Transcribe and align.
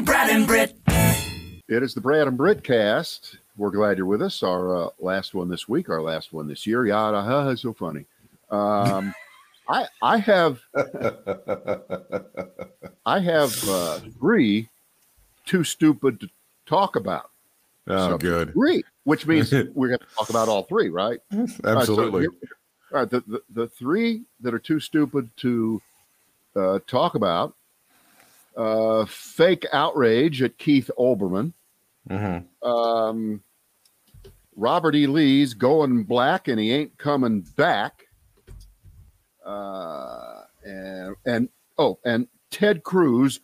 to 0.00 0.06
Brad 0.06 0.30
and 0.30 0.46
Britt. 0.46 0.74
It 1.68 1.82
is 1.82 1.94
the 1.94 2.00
Brad 2.00 2.26
and 2.26 2.36
Britt 2.36 2.64
cast. 2.64 3.36
We're 3.56 3.70
glad 3.70 3.98
you're 3.98 4.06
with 4.06 4.22
us. 4.22 4.42
Our 4.42 4.84
uh, 4.86 4.88
last 4.98 5.34
one 5.34 5.48
this 5.48 5.68
week, 5.68 5.90
our 5.90 6.00
last 6.00 6.32
one 6.32 6.48
this 6.48 6.66
year. 6.66 6.86
Yada, 6.86 7.20
ha, 7.22 7.44
ha 7.44 7.54
so 7.54 7.72
funny. 7.74 8.06
Um, 8.50 9.14
I 9.68 9.86
I 10.02 10.18
have 10.18 10.60
I 13.04 13.20
have 13.20 13.68
uh, 13.68 14.00
three 14.18 14.68
too 15.44 15.64
stupid 15.64 16.20
to 16.20 16.30
talk 16.66 16.96
about. 16.96 17.30
Oh, 17.86 18.10
So, 18.10 18.18
good. 18.18 18.52
Three, 18.54 18.82
which 19.04 19.26
means 19.26 19.52
we're 19.74 19.88
going 19.88 19.98
to 19.98 20.06
talk 20.16 20.30
about 20.30 20.48
all 20.48 20.62
three, 20.62 20.88
right? 20.88 21.20
All 21.32 21.38
right, 21.40 21.50
so 21.50 21.76
Absolutely. 21.78 22.22
here- 22.22 22.32
all 22.92 22.98
right, 23.00 23.10
the, 23.10 23.20
the, 23.28 23.42
the 23.54 23.68
three 23.68 24.22
that 24.40 24.52
are 24.52 24.58
too 24.58 24.80
stupid 24.80 25.30
to 25.36 25.80
uh, 26.56 26.80
talk 26.88 27.14
about 27.14 27.54
uh, 28.56 29.04
fake 29.06 29.66
outrage 29.72 30.42
at 30.42 30.58
Keith 30.58 30.90
Olbermann, 30.98 31.52
Mhm. 32.08 32.46
um, 32.62 33.42
Robert 34.56 34.94
E. 34.94 35.06
Lee's 35.06 35.54
going 35.54 36.04
black 36.04 36.48
and 36.48 36.58
he 36.60 36.72
ain't 36.72 36.98
coming 36.98 37.40
back, 37.56 38.06
uh, 39.44 40.42
and, 40.64 41.16
and 41.24 41.48
oh, 41.78 41.98
and 42.04 42.26
Ted 42.50 42.82
Cruz 42.82 43.40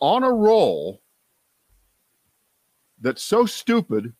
on 0.00 0.22
a 0.24 0.32
roll 0.32 1.00
that's 3.00 3.22
so 3.22 3.46
stupid, 3.46 4.12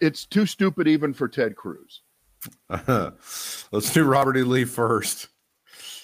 it's 0.00 0.24
too 0.26 0.46
stupid 0.46 0.88
even 0.88 1.12
for 1.14 1.28
Ted 1.28 1.54
Cruz. 1.54 2.02
Uh-huh. 2.68 3.10
Let's 3.72 3.92
do 3.92 4.04
Robert 4.04 4.36
E. 4.36 4.42
Lee 4.42 4.64
first. 4.64 5.28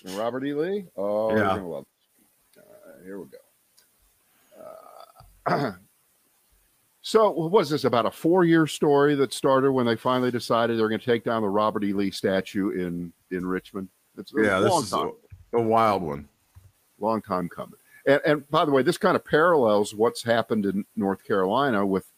Robert 0.05 0.45
E. 0.45 0.55
Lee. 0.55 0.85
Oh, 0.97 1.31
Yeah. 1.35 1.57
gonna 1.57 1.69
love 1.69 1.85
this. 2.55 2.63
Uh, 2.63 3.03
here 3.05 3.19
we 3.19 3.27
go. 3.27 3.39
So, 7.07 7.31
what 7.31 7.53
was 7.53 7.71
this 7.71 7.85
about 7.85 8.05
a 8.05 8.11
four-year 8.11 8.67
story 8.67 9.15
that 9.15 9.33
started 9.33 9.71
when 9.71 9.87
they 9.87 9.95
finally 9.95 10.33
decided 10.33 10.77
they're 10.77 10.89
going 10.89 10.99
to 10.99 11.07
take 11.07 11.23
down 11.23 11.41
the 11.41 11.49
Robert 11.49 11.85
E. 11.85 11.93
Lee 11.93 12.11
statue 12.11 12.71
in 12.71 13.13
in 13.31 13.47
Richmond? 13.47 13.89
It's 14.19 14.35
a 14.35 14.43
Yeah, 14.43 14.59
this 14.59 14.73
long 14.73 14.83
is 14.83 14.91
time, 14.91 15.13
a, 15.53 15.59
a 15.59 15.63
wild 15.63 16.03
one. 16.03 16.29
long 16.99 17.23
time 17.23 17.49
coming. 17.49 17.79
And, 18.09 18.21
and 18.27 18.51
by 18.51 18.65
the 18.65 18.73
way, 18.73 18.83
this 18.83 18.99
kind 18.99 19.15
of 19.15 19.25
parallels 19.25 19.95
what's 19.95 20.25
happened 20.25 20.67
in 20.67 20.85
North 20.97 21.25
Carolina 21.25 21.87
with 21.87 22.11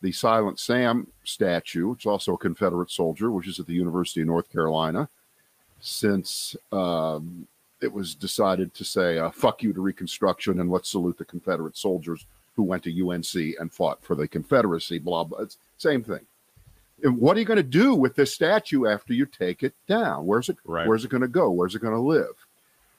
the 0.00 0.10
Silent 0.10 0.58
Sam 0.58 1.06
statue, 1.22 1.88
which 1.88 2.04
is 2.04 2.06
also 2.06 2.32
a 2.32 2.38
Confederate 2.38 2.90
soldier, 2.90 3.30
which 3.30 3.46
is 3.46 3.60
at 3.60 3.66
the 3.66 3.74
University 3.74 4.22
of 4.22 4.26
North 4.28 4.50
Carolina, 4.50 5.10
since 5.80 6.56
um, 6.72 7.46
it 7.82 7.92
was 7.92 8.14
decided 8.14 8.72
to 8.72 8.84
say 8.84 9.18
uh, 9.18 9.30
"fuck 9.30 9.62
you" 9.62 9.74
to 9.74 9.82
Reconstruction 9.82 10.60
and 10.60 10.70
let's 10.70 10.88
salute 10.88 11.18
the 11.18 11.26
Confederate 11.26 11.76
soldiers 11.76 12.24
who 12.56 12.62
went 12.62 12.82
to 12.84 13.10
UNC 13.10 13.34
and 13.58 13.72
fought 13.72 14.02
for 14.02 14.14
the 14.14 14.28
Confederacy. 14.28 14.98
Blah 14.98 15.24
blah. 15.24 15.40
It's 15.40 15.58
same 15.78 16.02
thing. 16.02 16.26
What 17.02 17.36
are 17.36 17.40
you 17.40 17.46
going 17.46 17.56
to 17.56 17.62
do 17.62 17.94
with 17.94 18.14
this 18.14 18.34
statue 18.34 18.86
after 18.86 19.14
you 19.14 19.24
take 19.24 19.62
it 19.62 19.74
down? 19.88 20.26
Where's 20.26 20.50
it? 20.50 20.58
Right. 20.64 20.86
Where's 20.86 21.04
it 21.04 21.10
going 21.10 21.22
to 21.22 21.28
go? 21.28 21.50
Where's 21.50 21.74
it 21.74 21.80
going 21.80 21.94
to 21.94 22.00
live? 22.00 22.46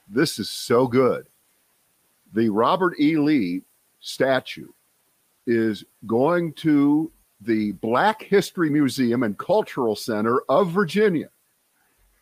This 0.08 0.38
is 0.40 0.50
so 0.50 0.88
good. 0.88 1.26
The 2.34 2.48
Robert 2.48 2.98
E. 2.98 3.16
Lee 3.16 3.62
statue 4.00 4.68
is 5.46 5.84
going 6.06 6.52
to 6.54 7.12
the 7.40 7.72
Black 7.72 8.22
History 8.22 8.70
Museum 8.70 9.22
and 9.22 9.38
Cultural 9.38 9.96
Center 9.96 10.40
of 10.48 10.70
Virginia. 10.70 11.28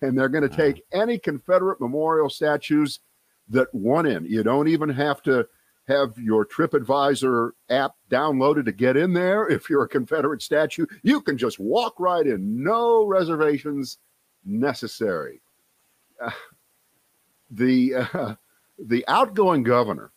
And 0.02 0.18
they're 0.18 0.28
going 0.28 0.48
to 0.48 0.54
take 0.54 0.84
any 0.92 1.18
Confederate 1.18 1.80
memorial 1.80 2.30
statues 2.30 3.00
that 3.48 3.72
want 3.74 4.06
in. 4.06 4.24
You 4.24 4.42
don't 4.42 4.68
even 4.68 4.88
have 4.88 5.22
to 5.24 5.46
have 5.88 6.16
your 6.18 6.46
TripAdvisor 6.46 7.50
app 7.68 7.94
downloaded 8.10 8.64
to 8.66 8.72
get 8.72 8.96
in 8.96 9.12
there. 9.12 9.48
If 9.48 9.68
you're 9.68 9.84
a 9.84 9.88
Confederate 9.88 10.42
statue, 10.42 10.86
you 11.02 11.20
can 11.20 11.36
just 11.36 11.58
walk 11.58 11.94
right 11.98 12.26
in, 12.26 12.62
no 12.62 13.04
reservations 13.04 13.98
necessary. 14.44 15.40
Uh, 16.20 16.30
the 17.50 17.94
uh, 17.94 18.34
the 18.78 19.04
outgoing 19.08 19.62
governor, 19.62 20.12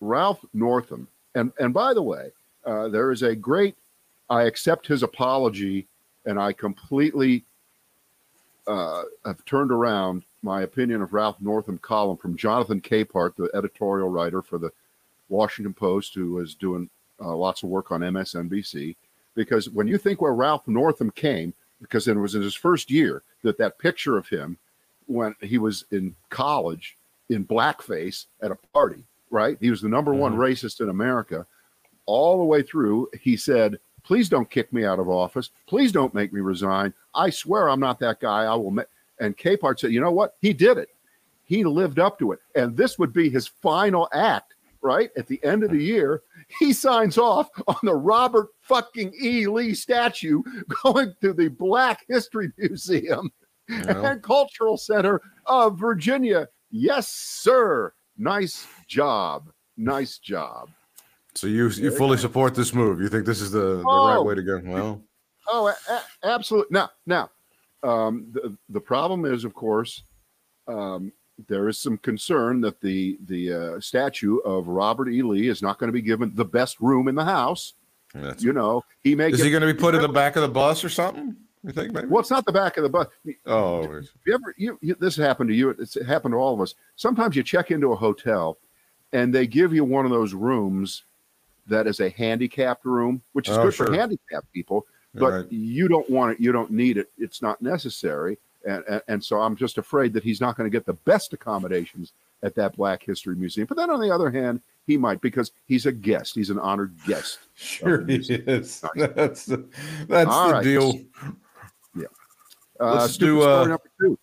Ralph 0.00 0.44
Northam, 0.54 1.08
and 1.34 1.52
and 1.58 1.74
by 1.74 1.92
the 1.92 2.02
way, 2.02 2.30
uh, 2.64 2.88
there 2.88 3.10
is 3.10 3.22
a 3.22 3.34
great. 3.34 3.76
I 4.28 4.44
accept 4.44 4.86
his 4.86 5.02
apology, 5.02 5.86
and 6.24 6.38
I 6.38 6.52
completely 6.52 7.44
uh, 8.66 9.02
have 9.24 9.44
turned 9.44 9.70
around 9.70 10.24
my 10.42 10.62
opinion 10.62 11.02
of 11.02 11.12
Ralph 11.12 11.40
Northam 11.40 11.78
column 11.78 12.16
from 12.16 12.36
Jonathan 12.36 12.80
Capehart, 12.80 13.36
the 13.36 13.50
editorial 13.54 14.08
writer 14.08 14.42
for 14.42 14.58
the 14.58 14.70
Washington 15.28 15.74
Post, 15.74 16.14
who 16.14 16.32
was 16.32 16.54
doing 16.54 16.88
uh, 17.20 17.34
lots 17.34 17.62
of 17.62 17.68
work 17.68 17.90
on 17.90 18.00
MSNBC. 18.00 18.96
Because 19.34 19.68
when 19.70 19.86
you 19.86 19.98
think 19.98 20.20
where 20.20 20.34
Ralph 20.34 20.66
Northam 20.66 21.10
came, 21.10 21.52
because 21.80 22.08
it 22.08 22.16
was 22.16 22.34
in 22.34 22.42
his 22.42 22.54
first 22.54 22.90
year 22.90 23.22
that 23.42 23.58
that 23.58 23.78
picture 23.78 24.16
of 24.16 24.28
him 24.28 24.56
when 25.06 25.34
he 25.40 25.58
was 25.58 25.84
in 25.90 26.14
college 26.30 26.96
in 27.28 27.44
blackface 27.44 28.26
at 28.42 28.50
a 28.50 28.58
party, 28.72 29.02
right? 29.30 29.56
He 29.60 29.70
was 29.70 29.80
the 29.80 29.88
number 29.88 30.14
one 30.14 30.36
racist 30.36 30.80
in 30.80 30.88
America. 30.88 31.46
All 32.06 32.38
the 32.38 32.44
way 32.44 32.62
through, 32.62 33.08
he 33.20 33.36
said, 33.36 33.78
Please 34.04 34.28
don't 34.28 34.48
kick 34.48 34.72
me 34.72 34.84
out 34.84 35.00
of 35.00 35.08
office. 35.08 35.50
Please 35.66 35.90
don't 35.90 36.14
make 36.14 36.32
me 36.32 36.40
resign. 36.40 36.94
I 37.12 37.28
swear 37.30 37.68
I'm 37.68 37.80
not 37.80 37.98
that 37.98 38.20
guy. 38.20 38.44
I 38.44 38.54
will. 38.54 38.70
Ma-. 38.70 38.82
And 39.18 39.36
Capehart 39.36 39.80
said, 39.80 39.90
You 39.90 40.00
know 40.00 40.12
what? 40.12 40.36
He 40.40 40.52
did 40.52 40.78
it. 40.78 40.90
He 41.44 41.64
lived 41.64 41.98
up 41.98 42.18
to 42.20 42.32
it. 42.32 42.38
And 42.54 42.76
this 42.76 42.98
would 42.98 43.12
be 43.12 43.28
his 43.28 43.48
final 43.48 44.08
act, 44.12 44.54
right? 44.86 45.10
At 45.18 45.26
the 45.26 45.42
end 45.44 45.64
of 45.64 45.70
the 45.70 45.82
year, 45.82 46.22
he 46.60 46.72
signs 46.72 47.18
off 47.18 47.48
on 47.66 47.76
the 47.82 47.94
Robert 47.94 48.48
fucking 48.62 49.12
E. 49.20 49.46
Lee 49.48 49.74
statue 49.74 50.42
going 50.82 51.12
to 51.20 51.32
the 51.32 51.48
Black 51.48 52.04
History 52.08 52.50
Museum 52.56 53.30
and 53.68 54.22
Cultural 54.22 54.76
Center 54.78 55.20
of 55.46 55.78
Virginia. 55.78 56.48
Yes, 56.70 57.08
sir. 57.08 57.92
Nice 58.16 58.66
job. 58.86 59.50
Nice 59.76 60.18
job. 60.18 60.70
So 61.34 61.46
you 61.48 61.68
you 61.68 61.90
fully 61.90 62.16
support 62.16 62.54
this 62.54 62.72
move? 62.72 63.00
You 63.00 63.08
think 63.08 63.26
this 63.26 63.40
is 63.42 63.50
the, 63.50 63.58
the 63.58 63.82
right 63.82 64.16
Oh. 64.16 64.22
way 64.22 64.34
to 64.36 64.42
go? 64.42 64.60
Well, 64.64 65.02
Oh, 65.48 65.68
a- 65.68 66.02
absolutely. 66.26 66.72
Now, 66.72 66.90
now, 67.06 67.30
um, 67.82 68.26
the 68.32 68.56
the 68.70 68.80
problem 68.80 69.24
is, 69.26 69.44
of 69.44 69.52
course, 69.52 70.02
um, 70.66 71.12
there 71.48 71.68
is 71.68 71.78
some 71.78 71.98
concern 71.98 72.60
that 72.62 72.80
the 72.80 73.18
the 73.26 73.52
uh, 73.76 73.80
statue 73.80 74.38
of 74.38 74.68
Robert 74.68 75.08
E. 75.08 75.22
Lee 75.22 75.48
is 75.48 75.62
not 75.62 75.78
going 75.78 75.88
to 75.88 75.92
be 75.92 76.02
given 76.02 76.32
the 76.34 76.44
best 76.44 76.80
room 76.80 77.08
in 77.08 77.14
the 77.14 77.24
house. 77.24 77.74
that's, 78.14 78.42
You 78.42 78.52
know, 78.52 78.82
he 79.04 79.14
may. 79.14 79.28
is 79.30 79.42
he 79.42 79.50
going 79.50 79.60
to 79.66 79.72
be 79.72 79.78
put 79.78 79.94
in 79.94 80.02
the 80.02 80.08
back 80.08 80.36
of 80.36 80.42
the 80.42 80.48
bus 80.48 80.82
or 80.84 80.88
something? 80.88 81.36
You 81.64 81.72
think 81.72 81.92
maybe? 81.92 82.06
Well, 82.06 82.20
it's 82.20 82.30
not 82.30 82.46
the 82.46 82.52
back 82.52 82.76
of 82.76 82.84
the 82.84 82.88
bus. 82.88 83.08
Oh, 83.44 83.82
you 84.24 84.34
ever, 84.34 84.54
you, 84.56 84.78
you, 84.80 84.94
this 85.00 85.16
happened 85.16 85.48
to 85.50 85.54
you. 85.54 85.70
It's 85.70 85.96
it 85.96 86.06
happened 86.06 86.32
to 86.32 86.36
all 86.38 86.54
of 86.54 86.60
us. 86.60 86.74
Sometimes 86.94 87.34
you 87.36 87.42
check 87.42 87.70
into 87.70 87.92
a 87.92 87.96
hotel, 87.96 88.56
and 89.12 89.34
they 89.34 89.46
give 89.46 89.74
you 89.74 89.84
one 89.84 90.04
of 90.04 90.10
those 90.12 90.32
rooms 90.32 91.02
that 91.66 91.86
is 91.88 91.98
a 92.00 92.08
handicapped 92.10 92.84
room, 92.84 93.20
which 93.32 93.48
is 93.48 93.56
Oh, 93.58 93.64
good 93.64 93.74
sure. 93.74 93.86
for 93.88 93.92
handicapped 93.94 94.50
people. 94.52 94.86
But 95.14 95.32
Right. 95.32 95.52
you 95.52 95.88
don't 95.88 96.08
want 96.08 96.32
it. 96.34 96.40
You 96.40 96.52
don't 96.52 96.70
need 96.70 96.96
it. 96.98 97.10
It's 97.18 97.42
not 97.42 97.60
necessary. 97.60 98.38
And, 98.66 99.00
and, 99.06 99.22
so 99.24 99.40
I'm 99.40 99.54
just 99.54 99.78
afraid 99.78 100.12
that 100.12 100.24
he's 100.24 100.40
not 100.40 100.56
going 100.56 100.68
to 100.68 100.76
get 100.76 100.84
the 100.84 100.94
best 101.04 101.32
accommodations 101.32 102.12
at 102.42 102.54
that 102.56 102.76
Black 102.76 103.02
History 103.02 103.36
Museum. 103.36 103.66
But 103.68 103.76
then 103.76 103.90
on 103.90 104.00
the 104.00 104.10
other 104.12 104.28
hand, 104.30 104.60
he 104.88 104.96
might 104.96 105.20
because 105.20 105.52
he's 105.66 105.86
a 105.86 105.92
guest. 105.92 106.34
He's 106.34 106.50
an 106.50 106.58
honored 106.58 106.92
guest. 107.06 107.38
sure 107.54 108.04
he 108.04 108.16
is. 108.16 108.82
That's 108.96 109.46
the, 109.46 109.64
that's 110.08 110.28
All 110.30 110.48
the 110.48 110.52
right. 110.54 110.64
deal. 110.64 110.94
Uh, 112.78 112.94
Let's 112.96 113.14
stupid 113.14 113.36
do, 113.36 113.40
story 113.40 113.54
uh, 113.54 113.66
number 113.68 113.90
two. 114.00 114.18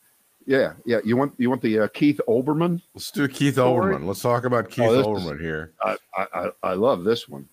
Yeah, 0.45 0.73
yeah. 0.85 0.99
You 1.03 1.17
want 1.17 1.33
you 1.37 1.49
want 1.49 1.61
the 1.61 1.79
uh, 1.79 1.87
Keith 1.87 2.19
Olbermann? 2.27 2.81
Let's 2.93 3.09
do 3.11 3.27
Keith 3.27 3.53
Story. 3.53 3.95
Olbermann. 3.95 4.05
Let's 4.05 4.21
talk 4.21 4.43
about 4.43 4.69
Keith 4.69 4.85
Oh, 4.85 4.91
this 4.91 4.99
is- 4.99 5.07
Olbermann 5.07 5.39
here. 5.41 5.71
I, 5.81 5.95
I, 6.15 6.25
I- 6.33 6.51
I 6.63 6.73
love 6.73 7.03
this 7.03 7.27
one. 7.27 7.47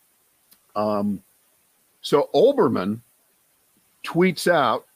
Um, 0.76 1.22
so 2.02 2.28
Olbermann 2.34 3.00
tweets 4.04 4.50
out 4.50 4.86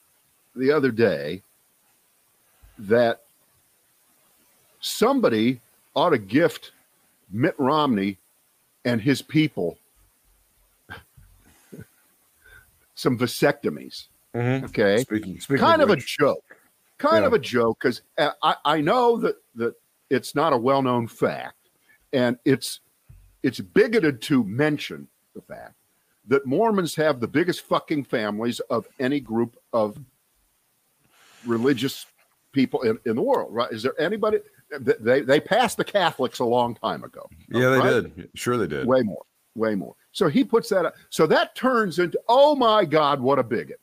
the 0.57 0.71
other 0.71 0.91
day 0.91 1.43
that 2.79 3.23
somebody 4.81 5.61
ought 5.95 6.11
to 6.11 6.19
gift 6.19 6.73
Mitt 7.31 7.55
Romney 7.59 8.19
and 8.85 9.01
his 9.01 9.23
people 9.23 9.79
some 12.95 13.19
vasectomies. 13.19 14.07
Mhm. 14.35 14.65
Okay 14.65 14.99
Speaking, 14.99 15.41
speaking 15.41 15.65
kind 15.65 15.81
of 15.83 15.91
a 15.91 15.97
joke 15.97 16.45
kind 16.99 17.23
Yeah. 17.23 17.27
of 17.29 17.33
a 17.33 17.39
joke 17.39 17.79
because 17.81 18.03
I, 18.19 18.57
I 18.65 18.81
know 18.81 19.17
that 19.19 19.37
that 19.55 19.75
it's 20.11 20.35
not 20.35 20.53
a 20.53 20.57
well-known 20.57 21.07
fact 21.07 21.71
and 22.13 22.39
it's 22.45 22.81
it's 23.43 23.61
bigoted 23.61 24.21
to 24.23 24.43
mention 24.45 25.07
the 25.35 25.41
fact 25.43 25.75
that 26.27 26.47
mormons 26.47 26.95
have 26.97 27.21
the 27.21 27.29
biggest 27.29 27.63
fucking 27.63 28.05
families 28.05 28.59
of 28.71 28.87
any 28.99 29.21
group 29.21 29.57
of 29.73 29.99
religious 31.47 32.07
people 32.55 32.81
in, 32.83 32.99
in 33.05 33.17
the 33.17 33.23
world 33.23 33.53
right 33.53 33.71
is 33.73 33.83
there 33.83 34.01
anybody 34.01 34.39
they 34.81 35.21
they 35.21 35.41
passed 35.41 35.77
the 35.77 35.85
catholics 35.85 36.39
a 36.39 36.45
long 36.45 36.75
time 36.75 37.05
ago 37.05 37.29
yeah, 37.51 37.69
they 37.69 37.79
right? 37.79 38.17
did. 38.17 38.31
Sure, 38.35 38.57
they 38.57 38.67
did. 38.67 38.87
way 38.87 39.03
more 39.03 39.25
way 39.55 39.75
more. 39.75 39.95
So 40.13 40.29
he 40.29 40.45
puts 40.45 40.69
that 40.71 40.87
up. 40.87 40.95
So 41.11 41.27
that 41.27 41.55
turns 41.55 41.99
into, 41.99 42.21
oh 42.29 42.55
my 42.55 42.85
God, 42.85 43.21
what 43.21 43.39
a 43.39 43.43
bigot. 43.43 43.81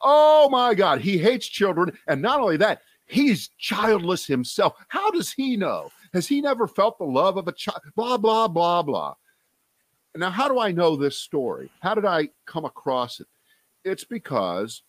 Oh 0.00 0.48
my 0.50 0.74
God, 0.74 1.00
he 1.00 1.16
hates 1.16 1.46
children. 1.46 1.96
And 2.08 2.20
not 2.20 2.40
only 2.40 2.56
that, 2.58 2.82
he's 3.06 3.48
childless 3.58 4.26
himself. 4.26 4.74
How 4.88 5.10
does 5.10 5.32
he 5.32 5.56
know? 5.56 5.90
Has 6.12 6.26
he 6.26 6.40
never 6.40 6.68
felt 6.68 6.98
the 6.98 7.04
love 7.04 7.36
of 7.36 7.48
a 7.48 7.52
child? 7.52 7.80
Blah, 7.96 8.18
blah, 8.18 8.48
blah, 8.48 8.82
blah. 8.82 9.14
Now, 10.16 10.30
how 10.30 10.48
do 10.48 10.60
I 10.60 10.70
know 10.70 10.94
this 10.94 11.18
story? 11.18 11.70
How 11.80 11.94
did 11.94 12.04
I 12.04 12.28
come 12.46 12.64
across 12.64 13.20
it? 13.20 13.26
It's 13.84 14.04
because 14.04 14.82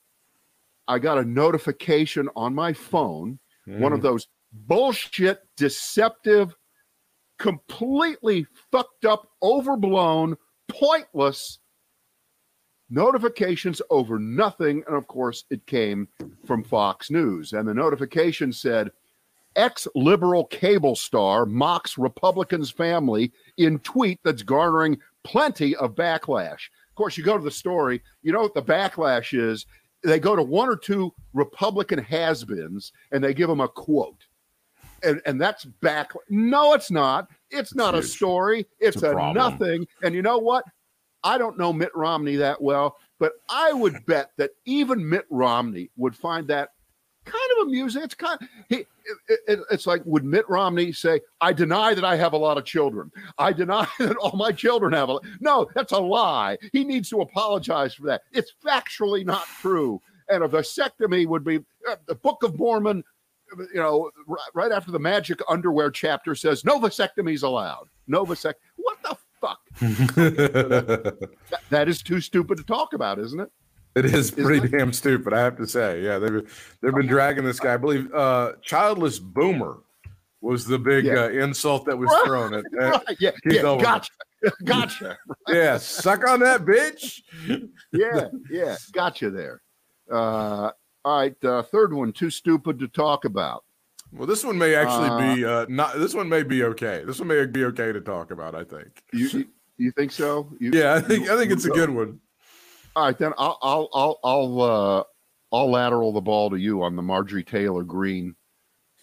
I 0.88 1.00
got 1.00 1.18
a 1.18 1.26
notification 1.26 2.30
on 2.36 2.54
my 2.54 2.74
phone, 2.74 3.40
mm. 3.68 3.80
one 3.80 3.94
of 3.94 4.00
mm-hmm. 4.00 4.08
those 4.08 4.28
bullshit, 4.52 5.40
deceptive, 5.58 6.56
completely 7.40 8.46
fucked 8.72 9.06
up, 9.06 9.28
overblown, 9.42 10.38
pointless 10.68 11.60
notifications 12.90 13.82
over 13.90 14.20
nothing. 14.20 14.84
And 14.88 14.96
of 14.96 15.08
course, 15.08 15.44
it 15.50 15.66
came 15.66 16.08
from 16.46 16.64
Fox 16.64 17.10
News. 17.10 17.54
And 17.54 17.68
the 17.68 17.74
notification 17.74 18.54
said, 18.54 18.92
ex 19.56 19.88
liberal 19.96 20.46
cable 20.46 20.96
star 20.96 21.46
mocks 21.46 21.98
Republicans' 21.98 22.70
family 22.70 23.32
in 23.58 23.80
tweet 23.80 24.20
that's 24.24 24.44
garnering 24.44 24.98
plenty 25.24 25.76
of 25.78 25.96
backlash. 25.96 26.70
Of 26.90 26.96
course, 26.96 27.18
you 27.18 27.24
go 27.24 27.38
to 27.38 27.44
the 27.44 27.52
story, 27.52 28.02
you 28.22 28.32
know 28.32 28.42
what 28.42 28.54
the 28.54 28.62
backlash 28.62 29.38
is. 29.38 29.66
They 30.06 30.20
go 30.20 30.36
to 30.36 30.44
one 30.44 30.70
or 30.70 30.76
two 30.78 31.14
Republican 31.34 32.00
has 32.00 32.44
beens 32.44 32.92
and 33.12 33.24
they 33.24 33.34
give 33.34 33.50
them 33.50 33.60
a 33.60 33.68
quote. 33.68 34.26
And, 35.04 35.22
and 35.26 35.40
that's 35.40 35.66
back. 35.66 36.14
No, 36.30 36.74
it's 36.74 36.90
not. 36.90 37.30
It's, 37.50 37.72
it's 37.72 37.76
not 37.76 37.94
huge. 37.94 38.06
a 38.06 38.08
story. 38.08 38.60
It's, 38.80 38.96
it's 38.98 39.04
a, 39.04 39.16
a 39.16 39.34
nothing. 39.34 39.86
And 40.04 40.16
you 40.16 40.22
know 40.22 40.38
what? 40.38 40.64
I 41.24 41.40
don't 41.40 41.58
know 41.58 41.74
Mitt 41.74 41.92
Romney 41.96 42.36
that 42.36 42.62
well, 42.62 42.98
but 43.20 43.34
I 43.50 43.74
would 43.74 44.06
bet 44.06 44.32
that 44.38 44.52
even 44.66 45.10
Mitt 45.10 45.26
Romney 45.32 45.90
would 45.98 46.16
find 46.16 46.48
that 46.48 46.70
kind 47.26 47.52
of 47.58 47.68
amusing. 47.68 48.04
It's 48.04 48.16
kind 48.16 48.38
of, 48.42 48.48
he, 48.70 48.76
it, 49.28 49.40
it, 49.48 49.60
it's 49.72 49.86
like, 49.86 50.02
would 50.06 50.24
Mitt 50.24 50.48
Romney 50.50 50.92
say, 50.92 51.22
I 51.42 51.54
deny 51.54 51.94
that 51.94 52.06
I 52.06 52.16
have 52.16 52.34
a 52.34 52.38
lot 52.38 52.58
of 52.58 52.66
children. 52.66 53.12
I 53.38 53.52
deny 53.52 53.88
that 54.00 54.16
all 54.18 54.36
my 54.38 54.52
children 54.52 54.94
have 54.94 55.10
a 55.10 55.20
No, 55.40 55.68
that's 55.76 55.92
a 55.92 56.00
lie. 56.00 56.58
He 56.72 56.84
needs 56.84 57.10
to 57.10 57.22
apologize 57.22 57.94
for 57.94 58.04
that. 58.08 58.24
It's 58.32 58.54
factually 58.66 59.26
not 59.26 59.46
true. 59.62 60.02
And 60.30 60.44
a 60.44 60.48
vasectomy 60.48 61.28
would 61.28 61.44
be 61.44 61.58
uh, 61.90 61.98
the 62.08 62.16
Book 62.16 62.44
of 62.44 62.58
Mormon, 62.58 63.04
you 63.58 63.80
know, 63.80 64.10
r- 64.28 64.38
right 64.54 64.72
after 64.72 64.92
the 64.92 65.00
magic 65.00 65.40
underwear 65.50 65.92
chapter 65.92 66.34
says 66.34 66.66
no 66.66 66.80
vasectomies 66.80 67.44
allowed. 67.44 67.88
No 68.08 68.26
vasect. 68.26 68.60
What 68.76 68.98
the 69.04 69.18
fuck? 69.40 69.60
that, 70.16 71.62
that 71.70 71.88
is 71.88 72.02
too 72.02 72.22
stupid 72.22 72.58
to 72.58 72.64
talk 72.64 72.94
about, 72.94 73.20
isn't 73.20 73.40
it? 73.40 73.52
It 73.96 74.06
is 74.06 74.30
pretty 74.30 74.68
damn 74.68 74.92
stupid, 74.92 75.34
I 75.34 75.40
have 75.40 75.56
to 75.58 75.66
say. 75.66 76.02
Yeah, 76.02 76.20
they've 76.20 76.78
they've 76.82 76.94
been 76.94 77.08
dragging 77.08 77.46
this 77.46 77.62
guy. 77.62 77.76
I 77.76 77.78
believe 77.78 78.14
uh, 78.14 78.54
childless 78.62 79.20
boomer 79.20 79.78
was 80.42 80.66
the 80.66 80.78
big 80.78 81.06
yeah. 81.06 81.24
uh, 81.24 81.30
insult 81.30 81.86
that 81.86 81.98
was 81.98 82.12
thrown 82.26 82.54
at. 82.56 82.66
right. 82.74 83.18
Yeah, 83.20 83.32
yeah. 83.46 83.62
gotcha, 83.62 84.12
gotcha. 84.66 85.18
yeah, 85.48 85.78
suck 85.78 86.28
on 86.28 86.42
that 86.42 86.66
bitch. 86.66 87.22
yeah, 87.94 88.28
yeah, 88.52 88.76
gotcha 88.92 89.30
there. 89.30 89.62
Uh, 90.12 90.72
all 91.06 91.20
right, 91.20 91.46
uh, 91.46 91.64
third 91.64 91.94
one, 91.94 92.12
too 92.12 92.30
stupid 92.30 92.80
to 92.80 92.90
talk 92.90 93.24
about. 93.24 93.64
Well, 94.12 94.28
this 94.28 94.44
one 94.44 94.58
may 94.58 94.76
actually 94.76 95.10
uh, 95.10 95.36
be 95.36 95.46
uh, 95.46 95.66
not. 95.70 95.98
This 95.98 96.14
one 96.14 96.28
may 96.28 96.44
be 96.44 96.64
okay. 96.64 97.04
This 97.06 97.20
one 97.20 97.30
may 97.30 97.46
be 97.46 97.64
okay 97.66 97.94
to 97.94 98.02
talk 98.02 98.32
about. 98.32 98.56
I 98.56 98.64
think. 98.66 99.04
You 99.14 99.28
you, 99.28 99.46
you 99.78 99.92
think 99.92 100.12
so? 100.12 100.50
You, 100.60 100.72
yeah, 100.74 100.94
I 100.96 101.02
think 101.02 101.30
I 101.30 101.38
think 101.38 101.52
it's 101.52 101.66
a 101.66 101.70
good 101.70 101.90
one. 101.90 102.20
All 102.96 103.06
right, 103.06 103.18
then 103.18 103.34
I'll 103.38 103.58
I'll 103.62 103.90
I'll 103.94 104.20
I'll 104.24 104.62
uh, 104.62 105.04
I'll 105.52 105.70
lateral 105.70 106.14
the 106.14 106.22
ball 106.22 106.50
to 106.50 106.56
you 106.56 106.82
on 106.82 106.96
the 106.96 107.02
Marjorie 107.02 107.44
Taylor 107.44 107.84
Greene 107.84 108.36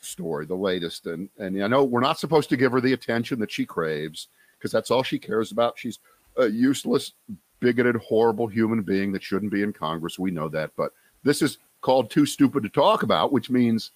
story, 0.01 0.47
the 0.47 0.55
latest, 0.55 1.07
and 1.07 1.29
and 1.39 1.63
I 1.63 1.67
know 1.67 1.85
we're 1.85 2.01
not 2.01 2.19
supposed 2.19 2.49
to 2.51 2.57
give 2.57 2.73
her 2.73 2.81
the 2.81 2.95
attention 2.95 3.39
that 3.41 3.51
she 3.51 3.67
craves 3.67 4.29
because 4.59 4.73
that's 4.73 4.91
all 4.91 5.03
she 5.03 5.19
cares 5.19 5.53
about. 5.53 5.79
She's 5.79 5.99
a 6.37 6.47
useless, 6.47 7.13
bigoted, 7.61 7.97
horrible 7.97 8.47
human 8.47 8.83
being 8.83 9.13
that 9.13 9.23
shouldn't 9.23 9.53
be 9.53 9.63
in 9.63 9.73
Congress. 9.73 10.19
We 10.19 10.31
know 10.31 10.49
that, 10.49 10.71
but 10.77 10.93
this 11.23 11.43
is 11.43 11.59
called 11.83 12.11
too 12.11 12.25
stupid 12.25 12.63
to 12.63 12.71
talk 12.71 13.03
about, 13.03 13.33
which 13.33 13.51
means 13.51 13.91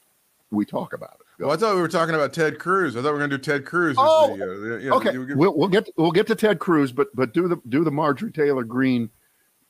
we 0.51 0.67
talk 0.67 0.93
about 0.93 1.17
it. 1.21 1.43
Well, 1.43 1.53
I 1.53 1.57
thought 1.57 1.75
we 1.75 1.81
were 1.81 1.89
talking 1.89 2.15
about 2.15 2.33
Ted 2.33 2.59
Cruz. 2.59 2.97
I 2.97 3.03
thought 3.03 3.09
we 3.09 3.13
were 3.13 3.19
going 3.19 3.31
to 3.31 3.39
do 3.39 3.43
Ted 3.43 3.65
Cruz. 3.65 3.97
Oh, 3.99 4.37
the, 4.37 4.43
uh, 4.43 4.79
you 4.79 4.91
know, 4.91 4.97
okay. 4.97 5.19
We'll, 5.35 5.57
we'll 5.57 5.69
get 5.69 5.87
to, 5.87 5.93
we'll 5.97 6.13
get 6.13 6.27
to 6.27 6.35
Ted 6.35 6.59
Cruz, 6.59 6.93
but 6.93 7.09
but 7.15 7.33
do 7.33 7.49
the 7.49 7.57
do 7.69 7.85
the 7.85 7.91
Marjorie 7.91 8.33
Taylor 8.33 8.65
Greene 8.65 9.11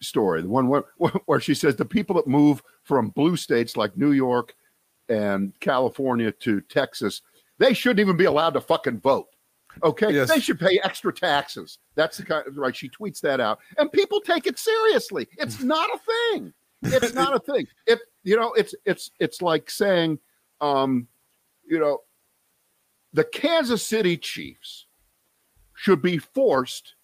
story, 0.00 0.42
the 0.42 0.48
one 0.48 0.68
where, 0.68 0.84
where 1.26 1.40
she 1.40 1.54
says 1.54 1.76
the 1.76 1.84
people 1.84 2.16
that 2.16 2.26
move 2.26 2.62
from 2.82 3.10
blue 3.10 3.36
states 3.36 3.76
like 3.76 3.96
New 3.96 4.12
York 4.12 4.54
and 5.08 5.52
California 5.60 6.32
to 6.32 6.60
Texas, 6.62 7.22
they 7.58 7.72
shouldn't 7.72 8.00
even 8.00 8.16
be 8.16 8.24
allowed 8.24 8.54
to 8.54 8.60
fucking 8.60 9.00
vote. 9.00 9.28
Okay, 9.82 10.12
yes. 10.12 10.28
they 10.28 10.40
should 10.40 10.58
pay 10.58 10.80
extra 10.82 11.12
taxes. 11.12 11.78
That's 11.96 12.16
the 12.16 12.24
kind 12.24 12.46
of 12.46 12.56
right. 12.56 12.74
She 12.74 12.88
tweets 12.88 13.20
that 13.20 13.40
out, 13.40 13.58
and 13.76 13.92
people 13.92 14.22
take 14.22 14.46
it 14.46 14.58
seriously. 14.58 15.28
It's 15.38 15.60
not 15.62 15.90
a 15.90 15.98
thing. 16.32 16.52
It's 16.82 17.12
not 17.12 17.36
a 17.36 17.38
thing. 17.38 17.66
It 17.86 18.00
you 18.22 18.36
know, 18.36 18.52
it's 18.54 18.74
it's 18.86 19.10
it's 19.20 19.42
like 19.42 19.68
saying 19.68 20.18
um, 20.60 21.08
you 21.68 21.78
know, 21.78 22.00
the 23.12 23.24
Kansas 23.24 23.82
City 23.82 24.16
Chiefs 24.16 24.86
should 25.74 26.00
be 26.00 26.18
forced 26.18 26.94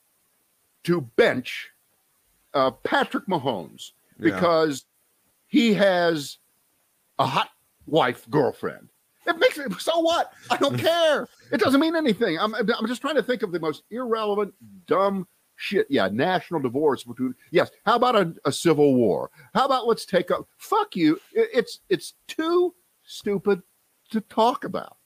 to 0.85 1.01
bench 1.01 1.72
uh, 2.55 2.71
Patrick 2.71 3.27
Mahomes 3.27 3.93
because 4.19 4.85
yeah. 5.51 5.61
he 5.61 5.75
has 5.75 6.39
a 7.19 7.27
hot 7.27 7.51
wife 7.87 8.29
girlfriend. 8.31 8.89
It 9.27 9.39
makes 9.39 9.59
it 9.59 9.73
so 9.81 10.01
what? 10.01 10.33
I 10.51 10.57
don't 10.57 10.79
care. 10.91 11.29
It 11.53 11.61
doesn't 11.61 11.81
mean 11.81 11.97
anything. 11.97 12.39
I'm 12.39 12.55
I'm 12.55 12.87
just 12.87 13.01
trying 13.01 13.17
to 13.17 13.23
think 13.23 13.43
of 13.43 13.53
the 13.53 13.61
most 13.61 13.85
irrelevant, 13.91 14.55
dumb 14.87 15.27
shit. 15.57 15.87
Yeah, 15.89 16.09
national 16.11 16.61
divorce 16.61 17.05
between 17.05 17.35
yes. 17.51 17.71
How 17.87 17.97
about 17.97 18.17
a, 18.17 18.35
a 18.45 18.53
civil 18.53 18.95
war? 18.95 19.31
How 19.55 19.67
about 19.67 19.87
let's 19.87 20.05
take 20.05 20.31
a 20.31 20.39
fuck 20.59 20.97
you? 20.97 21.21
It, 21.33 21.49
it's 21.55 21.81
it's 21.89 22.15
too 22.27 22.75
stupid 23.05 23.63
to 24.11 24.21
talk 24.23 24.65
about. 24.65 24.97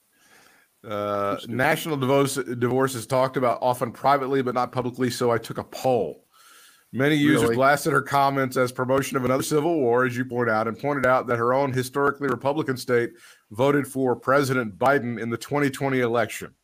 Uh, 0.87 1.37
national 1.49 1.97
divorce, 1.97 2.37
divorce 2.37 2.95
is 2.95 3.07
talked 3.07 3.37
about 3.37 3.59
often 3.61 3.91
privately, 3.91 4.41
but 4.41 4.55
not 4.55 4.71
publicly. 4.71 5.11
So 5.11 5.31
I 5.31 5.39
took 5.39 5.59
a 5.59 5.65
poll. 5.65 6.26
Many 6.97 7.15
users 7.15 7.43
really? 7.43 7.57
blasted 7.57 7.93
her 7.93 8.01
comments 8.01 8.57
as 8.57 8.73
promotion 8.73 9.19
of 9.19 9.27
another 9.27 9.43
civil 9.43 9.77
war, 9.77 10.07
as 10.07 10.17
you 10.17 10.25
point 10.25 10.49
out, 10.49 10.67
and 10.67 10.79
pointed 10.79 11.05
out 11.05 11.27
that 11.27 11.37
her 11.37 11.53
own 11.53 11.71
historically 11.71 12.27
Republican 12.29 12.79
state 12.79 13.13
voted 13.51 13.87
for 13.87 14.17
President 14.17 14.79
Biden 14.79 15.21
in 15.21 15.29
the 15.29 15.37
2020 15.37 16.01
election. 16.01 16.55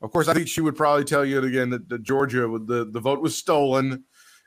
Of 0.00 0.12
course, 0.12 0.28
I 0.28 0.34
think 0.34 0.46
she 0.46 0.60
would 0.60 0.76
probably 0.76 1.02
tell 1.02 1.24
you 1.24 1.42
again 1.42 1.70
that, 1.70 1.88
that 1.88 2.04
Georgia, 2.04 2.42
the, 2.64 2.88
the 2.88 3.00
vote 3.00 3.20
was 3.20 3.36
stolen, 3.36 4.04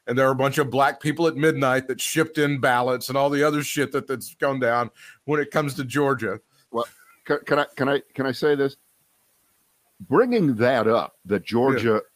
and 0.08 0.18
there 0.18 0.28
were 0.28 0.32
a 0.32 0.36
bunch 0.36 0.60
of 0.60 0.70
black 0.70 1.02
people 1.02 1.28
at 1.28 1.36
midnight 1.36 1.90
that 1.90 2.00
shipped 2.00 2.38
in 2.38 2.62
ballots 2.62 3.10
and 3.10 3.18
all 3.18 3.30
the 3.30 3.44
other 3.44 3.64
shit 3.64 3.92
that, 3.92 4.08
that's 4.08 4.36
gone 4.36 4.62
down 4.62 4.92
when 5.26 5.42
it 5.42 5.52
comes 5.52 5.74
to 5.74 5.84
Georgia. 5.84 6.40
Well, 6.72 6.86
can, 7.26 7.40
can 7.46 7.60
I 7.60 7.66
can 7.76 7.90
I 7.90 8.02
can 8.14 8.26
I 8.26 8.32
say 8.32 8.56
this? 8.56 8.78
Bringing 10.00 10.56
that 10.56 10.88
up, 10.88 11.18
that 11.26 11.44
Georgia 11.44 11.96
yeah. 11.96 12.13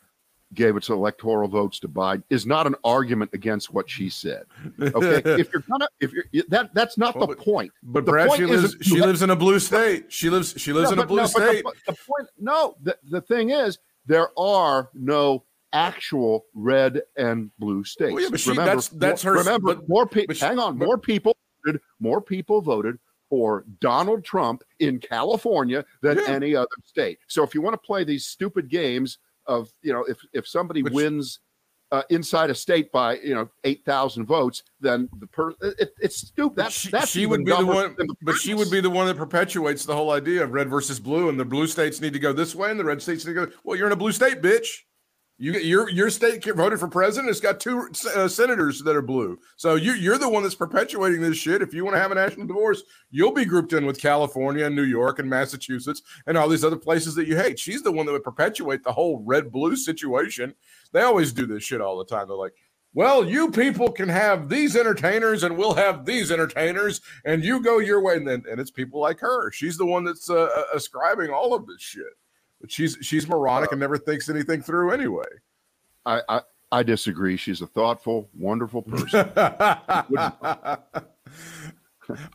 Gave 0.53 0.77
its 0.77 0.89
electoral 0.89 1.47
votes 1.47 1.79
to 1.79 1.89
Biden, 1.89 2.23
is 2.29 2.45
not 2.45 2.67
an 2.67 2.75
argument 2.83 3.31
against 3.33 3.73
what 3.73 3.89
she 3.89 4.09
said. 4.09 4.43
Okay, 4.79 5.21
if 5.39 5.51
you're 5.51 5.63
gonna, 5.69 5.87
if 5.99 6.11
you're 6.13 6.25
that, 6.49 6.73
that's 6.73 6.97
not 6.97 7.15
well, 7.15 7.27
the 7.27 7.35
but, 7.35 7.43
point. 7.43 7.71
But 7.83 8.05
the 8.05 8.11
Brad, 8.11 8.29
point 8.29 8.39
she 8.39 8.45
lives, 8.45 8.75
she 8.81 9.01
lives 9.01 9.21
in 9.21 9.29
a 9.29 9.35
blue 9.35 9.59
state. 9.59 10.11
She 10.11 10.29
lives, 10.29 10.53
she 10.57 10.73
lives 10.73 10.91
in 10.91 10.99
a 10.99 11.05
blue 11.05 11.17
no, 11.17 11.25
state. 11.27 11.63
The, 11.63 11.73
the, 11.87 11.97
point, 12.07 12.29
no, 12.39 12.75
the, 12.81 12.97
the 13.09 13.21
thing 13.21 13.49
is, 13.49 13.79
there 14.05 14.29
are 14.39 14.89
no 14.93 15.43
actual 15.73 16.45
red 16.53 17.01
and 17.17 17.51
blue 17.59 17.83
states. 17.83 18.13
Well, 18.13 18.23
yeah, 18.23 18.37
she, 18.37 18.51
remember, 18.51 18.75
that's 18.75 18.87
that's 18.89 19.21
her. 19.23 19.33
Remember, 19.33 19.75
but, 19.75 19.89
more 19.89 20.07
people. 20.07 20.35
Hang 20.35 20.59
on, 20.59 20.77
but, 20.77 20.85
more 20.85 20.97
people 20.97 21.35
voted. 21.65 21.81
More 21.99 22.21
people 22.21 22.61
voted 22.61 22.97
for 23.29 23.65
Donald 23.81 24.23
Trump 24.23 24.63
in 24.79 24.99
California 24.99 25.83
than 26.01 26.17
yeah. 26.17 26.27
any 26.27 26.55
other 26.55 26.67
state. 26.85 27.19
So 27.27 27.43
if 27.43 27.53
you 27.53 27.61
want 27.61 27.73
to 27.73 27.85
play 27.85 28.05
these 28.05 28.25
stupid 28.25 28.69
games 28.69 29.17
of, 29.47 29.69
you 29.81 29.93
know, 29.93 30.03
if 30.03 30.17
if 30.33 30.47
somebody 30.47 30.83
Which, 30.83 30.93
wins 30.93 31.39
uh, 31.91 32.03
inside 32.09 32.49
a 32.49 32.55
state 32.55 32.91
by 32.91 33.17
you 33.19 33.33
know 33.33 33.49
eight 33.63 33.83
thousand 33.85 34.25
votes, 34.25 34.63
then 34.79 35.09
the 35.19 35.27
per 35.27 35.53
it, 35.61 35.93
it's 35.99 36.17
stupid. 36.17 36.57
That's 36.57 36.75
she, 36.75 36.89
that's 36.89 37.09
she 37.09 37.25
would 37.25 37.45
be 37.45 37.51
the 37.51 37.65
one, 37.65 37.95
the 37.97 38.13
but 38.21 38.35
she 38.35 38.53
would 38.53 38.69
be 38.69 38.81
the 38.81 38.89
one 38.89 39.07
that 39.07 39.17
perpetuates 39.17 39.85
the 39.85 39.95
whole 39.95 40.11
idea 40.11 40.43
of 40.43 40.51
red 40.51 40.69
versus 40.69 40.99
blue, 40.99 41.29
and 41.29 41.39
the 41.39 41.45
blue 41.45 41.67
states 41.67 42.01
need 42.01 42.13
to 42.13 42.19
go 42.19 42.33
this 42.33 42.55
way, 42.55 42.71
and 42.71 42.79
the 42.79 42.85
red 42.85 43.01
states 43.01 43.25
need 43.25 43.35
to 43.35 43.45
go. 43.45 43.51
Well, 43.63 43.77
you're 43.77 43.87
in 43.87 43.93
a 43.93 43.97
blue 43.97 44.11
state, 44.11 44.41
bitch. 44.41 44.67
You 45.39 45.53
your 45.53 45.87
your 45.89 46.09
state 46.09 46.43
voted 46.43 46.79
for 46.79 46.87
president. 46.87 47.29
It's 47.29 47.39
got 47.39 47.59
two 47.59 47.89
uh, 48.15 48.27
senators 48.27 48.81
that 48.81 48.95
are 48.95 49.03
blue. 49.03 49.37
So 49.55 49.75
you 49.75 49.93
you're 49.93 50.17
the 50.17 50.27
one 50.27 50.41
that's 50.41 50.55
perpetuating 50.55 51.21
this 51.21 51.37
shit. 51.37 51.61
If 51.61 51.75
you 51.75 51.85
want 51.85 51.95
to 51.95 52.01
have 52.01 52.11
a 52.11 52.15
national 52.15 52.47
divorce, 52.47 52.81
you'll 53.11 53.33
be 53.33 53.45
grouped 53.45 53.71
in 53.73 53.85
with 53.85 54.01
California 54.01 54.65
and 54.65 54.75
New 54.75 54.83
York 54.83 55.19
and 55.19 55.29
Massachusetts 55.29 56.01
and 56.25 56.37
all 56.37 56.49
these 56.49 56.63
other 56.63 56.75
places 56.75 57.13
that 57.15 57.27
you 57.27 57.37
hate. 57.37 57.59
She's 57.59 57.83
the 57.83 57.91
one 57.91 58.07
that 58.07 58.13
would 58.13 58.23
perpetuate 58.23 58.83
the 58.83 58.91
whole 58.91 59.23
red 59.25 59.51
blue 59.51 59.75
situation. 59.75 60.55
They 60.91 61.01
always 61.01 61.31
do 61.33 61.45
this 61.45 61.63
shit 61.63 61.81
all 61.81 61.99
the 61.99 62.05
time. 62.05 62.27
They're 62.27 62.37
like, 62.37 62.55
well, 62.95 63.23
you 63.23 63.51
people 63.51 63.91
can 63.91 64.09
have 64.09 64.49
these 64.49 64.75
entertainers 64.75 65.43
and 65.43 65.55
we'll 65.55 65.75
have 65.75 66.03
these 66.03 66.31
entertainers 66.31 67.01
and 67.25 67.43
you 67.43 67.61
go 67.61 67.77
your 67.77 68.01
way. 68.01 68.15
And 68.15 68.27
then, 68.27 68.43
and 68.49 68.59
it's 68.59 68.71
people 68.71 68.99
like 68.99 69.19
her. 69.19 69.51
She's 69.51 69.77
the 69.77 69.85
one 69.85 70.03
that's 70.03 70.31
uh, 70.31 70.49
uh 70.55 70.63
ascribing 70.73 71.29
all 71.29 71.53
of 71.53 71.67
this 71.67 71.81
shit. 71.81 72.05
But 72.61 72.71
she's, 72.71 72.97
she's 73.01 73.27
moronic 73.27 73.69
uh, 73.69 73.73
and 73.73 73.79
never 73.79 73.97
thinks 73.97 74.29
anything 74.29 74.61
through 74.61 74.91
anyway. 74.91 75.25
I, 76.05 76.21
I, 76.27 76.41
I 76.71 76.83
disagree. 76.83 77.37
She's 77.37 77.61
a 77.61 77.67
thoughtful, 77.67 78.29
wonderful 78.33 78.81
person. 78.81 79.29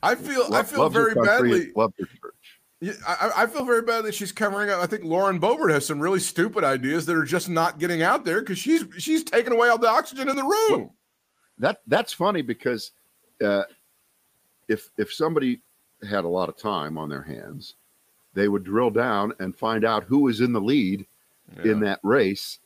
I 0.02 0.14
feel, 0.14 0.52
I 0.52 0.62
feel 0.62 0.88
very 0.88 1.14
badly. 1.14 1.72
Love 1.74 1.92
your 1.98 2.06
church. 2.06 2.60
Yeah, 2.82 2.94
I, 3.06 3.30
I, 3.36 3.46
feel 3.46 3.64
very 3.64 3.82
bad 3.82 4.04
that 4.06 4.14
she's 4.14 4.32
covering 4.32 4.68
up. 4.68 4.82
I 4.82 4.86
think 4.86 5.04
Lauren 5.04 5.40
Boebert 5.40 5.70
has 5.70 5.86
some 5.86 6.00
really 6.00 6.18
stupid 6.18 6.64
ideas 6.64 7.06
that 7.06 7.14
are 7.14 7.22
just 7.22 7.48
not 7.48 7.78
getting 7.78 8.02
out 8.02 8.24
there 8.24 8.40
because 8.40 8.58
she's 8.58 8.84
she's 8.98 9.22
taking 9.22 9.52
away 9.52 9.68
all 9.68 9.78
the 9.78 9.88
oxygen 9.88 10.28
in 10.28 10.34
the 10.34 10.42
room. 10.42 10.90
That 11.58 11.80
that's 11.86 12.12
funny 12.12 12.42
because 12.42 12.90
uh, 13.40 13.62
if 14.66 14.90
if 14.98 15.12
somebody 15.12 15.62
had 16.08 16.24
a 16.24 16.28
lot 16.28 16.48
of 16.48 16.56
time 16.56 16.98
on 16.98 17.08
their 17.08 17.22
hands, 17.22 17.76
they 18.34 18.48
would 18.48 18.64
drill 18.64 18.90
down 18.90 19.32
and 19.38 19.56
find 19.56 19.84
out 19.84 20.04
who 20.04 20.28
is 20.28 20.40
in 20.40 20.52
the 20.52 20.60
lead 20.60 21.06
yeah. 21.56 21.72
in 21.72 21.80
that 21.80 22.00
race 22.02 22.58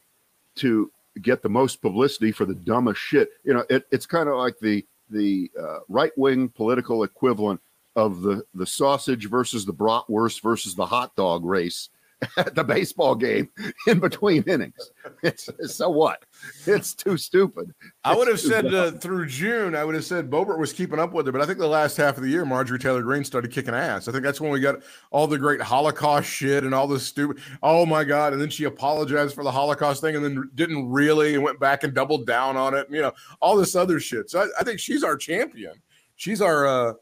to 0.57 0.91
get 1.23 1.43
the 1.43 1.49
most 1.49 1.83
publicity 1.83 2.33
for 2.33 2.45
the 2.45 2.55
dumbest 2.55 3.01
shit. 3.01 3.31
You 3.45 3.55
know, 3.55 3.65
it, 3.71 3.87
it's 3.91 4.07
kind 4.07 4.29
of 4.29 4.37
like 4.37 4.59
the 4.59 4.85
the 5.11 5.51
uh, 5.59 5.79
right 5.89 6.17
wing 6.17 6.49
political 6.49 7.05
equivalent 7.05 7.61
of 7.95 8.23
the 8.23 8.45
the 8.55 8.67
sausage 8.67 9.29
versus 9.29 9.65
the 9.65 9.73
bratwurst 9.73 10.43
versus 10.43 10.75
the 10.75 10.87
hot 10.87 11.15
dog 11.17 11.45
race 11.45 11.89
at 12.37 12.55
the 12.55 12.65
baseball 12.65 13.15
game 13.15 13.49
in 13.87 13.99
between 14.01 14.43
innings. 14.45 14.91
It's 15.23 15.49
so 15.67 15.91
what? 15.91 16.25
It's 16.67 16.95
too 16.95 17.17
stupid. 17.17 17.69
It's 17.81 17.93
I 18.05 18.15
would 18.15 18.29
have 18.29 18.41
said 18.41 18.73
uh, 18.73 18.93
through 18.93 19.27
June, 19.27 19.75
I 19.75 19.85
would 19.85 19.95
have 19.95 20.05
said 20.05 20.31
Boebert 20.31 20.59
was 20.59 20.73
keeping 20.73 20.99
up 20.99 21.13
with 21.13 21.29
it, 21.29 21.33
but 21.33 21.41
I 21.41 21.47
think 21.47 21.59
the 21.59 21.67
last 21.67 21.97
half 21.97 22.17
of 22.17 22.23
the 22.23 22.29
year, 22.31 22.45
Marjorie 22.45 22.79
Taylor 22.79 23.03
Greene 23.03 23.25
started 23.25 23.51
kicking 23.51 23.75
ass. 23.75 24.09
I 24.09 24.13
think 24.13 24.25
that's 24.25 24.41
when 24.41 24.51
we 24.51 24.61
got 24.61 24.77
all 25.11 25.27
the 25.27 25.39
great 25.39 25.61
Holocaust 25.61 26.29
shit 26.29 26.65
and 26.65 26.75
all 26.75 26.87
the 26.87 26.99
stupid. 27.01 27.39
Oh 27.63 27.85
my 27.85 28.05
god! 28.05 28.33
And 28.33 28.41
then 28.41 28.51
she 28.51 28.65
apologized 28.65 29.35
for 29.35 29.45
the 29.45 29.53
Holocaust 29.53 30.01
thing, 30.01 30.17
and 30.17 30.25
then 30.25 30.51
didn't 30.55 30.89
really, 30.91 31.35
and 31.35 31.43
went 31.43 31.61
back 31.61 31.85
and 31.85 31.95
doubled 31.95 32.27
down 32.27 32.57
on 32.57 32.75
it. 32.75 32.87
And, 32.87 32.95
you 32.97 33.03
know, 33.03 33.13
all 33.41 33.57
this 33.57 33.77
other 33.77 34.01
shit. 34.01 34.31
So 34.31 34.41
I, 34.41 34.47
I 34.61 34.65
think 34.65 34.81
she's 34.81 35.05
our 35.05 35.17
champion. 35.17 35.75
She's 36.17 36.41
our. 36.41 36.67
uh 36.67 36.93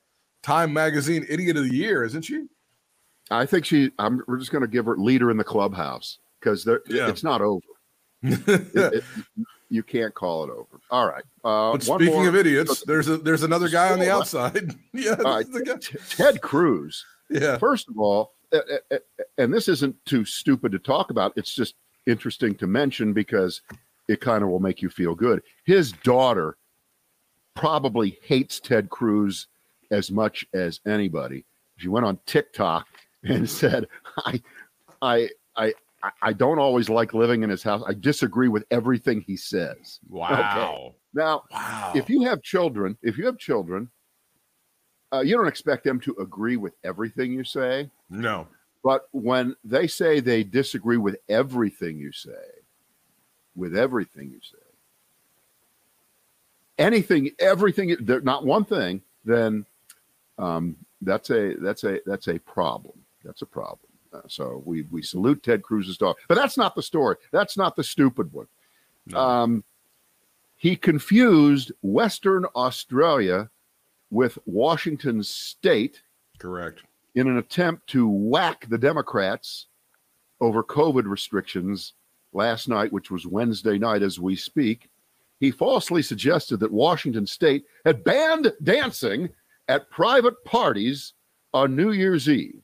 Time 0.42 0.75
Magazine 0.75 1.25
Idiot 1.26 1.56
of 1.56 1.64
the 1.64 1.75
Year, 1.75 2.04
isn't 2.04 2.21
she? 2.21 2.44
I 3.38 3.46
think 3.46 3.64
she. 3.64 3.90
I'm. 3.98 4.22
We're 4.26 4.38
just 4.38 4.50
going 4.50 4.62
to 4.62 4.68
give 4.68 4.86
her 4.86 4.96
leader 4.96 5.30
in 5.30 5.36
the 5.36 5.44
clubhouse 5.44 6.18
because 6.40 6.66
yeah. 6.88 7.08
it's 7.08 7.24
not 7.24 7.40
over. 7.40 7.66
it, 8.22 8.70
it, 8.74 9.04
you 9.68 9.82
can't 9.82 10.14
call 10.14 10.44
it 10.44 10.50
over. 10.50 10.80
All 10.90 11.06
right. 11.06 11.24
Uh, 11.44 11.72
but 11.72 11.82
speaking 11.82 12.14
more. 12.14 12.28
of 12.28 12.36
idiots, 12.36 12.84
there's 12.86 13.08
a 13.08 13.16
there's 13.18 13.42
another 13.42 13.68
guy 13.68 13.92
on 13.92 13.98
the 13.98 14.10
outside. 14.10 14.74
yeah, 14.92 15.14
right. 15.14 15.46
Ted 16.10 16.40
Cruz. 16.40 17.04
Yeah. 17.30 17.58
First 17.58 17.88
of 17.88 17.98
all, 17.98 18.32
and 19.38 19.52
this 19.52 19.68
isn't 19.68 19.96
too 20.04 20.24
stupid 20.24 20.72
to 20.72 20.78
talk 20.78 21.10
about. 21.10 21.32
It's 21.36 21.54
just 21.54 21.74
interesting 22.06 22.54
to 22.56 22.66
mention 22.66 23.12
because 23.12 23.62
it 24.08 24.20
kind 24.20 24.42
of 24.42 24.50
will 24.50 24.60
make 24.60 24.82
you 24.82 24.90
feel 24.90 25.14
good. 25.14 25.42
His 25.64 25.92
daughter 25.92 26.56
probably 27.54 28.18
hates 28.22 28.60
Ted 28.60 28.90
Cruz 28.90 29.48
as 29.90 30.10
much 30.10 30.44
as 30.54 30.80
anybody. 30.86 31.44
She 31.78 31.88
went 31.88 32.06
on 32.06 32.18
TikTok 32.26 32.86
and 33.25 33.49
said, 33.49 33.87
I, 34.19 34.40
I, 35.02 35.28
I, 35.57 35.73
I 36.21 36.33
don't 36.33 36.59
always 36.59 36.88
like 36.88 37.14
living 37.14 37.43
in 37.43 37.50
his 37.50 37.62
house. 37.62 37.83
I 37.87 37.95
disagree 37.95 38.49
with 38.49 38.64
everything 38.71 39.21
he 39.21 39.37
says. 39.37 40.00
Wow. 40.09 40.33
Okay. 40.33 40.95
Now, 41.14 41.45
wow. 41.50 41.93
if 41.95 42.11
you 42.11 42.23
have 42.25 42.43
children, 42.43 42.97
if 43.02 43.16
you 43.16 43.26
have 43.26 43.38
children, 43.38 43.90
uh, 45.12 45.21
you 45.21 45.37
don't 45.37 45.49
expect 45.49 45.85
them 45.85 46.00
to 46.00 46.14
agree 46.19 46.57
with 46.57 46.75
everything 46.83 47.33
you 47.33 47.45
say. 47.45 47.88
No. 48.11 48.49
But 48.83 49.09
when 49.12 49.57
they 49.64 49.87
say 49.87 50.21
they 50.21 50.43
disagree 50.43 50.99
with 50.99 51.16
everything 51.28 51.97
you 51.97 52.12
say, 52.12 52.33
with 53.57 53.76
everything 53.76 54.31
you 54.31 54.40
say, 54.43 54.59
anything, 56.78 57.31
everything, 57.38 57.97
not 58.00 58.45
one 58.45 58.64
thing, 58.64 59.00
then 59.25 59.64
um, 60.38 60.76
that's 61.00 61.31
a 61.31 61.54
that's 61.61 61.85
a 61.85 62.00
that's 62.04 62.28
a 62.28 62.38
problem. 62.40 63.03
That's 63.25 63.43
a 63.43 63.47
problem. 63.47 63.90
Uh, 64.12 64.21
so 64.28 64.62
we 64.64 64.83
we 64.90 65.02
salute 65.02 65.43
Ted 65.43 65.62
Cruz's 65.62 65.99
dog, 65.99 66.16
but 66.28 66.37
that's 66.37 66.57
not 66.57 66.75
the 66.75 66.83
story. 66.83 67.16
That's 67.33 67.57
not 67.57 67.75
the 67.75 67.83
stupid 67.83 68.33
one. 68.33 68.47
No. 69.07 69.19
Um, 69.19 69.64
he 70.57 70.76
confused 70.76 71.73
Western 71.83 72.45
Australia 72.57 73.50
with 74.11 74.38
Washington 74.47 75.23
State. 75.23 76.02
Correct. 76.38 76.83
In 77.16 77.28
an 77.28 77.38
attempt 77.38 77.87
to 77.88 78.09
whack 78.09 78.66
the 78.69 78.78
Democrats 78.78 79.66
over 80.40 80.62
COVID 80.62 81.04
restrictions 81.04 81.95
last 82.33 82.69
night, 82.69 82.93
which 82.93 83.11
was 83.11 83.26
Wednesday 83.26 83.78
night 83.78 84.02
as 84.02 84.19
we 84.19 84.37
speak, 84.37 84.88
he 85.40 85.50
falsely 85.50 86.02
suggested 86.02 86.59
that 86.61 86.73
Washington 86.73 87.26
State 87.26 87.64
had 87.85 88.04
banned 88.04 88.52
dancing 88.62 89.28
at 89.69 89.90
private 89.90 90.43
parties 90.45 91.14
on 91.52 91.76
New 91.76 91.93
Year's 91.93 92.28
Eve. 92.28 92.62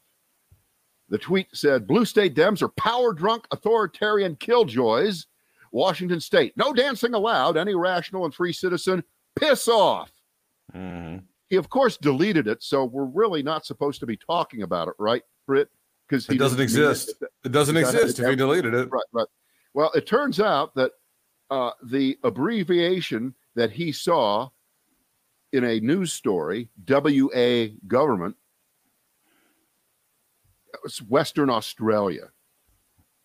The 1.11 1.19
tweet 1.19 1.49
said 1.53 1.87
Blue 1.87 2.05
State 2.05 2.35
Dems 2.35 2.63
are 2.63 2.69
power 2.69 3.13
drunk, 3.13 3.47
authoritarian 3.51 4.37
killjoys. 4.37 5.27
Washington 5.73 6.21
State, 6.21 6.57
no 6.57 6.73
dancing 6.73 7.15
allowed. 7.15 7.57
Any 7.57 7.75
rational 7.75 8.25
and 8.25 8.35
free 8.35 8.53
citizen, 8.53 9.05
piss 9.37 9.69
off. 9.69 10.11
Mm-hmm. 10.75 11.19
He, 11.49 11.57
of 11.57 11.69
course, 11.69 11.97
deleted 11.97 12.47
it. 12.47 12.63
So 12.63 12.85
we're 12.85 13.05
really 13.05 13.43
not 13.43 13.67
supposed 13.67 14.01
to 14.01 14.07
be 14.07 14.17
talking 14.17 14.63
about 14.63 14.89
it, 14.89 14.95
right, 14.99 15.23
Britt? 15.47 15.69
Because 16.09 16.29
it 16.29 16.39
doesn't 16.39 16.61
exist. 16.61 17.11
It, 17.21 17.29
it 17.45 17.53
doesn't 17.53 17.77
exist 17.77 18.19
if 18.19 18.29
he 18.29 18.37
deleted 18.37 18.75
it. 18.75 18.89
Right, 18.91 19.05
right. 19.13 19.29
Well, 19.75 19.93
it 19.95 20.07
turns 20.07 20.41
out 20.41 20.75
that 20.75 20.93
uh, 21.51 21.71
the 21.85 22.19
abbreviation 22.25 23.35
that 23.55 23.71
he 23.71 23.93
saw 23.93 24.49
in 25.53 25.65
a 25.65 25.81
news 25.81 26.13
story, 26.13 26.69
WA 26.89 27.67
government, 27.87 28.37
it's 30.85 31.03
Western 31.03 31.51
Australia. 31.51 32.31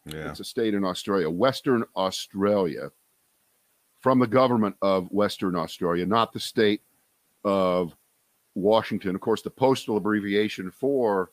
Yeah. 0.06 0.30
It's 0.30 0.40
a 0.40 0.44
state 0.44 0.74
in 0.74 0.84
Australia, 0.84 1.30
Western 1.30 1.84
Australia, 1.96 2.92
from 4.02 4.20
the 4.20 4.28
government 4.28 4.76
of 4.82 5.12
Western 5.12 5.56
Australia, 5.56 6.06
not 6.06 6.32
the 6.32 6.40
state 6.40 6.82
of 7.44 7.96
Washington. 8.54 9.16
Of 9.16 9.22
course, 9.22 9.42
the 9.42 9.50
postal 9.50 9.98
abbreviation 9.98 10.70
for 10.70 11.32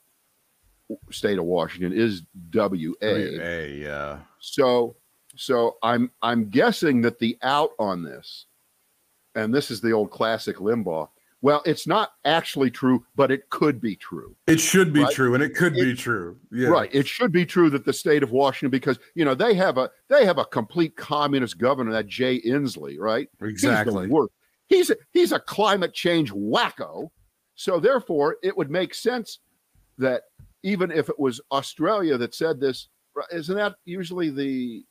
state 1.11 1.38
of 1.38 1.45
Washington 1.45 1.92
is 1.92 2.23
WA. 2.52 2.95
WA, 3.02 3.66
yeah. 3.66 4.19
So 4.40 4.97
so 5.37 5.76
I'm 5.83 6.11
I'm 6.23 6.49
guessing 6.49 7.02
that 7.02 7.19
the 7.19 7.38
out 7.42 7.73
on 7.78 8.02
this 8.02 8.47
and 9.35 9.54
this 9.54 9.71
is 9.71 9.81
the 9.81 9.92
old 9.92 10.11
classic 10.11 10.57
Limbaugh. 10.57 11.09
Well, 11.43 11.61
it's 11.67 11.89
not 11.89 12.13
actually 12.25 12.71
true, 12.71 13.05
but 13.17 13.33
it 13.33 13.51
could 13.51 13.81
be 13.81 13.97
true. 13.97 14.37
It 14.47 14.61
should 14.61 14.93
be 14.93 15.03
right? 15.03 15.13
true, 15.13 15.35
and 15.35 15.43
it 15.43 15.57
could 15.57 15.77
it, 15.77 15.83
be 15.83 15.95
true. 15.95 16.39
Yeah. 16.53 16.69
Right. 16.69 16.89
It 16.95 17.07
should 17.07 17.33
be 17.33 17.45
true 17.45 17.69
that 17.71 17.85
the 17.85 17.93
state 17.93 18.23
of 18.23 18.31
Washington, 18.31 18.71
because 18.71 19.01
you 19.17 19.25
know 19.25 19.35
they 19.35 19.55
have 19.55 19.77
a 19.77 19.91
they 20.09 20.25
have 20.25 20.39
a 20.39 20.45
complete 20.45 20.97
communist 20.97 21.59
governor, 21.59 21.91
that 21.93 22.07
Jay 22.07 22.41
Inslee, 22.43 22.97
right? 22.99 23.29
Exactly. 23.43 24.09
He's, 24.09 24.29
he's 24.69 24.91
a, 24.91 24.97
he's 25.13 25.33
a 25.33 25.41
climate 25.41 25.93
change 25.93 26.33
wacko. 26.33 27.11
So 27.57 27.81
therefore, 27.81 28.37
it 28.45 28.57
would 28.57 28.71
make 28.71 28.95
sense 28.95 29.41
that 29.99 30.23
even 30.63 30.93
if 30.93 31.09
it 31.09 31.19
was 31.19 31.41
Australia 31.51 32.17
that 32.19 32.37
said 32.37 32.61
this, 32.61 32.89
isn't 33.33 33.57
that 33.57 33.75
usually 33.85 34.31
the 34.31 34.85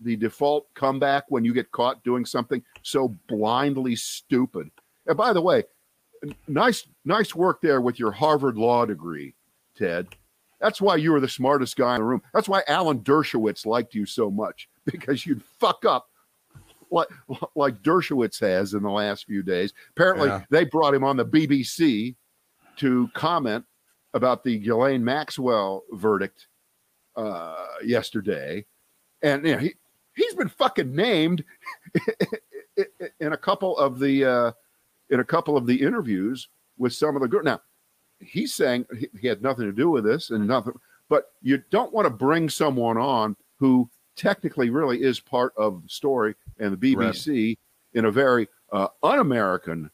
the 0.00 0.16
default 0.16 0.66
comeback 0.74 1.24
when 1.28 1.44
you 1.44 1.54
get 1.54 1.70
caught 1.70 2.02
doing 2.04 2.24
something 2.24 2.62
so 2.82 3.14
blindly 3.28 3.96
stupid. 3.96 4.68
And 5.06 5.16
by 5.16 5.32
the 5.32 5.40
way, 5.40 5.64
nice 6.48 6.86
nice 7.04 7.34
work 7.34 7.60
there 7.60 7.80
with 7.80 7.98
your 7.98 8.12
Harvard 8.12 8.56
law 8.56 8.84
degree, 8.84 9.34
Ted. 9.76 10.08
That's 10.60 10.80
why 10.80 10.96
you 10.96 11.12
were 11.12 11.20
the 11.20 11.28
smartest 11.28 11.76
guy 11.76 11.96
in 11.96 12.00
the 12.00 12.06
room. 12.06 12.22
That's 12.32 12.48
why 12.48 12.62
Alan 12.66 13.00
Dershowitz 13.00 13.66
liked 13.66 13.94
you 13.94 14.06
so 14.06 14.30
much 14.30 14.68
because 14.86 15.26
you'd 15.26 15.42
fuck 15.42 15.84
up 15.84 16.06
like 16.90 17.08
like 17.54 17.82
Dershowitz 17.82 18.40
has 18.40 18.74
in 18.74 18.82
the 18.82 18.90
last 18.90 19.26
few 19.26 19.42
days. 19.42 19.72
Apparently, 19.90 20.28
yeah. 20.28 20.44
they 20.50 20.64
brought 20.64 20.94
him 20.94 21.04
on 21.04 21.16
the 21.16 21.26
BBC 21.26 22.14
to 22.76 23.08
comment 23.14 23.64
about 24.14 24.44
the 24.44 24.58
Ghislaine 24.58 25.04
Maxwell 25.04 25.82
verdict 25.92 26.48
uh, 27.16 27.66
yesterday, 27.84 28.64
and 29.22 29.46
you 29.46 29.52
know, 29.52 29.58
he 29.58 29.74
he's 30.14 30.34
been 30.34 30.48
fucking 30.48 30.94
named 30.94 31.44
in 33.20 33.32
a 33.32 33.36
couple 33.36 33.76
of 33.78 33.98
the 33.98 34.24
uh, 34.24 34.52
in 35.10 35.20
a 35.20 35.24
couple 35.24 35.56
of 35.56 35.66
the 35.66 35.80
interviews 35.80 36.48
with 36.78 36.92
some 36.92 37.16
of 37.16 37.22
the 37.22 37.28
girls. 37.28 37.44
Now, 37.44 37.60
he's 38.18 38.54
saying 38.54 38.86
he 39.20 39.26
had 39.26 39.42
nothing 39.42 39.66
to 39.66 39.72
do 39.72 39.90
with 39.90 40.04
this 40.04 40.30
and 40.30 40.46
nothing, 40.46 40.74
but 41.08 41.32
you 41.42 41.62
don't 41.70 41.92
want 41.92 42.06
to 42.06 42.10
bring 42.10 42.48
someone 42.48 42.96
on 42.98 43.36
who 43.58 43.88
technically 44.16 44.70
really 44.70 45.02
is 45.02 45.20
part 45.20 45.52
of 45.56 45.82
the 45.82 45.88
story 45.88 46.34
and 46.58 46.72
the 46.72 46.94
BBC 46.94 47.48
right. 47.48 47.58
in 47.94 48.06
a 48.06 48.10
very 48.10 48.48
uh, 48.72 48.88
un-American 49.02 49.90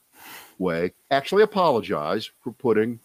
way. 0.59 0.93
Actually, 1.11 1.43
apologize 1.43 2.31
for 2.41 2.53
putting 2.53 2.99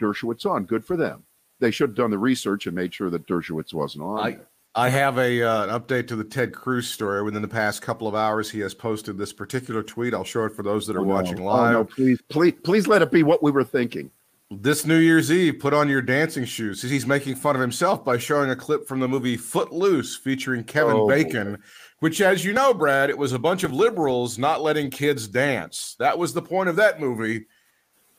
Dershowitz 0.00 0.46
on. 0.46 0.64
Good 0.64 0.84
for 0.84 0.96
them. 0.96 1.24
They 1.60 1.70
should 1.70 1.90
have 1.90 1.96
done 1.96 2.10
the 2.10 2.18
research 2.18 2.66
and 2.66 2.74
made 2.74 2.92
sure 2.92 3.10
that 3.10 3.26
Dershowitz 3.26 3.72
wasn't 3.72 4.04
on. 4.04 4.20
I, 4.20 4.38
I 4.76 4.90
have 4.90 5.16
a 5.16 5.42
uh, 5.42 5.64
an 5.64 5.70
update 5.70 6.06
to 6.08 6.16
the 6.16 6.24
Ted 6.24 6.52
Cruz 6.52 6.86
story. 6.86 7.22
Within 7.22 7.40
the 7.40 7.48
past 7.48 7.80
couple 7.80 8.06
of 8.06 8.14
hours, 8.14 8.50
he 8.50 8.60
has 8.60 8.74
posted 8.74 9.16
this 9.16 9.32
particular 9.32 9.82
tweet. 9.82 10.12
I'll 10.12 10.22
show 10.22 10.44
it 10.44 10.54
for 10.54 10.62
those 10.62 10.86
that 10.86 10.96
are 10.96 11.00
oh, 11.00 11.04
watching 11.04 11.42
live. 11.42 11.74
Oh, 11.74 11.78
no, 11.78 11.84
please, 11.84 12.20
please, 12.28 12.52
please 12.62 12.86
let 12.86 13.00
it 13.00 13.10
be 13.10 13.22
what 13.22 13.42
we 13.42 13.50
were 13.50 13.64
thinking. 13.64 14.10
This 14.50 14.84
New 14.84 14.98
Year's 14.98 15.32
Eve, 15.32 15.58
put 15.58 15.72
on 15.72 15.88
your 15.88 16.02
dancing 16.02 16.44
shoes. 16.44 16.82
He's 16.82 17.06
making 17.06 17.36
fun 17.36 17.56
of 17.56 17.62
himself 17.62 18.04
by 18.04 18.18
showing 18.18 18.50
a 18.50 18.54
clip 18.54 18.86
from 18.86 19.00
the 19.00 19.08
movie 19.08 19.36
Footloose 19.36 20.14
featuring 20.14 20.62
Kevin 20.62 20.94
oh. 20.94 21.08
Bacon, 21.08 21.60
which, 22.00 22.20
as 22.20 22.44
you 22.44 22.52
know, 22.52 22.72
Brad, 22.72 23.10
it 23.10 23.18
was 23.18 23.32
a 23.32 23.40
bunch 23.40 23.64
of 23.64 23.72
liberals 23.72 24.38
not 24.38 24.62
letting 24.62 24.90
kids 24.90 25.26
dance. 25.26 25.96
That 25.98 26.18
was 26.18 26.32
the 26.32 26.42
point 26.42 26.68
of 26.68 26.76
that 26.76 27.00
movie. 27.00 27.46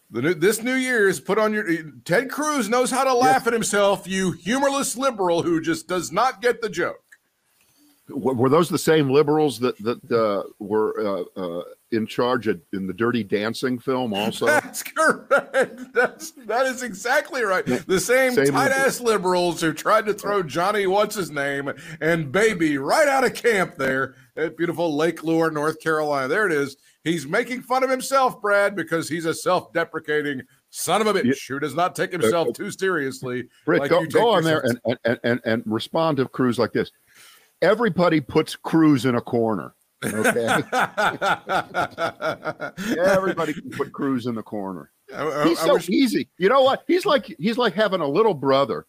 The 0.10 0.22
new, 0.22 0.34
this 0.34 0.64
New 0.64 0.76
Year's, 0.76 1.20
put 1.20 1.38
on 1.38 1.54
your 1.54 1.68
Ted 2.06 2.30
Cruz 2.30 2.70
knows 2.70 2.90
how 2.90 3.04
to 3.04 3.14
laugh 3.14 3.46
at 3.46 3.54
himself. 3.54 4.08
You 4.08 4.32
humorless 4.32 4.96
liberal 4.96 5.44
who 5.44 5.60
just 5.60 5.88
does 5.88 6.12
not 6.12 6.42
get 6.42 6.62
the 6.62 6.70
joke. 6.70 7.04
Were 8.10 8.48
those 8.48 8.70
the 8.70 8.78
same 8.78 9.10
liberals 9.10 9.60
that 9.60 9.78
that 9.80 10.12
uh, 10.12 10.44
were 10.60 11.26
uh, 11.36 11.42
uh, 11.42 11.64
in 11.92 12.06
charge 12.06 12.48
of, 12.48 12.62
in 12.74 12.88
the 12.88 12.94
Dirty 12.94 13.24
Dancing 13.24 13.80
film? 13.80 14.14
Also, 14.14 14.46
that's 14.48 14.84
correct. 14.84 15.94
That's 15.94 16.32
that 16.32 16.66
is 16.66 16.84
exactly 16.84 17.44
right. 17.44 17.66
The 17.66 18.00
same, 18.00 18.34
same 18.34 18.48
tight 18.48 18.72
ass 18.72 19.00
liberals 19.00 19.62
who 19.62 19.74
tried 19.74 20.06
to 20.08 20.14
throw 20.14 20.44
Johnny 20.44 20.88
what's 20.88 21.16
his 21.16 21.32
name 21.32 21.72
and 22.02 22.32
Baby 22.32 22.78
right 22.78 23.08
out 23.08 23.24
of 23.24 23.34
camp 23.34 23.76
there 23.76 24.16
at 24.36 24.58
beautiful 24.58 24.96
Lake 24.96 25.24
Lure, 25.24 25.52
North 25.52 25.80
Carolina. 25.82 26.28
There 26.28 26.46
it 26.46 26.54
is 26.54 26.78
He's 27.08 27.26
making 27.26 27.62
fun 27.62 27.86
of 27.86 27.90
himself, 27.90 28.42
Brad, 28.42 28.76
because 28.76 29.08
he's 29.08 29.24
a 29.24 29.34
self-deprecating 29.34 30.42
son 30.72 31.00
of 31.00 31.08
a 31.08 31.14
bitch 31.14 31.48
who 31.48 31.58
does 31.58 31.74
not 31.74 31.96
take 31.96 32.12
himself 32.12 32.48
uh, 32.48 32.50
uh, 32.50 32.54
too 32.54 32.70
seriously. 32.70 33.48
Britt, 33.66 33.80
like 33.80 33.90
go, 33.90 34.06
go 34.06 34.30
on 34.30 34.44
there 34.44 34.60
and, 34.60 34.98
and, 35.06 35.20
and, 35.24 35.40
and 35.46 35.64
respond 35.66 36.18
to 36.18 36.28
Cruz 36.28 36.60
like 36.60 36.74
this. 36.74 36.92
Everybody 37.62 38.20
puts 38.20 38.58
Cruz 38.58 39.06
in 39.06 39.16
a 39.16 39.22
corner. 39.22 39.74
Okay. 40.04 40.46
Everybody 43.00 43.54
can 43.54 43.72
put 43.72 43.92
Cruz 43.92 44.28
in 44.28 44.36
the 44.36 44.44
corner. 44.44 44.92
I, 45.14 45.28
I, 45.28 45.48
he's 45.48 45.60
so 45.60 45.76
wish... 45.76 45.90
easy. 45.90 46.30
You 46.38 46.50
know 46.50 46.62
what? 46.62 46.84
He's 46.88 47.06
like 47.06 47.34
he's 47.40 47.58
like 47.58 47.74
having 47.74 48.02
a 48.02 48.08
little 48.08 48.34
brother 48.34 48.86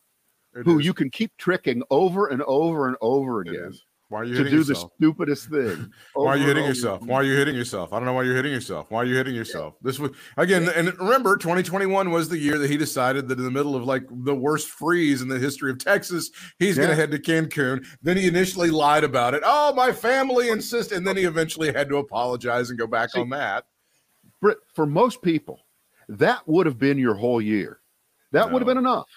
it 0.54 0.64
who 0.64 0.80
is. 0.80 0.86
you 0.86 0.92
can 0.92 1.10
keep 1.10 1.36
tricking 1.36 1.82
over 1.90 2.28
and 2.28 2.42
over 2.42 2.88
and 2.88 2.96
over 3.00 3.40
again. 3.40 3.72
Why 4.10 4.20
are 4.20 4.24
you 4.24 4.42
to 4.42 4.44
do 4.48 4.56
yourself? 4.56 4.90
the 4.98 5.06
stupidest 5.06 5.50
thing? 5.50 5.92
why 6.14 6.28
are 6.28 6.36
you 6.38 6.46
hitting 6.46 6.64
yourself? 6.64 7.02
Why 7.02 7.16
are 7.16 7.24
you 7.24 7.36
hitting 7.36 7.54
yourself? 7.54 7.92
I 7.92 7.96
don't 7.96 8.06
know 8.06 8.14
why 8.14 8.22
you're 8.22 8.36
hitting 8.36 8.52
yourself. 8.52 8.90
Why 8.90 9.02
are 9.02 9.04
you 9.04 9.14
hitting 9.14 9.34
yourself? 9.34 9.74
This 9.82 9.98
was 9.98 10.12
again, 10.38 10.66
and 10.74 10.98
remember, 10.98 11.36
2021 11.36 12.10
was 12.10 12.30
the 12.30 12.38
year 12.38 12.56
that 12.58 12.70
he 12.70 12.78
decided 12.78 13.28
that 13.28 13.38
in 13.38 13.44
the 13.44 13.50
middle 13.50 13.76
of 13.76 13.84
like 13.84 14.04
the 14.10 14.34
worst 14.34 14.68
freeze 14.68 15.20
in 15.20 15.28
the 15.28 15.38
history 15.38 15.70
of 15.70 15.78
Texas, 15.78 16.30
he's 16.58 16.76
yeah. 16.78 16.84
going 16.84 16.96
to 16.96 16.96
head 16.96 17.10
to 17.10 17.18
Cancun. 17.18 17.84
Then 18.00 18.16
he 18.16 18.26
initially 18.26 18.70
lied 18.70 19.04
about 19.04 19.34
it. 19.34 19.42
Oh, 19.44 19.74
my 19.74 19.92
family 19.92 20.48
insisted, 20.48 20.96
and 20.96 21.06
then 21.06 21.18
he 21.18 21.24
eventually 21.24 21.70
had 21.70 21.90
to 21.90 21.98
apologize 21.98 22.70
and 22.70 22.78
go 22.78 22.86
back 22.86 23.10
See, 23.10 23.20
on 23.20 23.28
that. 23.30 23.64
Britt, 24.40 24.58
for 24.74 24.86
most 24.86 25.20
people, 25.20 25.60
that 26.08 26.48
would 26.48 26.64
have 26.64 26.78
been 26.78 26.96
your 26.96 27.14
whole 27.14 27.42
year. 27.42 27.80
That 28.32 28.46
no. 28.46 28.52
would 28.54 28.62
have 28.62 28.66
been 28.66 28.78
enough. 28.78 29.08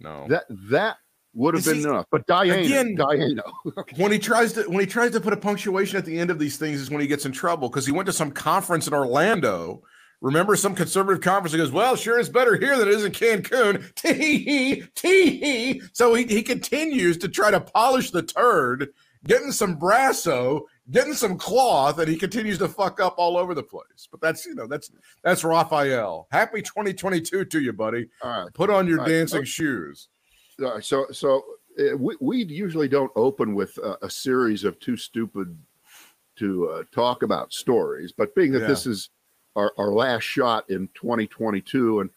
No, 0.00 0.26
that 0.28 0.46
that 0.70 0.96
would 1.34 1.54
have 1.54 1.64
been 1.64 1.82
see, 1.82 1.88
enough. 1.88 2.06
But 2.10 2.26
Diana, 2.26 2.62
again, 2.62 2.94
Diana. 2.94 3.42
when 3.96 4.12
he 4.12 4.18
tries 4.18 4.52
to 4.54 4.64
when 4.64 4.80
he 4.80 4.86
tries 4.86 5.12
to 5.12 5.20
put 5.20 5.32
a 5.32 5.36
punctuation 5.36 5.96
at 5.96 6.04
the 6.04 6.18
end 6.18 6.30
of 6.30 6.38
these 6.38 6.56
things 6.56 6.80
is 6.80 6.90
when 6.90 7.00
he 7.00 7.06
gets 7.06 7.24
in 7.24 7.32
trouble 7.32 7.68
because 7.68 7.86
he 7.86 7.92
went 7.92 8.06
to 8.06 8.12
some 8.12 8.30
conference 8.30 8.86
in 8.86 8.94
Orlando. 8.94 9.82
Remember 10.20 10.54
some 10.54 10.74
conservative 10.74 11.20
conference? 11.20 11.52
He 11.52 11.58
goes, 11.58 11.72
"Well, 11.72 11.96
sure, 11.96 12.18
it's 12.18 12.28
better 12.28 12.56
here 12.56 12.78
than 12.78 12.86
it 12.86 12.94
is 12.94 13.04
in 13.04 13.12
Cancun." 13.12 13.92
Tee 13.96 14.84
tee. 14.94 15.82
So 15.92 16.14
he 16.14 16.24
he 16.26 16.42
continues 16.42 17.18
to 17.18 17.28
try 17.28 17.50
to 17.50 17.60
polish 17.60 18.10
the 18.10 18.22
turd, 18.22 18.90
getting 19.26 19.50
some 19.50 19.80
brasso, 19.80 20.60
getting 20.90 21.14
some 21.14 21.38
cloth, 21.38 21.98
and 21.98 22.08
he 22.08 22.16
continues 22.16 22.58
to 22.58 22.68
fuck 22.68 23.00
up 23.00 23.14
all 23.16 23.36
over 23.36 23.54
the 23.54 23.62
place. 23.62 24.06
But 24.10 24.20
that's 24.20 24.46
you 24.46 24.54
know 24.54 24.68
that's 24.68 24.92
that's 25.24 25.42
Rafael. 25.42 26.28
Happy 26.30 26.62
2022 26.62 27.46
to 27.46 27.60
you, 27.60 27.72
buddy. 27.72 28.08
All 28.22 28.44
right. 28.44 28.54
Put 28.54 28.70
on 28.70 28.86
your 28.86 29.04
dancing 29.04 29.40
right. 29.40 29.48
shoes. 29.48 30.08
Uh, 30.62 30.80
so 30.80 31.06
so 31.12 31.44
uh, 31.78 31.96
we, 31.96 32.16
we 32.20 32.44
usually 32.44 32.88
don't 32.88 33.12
open 33.16 33.54
with 33.54 33.76
a, 33.78 33.98
a 34.02 34.10
series 34.10 34.64
of 34.64 34.78
too 34.80 34.96
stupid 34.96 35.56
to 36.36 36.68
uh, 36.70 36.82
talk 36.92 37.22
about 37.22 37.52
stories, 37.52 38.12
but 38.12 38.34
being 38.34 38.52
that 38.52 38.62
yeah. 38.62 38.66
this 38.66 38.86
is 38.86 39.10
our, 39.56 39.72
our 39.76 39.92
last 39.92 40.22
shot 40.22 40.68
in 40.70 40.88
2022, 40.94 42.00
and 42.00 42.10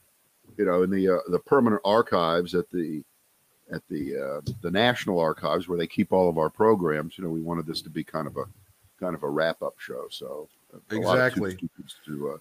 you 0.57 0.65
know, 0.65 0.83
in 0.83 0.89
the 0.89 1.09
uh, 1.09 1.19
the 1.29 1.39
permanent 1.39 1.81
archives 1.83 2.55
at 2.55 2.69
the 2.71 3.03
at 3.73 3.81
the 3.89 4.15
uh, 4.15 4.51
the 4.61 4.71
National 4.71 5.19
Archives 5.19 5.67
where 5.67 5.77
they 5.77 5.87
keep 5.87 6.13
all 6.13 6.29
of 6.29 6.37
our 6.37 6.49
programs, 6.49 7.17
you 7.17 7.23
know, 7.23 7.29
we 7.29 7.41
wanted 7.41 7.65
this 7.65 7.81
to 7.81 7.89
be 7.89 8.03
kind 8.03 8.27
of 8.27 8.37
a 8.37 8.45
kind 8.99 9.15
of 9.15 9.23
a 9.23 9.29
wrap 9.29 9.61
up 9.61 9.79
show. 9.79 10.05
So 10.09 10.47
exactly 10.91 11.57
to 12.05 12.31
uh, 12.31 12.37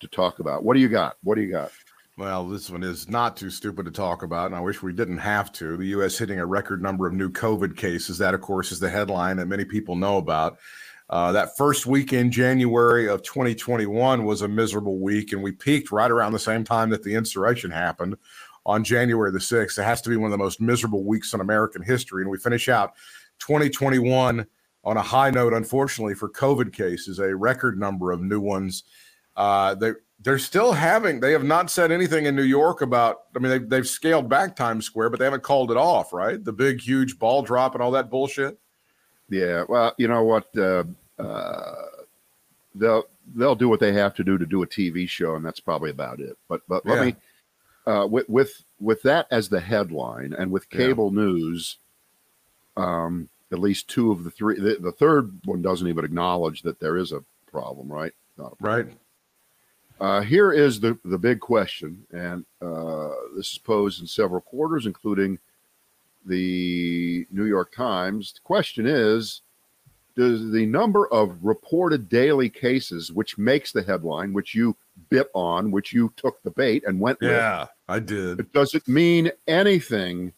to 0.00 0.08
talk 0.08 0.38
about. 0.38 0.64
What 0.64 0.74
do 0.74 0.80
you 0.80 0.88
got? 0.88 1.16
What 1.22 1.36
do 1.36 1.42
you 1.42 1.50
got? 1.50 1.72
Well, 2.20 2.46
this 2.46 2.68
one 2.68 2.82
is 2.82 3.08
not 3.08 3.38
too 3.38 3.48
stupid 3.48 3.86
to 3.86 3.90
talk 3.90 4.22
about, 4.22 4.44
and 4.48 4.54
I 4.54 4.60
wish 4.60 4.82
we 4.82 4.92
didn't 4.92 5.16
have 5.16 5.50
to. 5.52 5.78
The 5.78 5.86
U.S. 5.86 6.18
hitting 6.18 6.38
a 6.38 6.44
record 6.44 6.82
number 6.82 7.06
of 7.06 7.14
new 7.14 7.30
COVID 7.30 7.78
cases. 7.78 8.18
That, 8.18 8.34
of 8.34 8.42
course, 8.42 8.72
is 8.72 8.78
the 8.78 8.90
headline 8.90 9.38
that 9.38 9.46
many 9.46 9.64
people 9.64 9.96
know 9.96 10.18
about. 10.18 10.58
Uh, 11.08 11.32
that 11.32 11.56
first 11.56 11.86
week 11.86 12.12
in 12.12 12.30
January 12.30 13.08
of 13.08 13.22
2021 13.22 14.26
was 14.26 14.42
a 14.42 14.48
miserable 14.48 14.98
week, 14.98 15.32
and 15.32 15.42
we 15.42 15.52
peaked 15.52 15.90
right 15.90 16.10
around 16.10 16.32
the 16.32 16.38
same 16.38 16.62
time 16.62 16.90
that 16.90 17.02
the 17.02 17.14
insurrection 17.14 17.70
happened 17.70 18.16
on 18.66 18.84
January 18.84 19.32
the 19.32 19.38
6th. 19.38 19.78
It 19.78 19.84
has 19.84 20.02
to 20.02 20.10
be 20.10 20.16
one 20.16 20.26
of 20.26 20.38
the 20.38 20.44
most 20.44 20.60
miserable 20.60 21.04
weeks 21.04 21.32
in 21.32 21.40
American 21.40 21.80
history, 21.80 22.22
and 22.22 22.30
we 22.30 22.36
finish 22.36 22.68
out 22.68 22.92
2021 23.38 24.46
on 24.84 24.96
a 24.98 25.02
high 25.02 25.30
note, 25.30 25.54
unfortunately, 25.54 26.14
for 26.14 26.28
COVID 26.28 26.70
cases, 26.74 27.18
a 27.18 27.34
record 27.34 27.78
number 27.80 28.12
of 28.12 28.20
new 28.20 28.40
ones. 28.40 28.84
Uh, 29.36 29.74
they 29.74 29.92
they're 30.22 30.38
still 30.38 30.72
having 30.72 31.20
they 31.20 31.32
have 31.32 31.44
not 31.44 31.70
said 31.70 31.90
anything 31.90 32.26
in 32.26 32.36
new 32.36 32.42
york 32.42 32.82
about 32.82 33.22
i 33.34 33.38
mean 33.38 33.50
they've, 33.50 33.68
they've 33.68 33.88
scaled 33.88 34.28
back 34.28 34.54
times 34.54 34.84
square 34.84 35.10
but 35.10 35.18
they 35.18 35.24
haven't 35.24 35.42
called 35.42 35.70
it 35.70 35.76
off 35.76 36.12
right 36.12 36.44
the 36.44 36.52
big 36.52 36.80
huge 36.80 37.18
ball 37.18 37.42
drop 37.42 37.74
and 37.74 37.82
all 37.82 37.90
that 37.90 38.10
bullshit 38.10 38.58
yeah 39.28 39.64
well 39.68 39.94
you 39.98 40.08
know 40.08 40.22
what 40.22 40.46
uh, 40.56 40.84
uh, 41.18 41.74
they'll 42.74 43.04
they'll 43.34 43.54
do 43.54 43.68
what 43.68 43.80
they 43.80 43.92
have 43.92 44.14
to 44.14 44.24
do 44.24 44.38
to 44.38 44.46
do 44.46 44.62
a 44.62 44.66
tv 44.66 45.08
show 45.08 45.34
and 45.36 45.44
that's 45.44 45.60
probably 45.60 45.90
about 45.90 46.20
it 46.20 46.36
but 46.48 46.60
but 46.68 46.84
let 46.86 46.98
yeah. 46.98 47.04
me 47.04 47.16
uh, 47.86 48.06
with 48.06 48.28
with 48.28 48.64
with 48.78 49.02
that 49.02 49.26
as 49.30 49.48
the 49.48 49.60
headline 49.60 50.34
and 50.38 50.50
with 50.50 50.68
cable 50.68 51.10
yeah. 51.12 51.22
news 51.22 51.78
um 52.76 53.28
at 53.52 53.58
least 53.58 53.88
two 53.88 54.12
of 54.12 54.22
the 54.22 54.30
three 54.30 54.58
the, 54.60 54.76
the, 54.80 54.92
third 54.92 55.32
one 55.44 55.60
doesn't 55.60 55.88
even 55.88 56.04
acknowledge 56.04 56.62
that 56.62 56.78
there 56.78 56.96
is 56.96 57.10
a 57.10 57.24
problem 57.50 57.90
right 57.90 58.12
problem. 58.36 58.56
right 58.60 58.86
uh, 60.00 60.22
here 60.22 60.52
is 60.52 60.80
the, 60.80 60.98
the 61.04 61.18
big 61.18 61.40
question, 61.40 62.06
and 62.12 62.44
uh, 62.62 63.10
this 63.36 63.52
is 63.52 63.58
posed 63.58 64.00
in 64.00 64.06
several 64.06 64.40
quarters, 64.40 64.86
including 64.86 65.38
the 66.24 67.26
New 67.30 67.44
York 67.44 67.72
Times. 67.74 68.32
The 68.32 68.40
question 68.40 68.86
is 68.86 69.42
Does 70.16 70.50
the 70.50 70.66
number 70.66 71.06
of 71.12 71.36
reported 71.42 72.08
daily 72.08 72.48
cases, 72.48 73.12
which 73.12 73.38
makes 73.38 73.72
the 73.72 73.82
headline, 73.82 74.32
which 74.32 74.54
you 74.54 74.76
bit 75.08 75.28
on, 75.34 75.70
which 75.70 75.92
you 75.92 76.12
took 76.16 76.42
the 76.42 76.50
bait 76.50 76.84
and 76.86 77.00
went 77.00 77.18
yeah, 77.20 77.28
with, 77.28 77.36
yeah, 77.36 77.66
I 77.88 77.98
did. 77.98 78.52
Does 78.52 78.74
it 78.74 78.86
mean 78.86 79.30
anything 79.46 80.32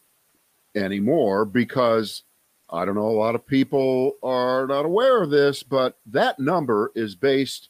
anymore? 0.75 1.45
Because 1.45 2.23
I 2.69 2.85
don't 2.85 2.95
know, 2.95 3.09
a 3.09 3.11
lot 3.11 3.35
of 3.35 3.45
people 3.45 4.13
are 4.23 4.65
not 4.67 4.85
aware 4.85 5.21
of 5.21 5.29
this, 5.29 5.63
but 5.63 5.97
that 6.07 6.39
number 6.39 6.91
is 6.95 7.15
based 7.15 7.69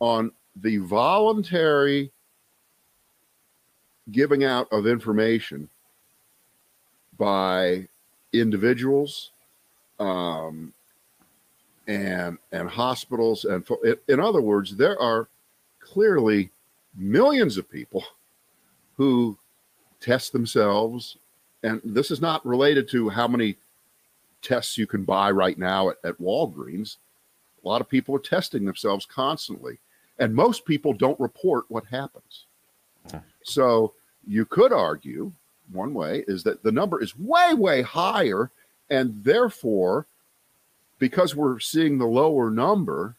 on 0.00 0.32
the 0.56 0.78
voluntary 0.78 2.10
giving 4.10 4.44
out 4.44 4.68
of 4.72 4.86
information 4.86 5.68
by 7.18 7.86
individuals 8.32 9.30
um, 9.98 10.72
and 11.86 12.38
and 12.52 12.68
hospitals 12.68 13.44
and 13.44 13.66
in 14.08 14.18
other 14.18 14.40
words 14.40 14.76
there 14.76 15.00
are 15.00 15.28
clearly 15.80 16.50
millions 16.96 17.56
of 17.56 17.70
people 17.70 18.02
who 18.96 19.36
test 20.00 20.32
themselves 20.32 21.18
and 21.62 21.80
this 21.84 22.10
is 22.10 22.20
not 22.20 22.44
related 22.44 22.88
to 22.88 23.08
how 23.08 23.26
many 23.26 23.56
tests 24.44 24.76
you 24.76 24.86
can 24.86 25.02
buy 25.02 25.30
right 25.30 25.58
now 25.58 25.88
at, 25.88 25.96
at 26.04 26.20
Walgreens. 26.20 26.98
A 27.64 27.68
lot 27.68 27.80
of 27.80 27.88
people 27.88 28.14
are 28.14 28.20
testing 28.20 28.64
themselves 28.64 29.06
constantly, 29.06 29.78
and 30.18 30.34
most 30.34 30.64
people 30.64 30.92
don't 30.92 31.18
report 31.20 31.64
what 31.68 31.84
happens. 31.86 32.44
So 33.42 33.92
you 34.26 34.44
could 34.46 34.72
argue 34.72 35.32
one 35.72 35.94
way 35.94 36.24
is 36.28 36.42
that 36.44 36.62
the 36.62 36.72
number 36.72 37.02
is 37.02 37.18
way, 37.18 37.54
way 37.54 37.82
higher, 37.82 38.50
and 38.90 39.22
therefore, 39.24 40.06
because 40.98 41.34
we're 41.34 41.58
seeing 41.58 41.98
the 41.98 42.06
lower 42.06 42.50
number, 42.50 43.16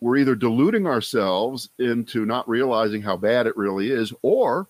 we're 0.00 0.16
either 0.16 0.34
deluding 0.34 0.86
ourselves 0.86 1.68
into 1.78 2.24
not 2.24 2.48
realizing 2.48 3.02
how 3.02 3.16
bad 3.16 3.46
it 3.46 3.56
really 3.56 3.90
is, 3.90 4.12
or 4.22 4.66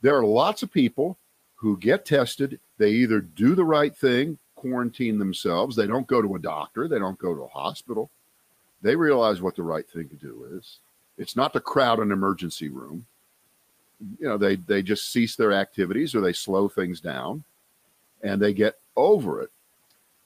there 0.00 0.16
are 0.16 0.24
lots 0.24 0.62
of 0.62 0.72
people 0.72 1.18
who 1.56 1.76
get 1.76 2.06
tested. 2.06 2.58
They 2.78 2.90
either 2.90 3.20
do 3.20 3.54
the 3.54 3.64
right 3.64 3.94
thing, 3.94 4.38
quarantine 4.54 5.18
themselves, 5.18 5.76
they 5.76 5.86
don't 5.86 6.06
go 6.06 6.22
to 6.22 6.34
a 6.36 6.38
doctor, 6.38 6.88
they 6.88 6.98
don't 6.98 7.18
go 7.18 7.34
to 7.34 7.42
a 7.42 7.48
hospital. 7.48 8.10
They 8.82 8.96
realize 8.96 9.42
what 9.42 9.56
the 9.56 9.62
right 9.62 9.88
thing 9.88 10.08
to 10.08 10.16
do 10.16 10.48
is. 10.56 10.78
It's 11.16 11.36
not 11.36 11.52
to 11.52 11.60
crowd 11.60 11.98
an 11.98 12.12
emergency 12.12 12.68
room. 12.68 13.06
You 14.20 14.28
know, 14.28 14.38
they 14.38 14.56
they 14.56 14.82
just 14.82 15.10
cease 15.12 15.34
their 15.34 15.52
activities 15.52 16.14
or 16.14 16.20
they 16.20 16.32
slow 16.32 16.68
things 16.68 17.00
down 17.00 17.42
and 18.22 18.40
they 18.40 18.52
get 18.52 18.78
over 18.96 19.42
it. 19.42 19.50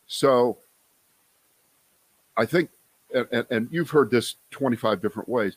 So 0.07 0.59
I 2.37 2.45
think 2.45 2.71
and, 3.15 3.47
and 3.51 3.69
you've 3.71 3.91
heard 3.91 4.11
this 4.11 4.37
25 4.51 5.01
different 5.01 5.29
ways. 5.29 5.57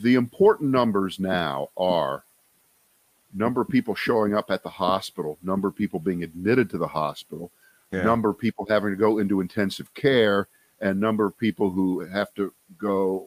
The 0.00 0.14
important 0.14 0.70
numbers 0.70 1.20
now 1.20 1.68
are 1.76 2.24
number 3.32 3.60
of 3.60 3.68
people 3.68 3.94
showing 3.94 4.34
up 4.34 4.50
at 4.50 4.62
the 4.62 4.68
hospital, 4.68 5.38
number 5.42 5.68
of 5.68 5.76
people 5.76 5.98
being 5.98 6.22
admitted 6.22 6.70
to 6.70 6.78
the 6.78 6.86
hospital, 6.86 7.50
yeah. 7.90 8.02
number 8.02 8.28
of 8.28 8.38
people 8.38 8.66
having 8.68 8.90
to 8.90 8.96
go 8.96 9.18
into 9.18 9.40
intensive 9.40 9.92
care, 9.94 10.48
and 10.84 11.00
number 11.00 11.24
of 11.24 11.36
people 11.38 11.70
who 11.70 12.00
have 12.00 12.32
to 12.34 12.52
go 12.78 13.26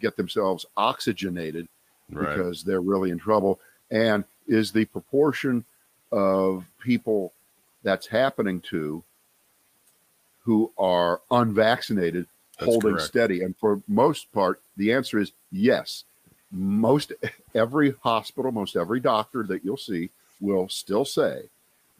get 0.00 0.16
themselves 0.16 0.64
oxygenated 0.74 1.68
right. 2.10 2.34
because 2.34 2.64
they're 2.64 2.80
really 2.80 3.10
in 3.10 3.18
trouble. 3.18 3.60
And 3.90 4.24
is 4.48 4.72
the 4.72 4.86
proportion 4.86 5.66
of 6.10 6.64
people 6.82 7.34
that's 7.82 8.06
happening 8.06 8.60
to 8.70 9.04
who 10.44 10.72
are 10.78 11.20
unvaccinated 11.30 12.26
that's 12.58 12.64
holding 12.64 12.94
correct. 12.94 13.06
steady? 13.06 13.42
And 13.42 13.54
for 13.54 13.82
most 13.86 14.32
part, 14.32 14.62
the 14.78 14.90
answer 14.94 15.18
is 15.18 15.32
yes. 15.52 16.04
Most 16.50 17.12
every 17.54 17.94
hospital, 18.02 18.50
most 18.50 18.76
every 18.76 19.00
doctor 19.00 19.42
that 19.42 19.62
you'll 19.62 19.76
see 19.76 20.08
will 20.40 20.70
still 20.70 21.04
say 21.04 21.50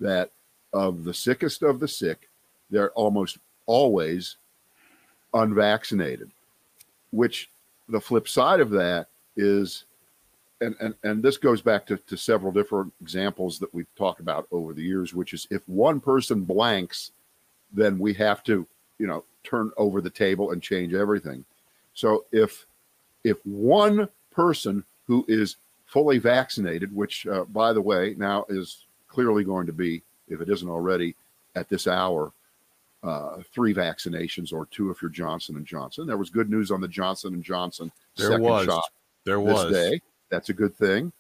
that 0.01 0.31
of 0.73 1.05
the 1.05 1.15
sickest 1.15 1.63
of 1.63 1.79
the 1.79 1.89
sick, 1.89 2.31
they're 2.71 2.93
almost 2.93 3.37
always 3.67 4.37
unvaccinated, 5.35 6.31
which 7.11 7.51
the 7.89 8.01
flip 8.01 8.29
side 8.29 8.61
of 8.61 8.71
that 8.71 9.09
is, 9.37 9.85
and, 10.61 10.75
and, 10.81 10.95
and 11.03 11.23
this 11.23 11.37
goes 11.37 11.61
back 11.61 11.85
to, 11.87 11.97
to 11.97 12.17
several 12.17 12.53
different 12.53 12.93
examples 13.01 13.59
that 13.59 13.73
we've 13.75 13.93
talked 13.97 14.21
about 14.21 14.47
over 14.51 14.73
the 14.73 14.83
years, 14.83 15.13
which 15.13 15.35
is 15.35 15.47
if 15.51 15.69
one 15.69 16.01
person 16.01 16.43
blanks, 16.43 17.11
then 17.73 17.99
we 17.99 18.15
have 18.15 18.43
to, 18.45 18.67
you 18.99 19.07
know, 19.07 19.25
turn 19.43 19.71
over 19.77 20.01
the 20.01 20.11
table 20.11 20.53
and 20.53 20.63
change 20.63 20.95
everything. 20.95 21.45
So 21.93 22.25
if 22.33 22.67
if 23.25 23.45
one 23.45 24.09
person 24.31 24.85
who 25.07 25.25
is 25.29 25.57
fully 25.87 26.19
vaccinated, 26.19 26.95
which 26.95 27.27
uh, 27.27 27.45
by 27.45 27.73
the 27.73 27.81
way 27.81 28.15
now 28.19 28.45
is 28.49 28.87
clearly 29.09 29.45
going 29.45 29.67
to 29.67 29.73
be, 29.73 30.03
if 30.29 30.41
it 30.41 30.49
isn't 30.49 30.69
already, 30.69 31.15
at 31.57 31.69
this 31.69 31.87
hour, 31.87 32.33
uh, 33.05 33.37
three 33.53 33.75
vaccinations 33.75 34.53
or 34.53 34.67
two 34.67 34.91
if 34.91 35.03
you're 35.03 35.11
Johnson 35.11 35.57
and 35.57 35.67
Johnson. 35.67 36.07
There 36.07 36.17
was 36.17 36.31
good 36.31 36.51
news 36.51 36.71
on 36.71 36.81
the 36.81 36.89
Johnson 36.89 37.35
and 37.35 37.45
Johnson 37.45 37.93
there 38.17 38.29
second 38.29 38.43
was. 38.43 38.67
shot. 38.67 38.91
There 39.25 39.41
was 39.41 39.71
this 39.71 39.91
day. 39.91 40.01
That's 40.31 40.49
a 40.49 40.55
good 40.55 40.75
thing. 40.75 41.13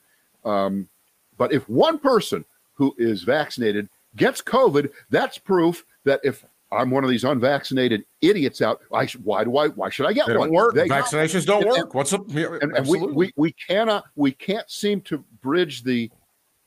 Um, 0.44 0.88
but 1.36 1.52
if 1.52 1.68
one 1.68 1.98
person 1.98 2.44
who 2.74 2.94
is 2.98 3.22
vaccinated 3.22 3.88
gets 4.16 4.40
COVID, 4.40 4.90
that's 5.10 5.38
proof 5.38 5.84
that 6.04 6.20
if 6.24 6.44
I'm 6.72 6.90
one 6.90 7.04
of 7.04 7.10
these 7.10 7.24
unvaccinated 7.24 8.04
idiots 8.20 8.60
out. 8.60 8.80
I 8.92 9.06
why 9.22 9.44
do 9.44 9.56
I? 9.58 9.68
Why 9.68 9.90
should 9.90 10.06
I 10.06 10.12
get 10.12 10.26
they 10.26 10.36
one? 10.36 10.48
Don't 10.48 10.54
work. 10.54 10.74
They 10.74 10.88
Vaccinations 10.88 11.46
don't, 11.46 11.62
don't 11.62 11.68
work. 11.70 11.86
And, 11.86 11.94
What's 11.94 12.12
up? 12.12 12.28
And, 12.28 12.76
and 12.76 12.88
we, 12.88 12.98
we 12.98 13.32
we 13.36 13.52
cannot 13.52 14.04
we 14.16 14.32
can't 14.32 14.68
seem 14.68 15.00
to 15.02 15.18
bridge 15.40 15.84
the 15.84 16.10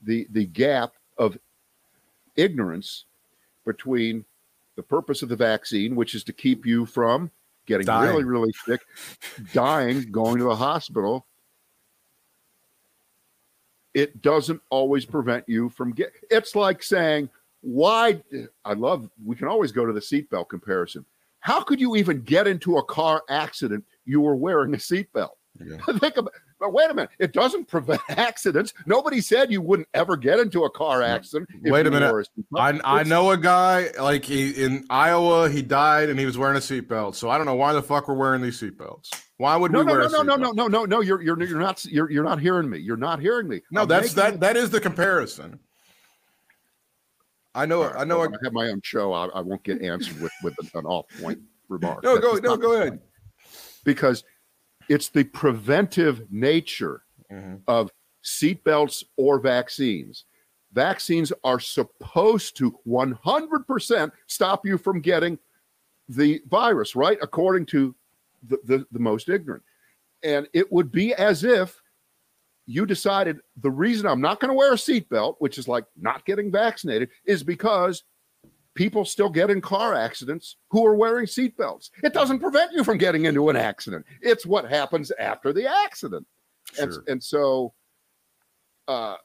the 0.03 0.27
the 0.31 0.45
gap 0.45 0.93
of 1.17 1.37
ignorance 2.35 3.05
between 3.65 4.23
the 4.77 4.83
purpose 4.83 5.21
of 5.21 5.27
the 5.27 5.35
vaccine, 5.35 5.95
which 5.95 6.15
is 6.15 6.23
to 6.23 6.31
keep 6.31 6.65
you 6.65 6.85
from 6.85 7.29
getting 7.65 7.85
dying. 7.85 8.09
really 8.09 8.23
really 8.23 8.53
sick, 8.65 8.79
dying, 9.53 10.09
going 10.09 10.37
to 10.37 10.45
the 10.45 10.55
hospital. 10.55 11.27
It 13.93 14.21
doesn't 14.21 14.61
always 14.69 15.03
prevent 15.03 15.43
you 15.49 15.69
from 15.69 15.91
get. 15.91 16.13
It's 16.29 16.55
like 16.55 16.81
saying 16.81 17.29
why 17.61 18.21
I 18.63 18.73
love 18.73 19.09
we 19.25 19.35
can 19.35 19.47
always 19.47 19.73
go 19.73 19.85
to 19.85 19.91
the 19.91 19.99
seatbelt 19.99 20.47
comparison. 20.47 21.03
How 21.39 21.61
could 21.61 21.81
you 21.81 21.95
even 21.95 22.21
get 22.21 22.47
into 22.47 22.77
a 22.77 22.83
car 22.83 23.23
accident 23.29 23.83
you 24.05 24.21
were 24.21 24.35
wearing 24.35 24.73
a 24.73 24.77
seatbelt? 24.77 25.31
Yeah. 25.59 25.77
Think 25.97 26.17
about 26.17 26.33
but 26.59 26.73
wait 26.73 26.89
a 26.89 26.93
minute, 26.93 27.11
it 27.19 27.33
doesn't 27.33 27.67
prevent 27.67 28.01
accidents. 28.09 28.73
Nobody 28.85 29.21
said 29.21 29.51
you 29.51 29.61
wouldn't 29.61 29.87
ever 29.93 30.17
get 30.17 30.39
into 30.39 30.63
a 30.63 30.69
car 30.69 31.01
accident. 31.03 31.49
Wait 31.63 31.85
a 31.85 31.91
minute. 31.91 32.27
I, 32.55 32.79
I 32.83 33.03
know 33.03 33.31
a 33.31 33.37
guy 33.37 33.89
like 33.99 34.25
he 34.25 34.51
in 34.51 34.85
Iowa, 34.89 35.49
he 35.49 35.61
died 35.61 36.09
and 36.09 36.19
he 36.19 36.25
was 36.25 36.37
wearing 36.37 36.57
a 36.57 36.61
seatbelt. 36.61 37.15
So 37.15 37.29
I 37.29 37.37
don't 37.37 37.45
know 37.45 37.55
why 37.55 37.73
the 37.73 37.83
fuck 37.83 38.07
we're 38.07 38.15
wearing 38.15 38.41
these 38.41 38.59
seatbelts. 38.59 39.09
Why 39.37 39.55
would 39.55 39.71
no, 39.71 39.79
we 39.79 39.85
no, 39.85 39.91
wear 39.91 40.09
no, 40.09 40.23
no, 40.23 40.23
no, 40.23 40.35
no, 40.35 40.51
no, 40.51 40.51
no, 40.51 40.67
no, 40.67 40.85
no. 40.85 41.01
you're 41.01 41.21
you're 41.21 41.41
you're 41.43 41.59
not 41.59 41.83
you're 41.85 42.09
you're 42.09 42.23
not 42.23 42.39
hearing 42.39 42.69
me. 42.69 42.79
You're 42.79 42.97
not 42.97 43.19
hearing 43.19 43.47
me. 43.47 43.61
No, 43.71 43.83
I'm 43.83 43.87
that's 43.87 44.13
that 44.13 44.39
that 44.39 44.57
is 44.57 44.71
the 44.71 44.79
comparison. 44.79 45.59
I 47.53 47.65
know. 47.65 47.83
Right, 47.83 47.95
I 47.97 48.03
know. 48.03 48.19
Well, 48.19 48.29
I, 48.29 48.33
I 48.33 48.37
have 48.43 48.53
my 48.53 48.67
own 48.67 48.81
show. 48.83 49.13
I, 49.13 49.27
I 49.27 49.41
won't 49.41 49.63
get 49.63 49.81
answered 49.81 50.19
with 50.21 50.31
with 50.43 50.55
an, 50.73 50.85
off 50.85 51.05
point 51.21 51.39
remark. 51.69 52.03
No, 52.03 52.17
go. 52.17 52.33
No, 52.35 52.57
go 52.57 52.73
ahead. 52.73 52.99
Because 53.83 54.23
it's 54.89 55.09
the 55.09 55.23
preventive 55.23 56.31
nature 56.31 57.03
mm-hmm. 57.31 57.55
of 57.67 57.91
seatbelts 58.23 59.03
or 59.15 59.39
vaccines. 59.39 60.25
Vaccines 60.73 61.31
are 61.43 61.59
supposed 61.59 62.57
to 62.57 62.77
100% 62.87 64.11
stop 64.27 64.65
you 64.65 64.77
from 64.77 65.01
getting 65.01 65.39
the 66.09 66.41
virus, 66.49 66.95
right? 66.95 67.17
According 67.21 67.65
to 67.67 67.95
the, 68.47 68.59
the, 68.65 68.85
the 68.91 68.99
most 68.99 69.29
ignorant. 69.29 69.63
And 70.23 70.47
it 70.53 70.71
would 70.71 70.91
be 70.91 71.13
as 71.13 71.43
if 71.43 71.81
you 72.65 72.85
decided 72.85 73.39
the 73.61 73.71
reason 73.71 74.05
I'm 74.05 74.21
not 74.21 74.39
going 74.39 74.49
to 74.49 74.55
wear 74.55 74.73
a 74.73 74.77
seatbelt, 74.77 75.35
which 75.39 75.57
is 75.57 75.67
like 75.67 75.85
not 75.95 76.25
getting 76.25 76.51
vaccinated, 76.51 77.09
is 77.25 77.43
because 77.43 78.03
people 78.77 79.03
still 79.03 79.29
get 79.29 79.49
in 79.49 79.59
car 79.59 79.95
accidents 79.95 80.55
who 80.69 80.85
are 80.85 80.95
wearing 80.95 81.25
seatbelts. 81.25 81.89
It 82.03 82.13
doesn't 82.13 82.39
prevent 82.39 82.71
you 82.71 82.83
from 82.83 82.97
getting 82.97 83.25
into 83.25 83.49
an 83.49 83.57
accident. 83.57 84.05
It's 84.21 84.45
what 84.45 84.69
happens 84.69 85.11
after 85.19 85.51
the 85.51 85.67
accident. 85.67 86.25
Sure. 86.73 86.83
And, 86.85 86.93
and 87.07 87.23
so 87.23 87.73
uh, 88.87 89.15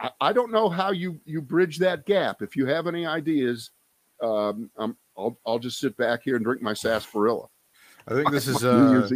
I, 0.00 0.10
I, 0.20 0.32
don't 0.32 0.50
know 0.50 0.68
how 0.68 0.90
you 0.90 1.20
you 1.24 1.40
bridge 1.40 1.78
that 1.78 2.04
gap. 2.06 2.42
If 2.42 2.56
you 2.56 2.66
have 2.66 2.86
any 2.86 3.06
ideas, 3.06 3.70
um, 4.22 4.70
i 4.76 4.90
will 5.16 5.38
I'll 5.46 5.58
just 5.58 5.78
sit 5.78 5.96
back 5.96 6.22
here 6.24 6.36
and 6.36 6.44
drink 6.44 6.60
my 6.60 6.74
sarsaparilla. 6.74 7.46
I 8.08 8.14
think 8.14 8.30
this 8.32 8.48
is. 8.48 8.64
Uh, 8.64 9.08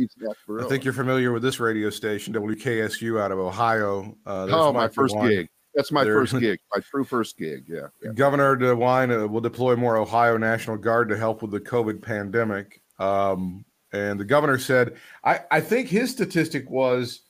I 0.60 0.68
think 0.68 0.84
you're 0.84 0.92
familiar 0.92 1.32
with 1.32 1.42
this 1.42 1.58
radio 1.58 1.90
station, 1.90 2.32
WKSU, 2.32 3.20
out 3.20 3.32
of 3.32 3.38
Ohio. 3.38 4.16
Uh, 4.24 4.46
oh, 4.50 4.72
my 4.72 4.88
first 4.88 5.14
DeWine. 5.14 5.28
gig. 5.28 5.48
That's 5.76 5.92
my 5.92 6.04
They're, 6.04 6.14
first 6.14 6.40
gig. 6.40 6.58
My 6.74 6.80
true 6.80 7.04
first 7.04 7.36
gig. 7.36 7.66
Yeah. 7.68 7.88
yeah. 8.02 8.12
Governor 8.14 8.56
DeWine 8.56 9.24
uh, 9.24 9.28
will 9.28 9.42
deploy 9.42 9.76
more 9.76 9.98
Ohio 9.98 10.38
National 10.38 10.78
Guard 10.78 11.10
to 11.10 11.18
help 11.18 11.42
with 11.42 11.50
the 11.50 11.60
COVID 11.60 12.00
pandemic. 12.00 12.80
Um, 12.98 13.62
and 13.92 14.18
the 14.18 14.24
governor 14.24 14.58
said, 14.58 14.96
I, 15.22 15.40
I 15.50 15.60
think 15.60 15.88
his 15.88 16.10
statistic 16.10 16.68
was 16.70 17.20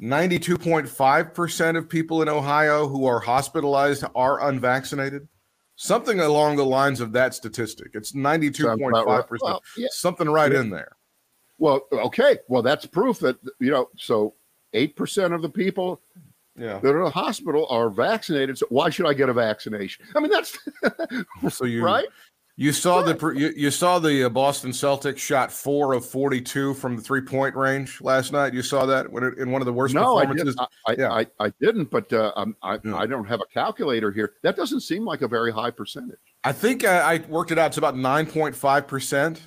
92.5% 0.00 1.76
of 1.76 1.88
people 1.90 2.22
in 2.22 2.28
Ohio 2.30 2.88
who 2.88 3.04
are 3.04 3.20
hospitalized 3.20 4.04
are 4.14 4.48
unvaccinated. 4.48 5.28
Something 5.76 6.20
along 6.20 6.56
the 6.56 6.64
lines 6.64 7.00
of 7.00 7.12
that 7.12 7.34
statistic. 7.34 7.90
It's 7.92 8.12
92.5%. 8.12 8.92
Right. 8.92 9.40
Well, 9.42 9.62
yeah. 9.76 9.88
Something 9.90 10.28
right 10.28 10.52
yeah. 10.52 10.60
in 10.60 10.70
there. 10.70 10.96
Well, 11.58 11.82
okay. 11.92 12.38
Well, 12.48 12.62
that's 12.62 12.86
proof 12.86 13.18
that, 13.20 13.36
you 13.58 13.70
know, 13.70 13.90
so 13.98 14.34
8% 14.74 15.34
of 15.34 15.42
the 15.42 15.50
people 15.50 16.00
yeah. 16.60 16.78
that 16.78 16.88
are 16.88 16.98
in 16.98 17.04
the 17.04 17.10
hospital 17.10 17.66
are 17.70 17.90
vaccinated. 17.90 18.58
So 18.58 18.66
why 18.68 18.90
should 18.90 19.06
I 19.06 19.14
get 19.14 19.28
a 19.28 19.32
vaccination? 19.32 20.06
I 20.14 20.20
mean, 20.20 20.30
that's 20.30 20.58
so 21.56 21.64
you, 21.64 21.84
right. 21.84 22.06
You 22.56 22.72
saw 22.72 23.00
right. 23.00 23.18
the 23.18 23.28
you, 23.30 23.52
you 23.56 23.70
saw 23.70 23.98
the 23.98 24.24
uh, 24.24 24.28
Boston 24.28 24.70
Celtics 24.72 25.16
shot 25.16 25.50
four 25.50 25.94
of 25.94 26.04
forty 26.04 26.42
two 26.42 26.74
from 26.74 26.94
the 26.94 27.00
three 27.00 27.22
point 27.22 27.56
range 27.56 28.02
last 28.02 28.32
night. 28.32 28.52
You 28.52 28.60
saw 28.60 28.84
that 28.84 29.10
when 29.10 29.24
it, 29.24 29.38
in 29.38 29.50
one 29.50 29.62
of 29.62 29.66
the 29.66 29.72
worst 29.72 29.94
no, 29.94 30.18
performances. 30.18 30.56
I, 30.86 30.92
didn't. 30.94 31.08
I, 31.08 31.14
I, 31.14 31.22
yeah. 31.22 31.26
I, 31.40 31.46
I 31.46 31.52
didn't, 31.58 31.90
but 31.90 32.12
uh, 32.12 32.32
I, 32.62 32.78
yeah. 32.84 32.96
I 32.96 33.06
don't 33.06 33.24
have 33.24 33.40
a 33.40 33.46
calculator 33.54 34.10
here. 34.10 34.34
That 34.42 34.56
doesn't 34.56 34.80
seem 34.80 35.06
like 35.06 35.22
a 35.22 35.28
very 35.28 35.50
high 35.50 35.70
percentage. 35.70 36.18
I 36.44 36.52
think 36.52 36.84
I, 36.84 37.14
I 37.14 37.16
worked 37.28 37.50
it 37.50 37.58
out. 37.58 37.68
It's 37.68 37.78
about 37.78 37.96
nine 37.96 38.26
point 38.26 38.54
five 38.54 38.86
percent. 38.86 39.40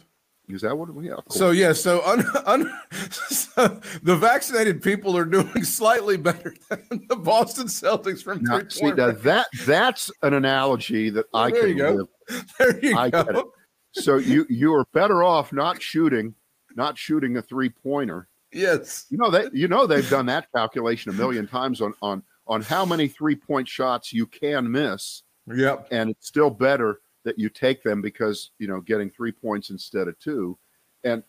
Is 0.49 0.61
that 0.61 0.77
what? 0.77 0.93
we 0.93 1.07
Cool. 1.07 1.23
So 1.29 1.51
yeah. 1.51 1.71
So, 1.73 2.01
un, 2.05 2.25
un, 2.45 2.79
so, 2.91 3.79
the 4.01 4.15
vaccinated 4.15 4.81
people 4.81 5.15
are 5.15 5.25
doing 5.25 5.63
slightly 5.63 6.17
better 6.17 6.55
than 6.69 7.05
the 7.07 7.15
Boston 7.15 7.67
Celtics 7.67 8.21
from 8.21 8.43
now, 8.43 8.61
see, 8.67 8.91
now 8.91 9.11
that 9.11 9.47
that's 9.65 10.11
an 10.21 10.33
analogy 10.33 11.09
that 11.11 11.25
well, 11.31 11.43
I 11.43 11.51
there 11.51 11.61
can 11.61 11.69
you 11.69 11.75
go. 11.75 11.91
live. 11.91 12.07
There 12.59 12.85
you 12.85 12.97
I 12.97 13.09
go. 13.09 13.51
So 13.93 14.17
you 14.17 14.45
you 14.49 14.73
are 14.73 14.85
better 14.93 15.23
off 15.23 15.53
not 15.53 15.81
shooting, 15.81 16.35
not 16.75 16.97
shooting 16.97 17.37
a 17.37 17.41
three 17.41 17.69
pointer. 17.69 18.27
Yes. 18.51 19.05
You 19.09 19.17
know 19.17 19.29
that 19.31 19.53
you 19.53 19.67
know 19.67 19.87
they've 19.87 20.09
done 20.09 20.25
that 20.27 20.47
calculation 20.53 21.11
a 21.11 21.13
million 21.13 21.47
times 21.47 21.79
on 21.81 21.93
on 22.01 22.23
on 22.47 22.61
how 22.61 22.85
many 22.85 23.07
three 23.07 23.35
point 23.35 23.67
shots 23.67 24.11
you 24.11 24.25
can 24.25 24.69
miss. 24.69 25.23
Yep. 25.47 25.87
And 25.91 26.09
it's 26.09 26.27
still 26.27 26.49
better 26.49 26.99
that 27.23 27.39
you 27.39 27.49
take 27.49 27.83
them 27.83 28.01
because 28.01 28.51
you 28.59 28.67
know 28.67 28.81
getting 28.81 29.09
three 29.09 29.31
points 29.31 29.69
instead 29.69 30.07
of 30.07 30.19
two, 30.19 30.57
and 31.03 31.23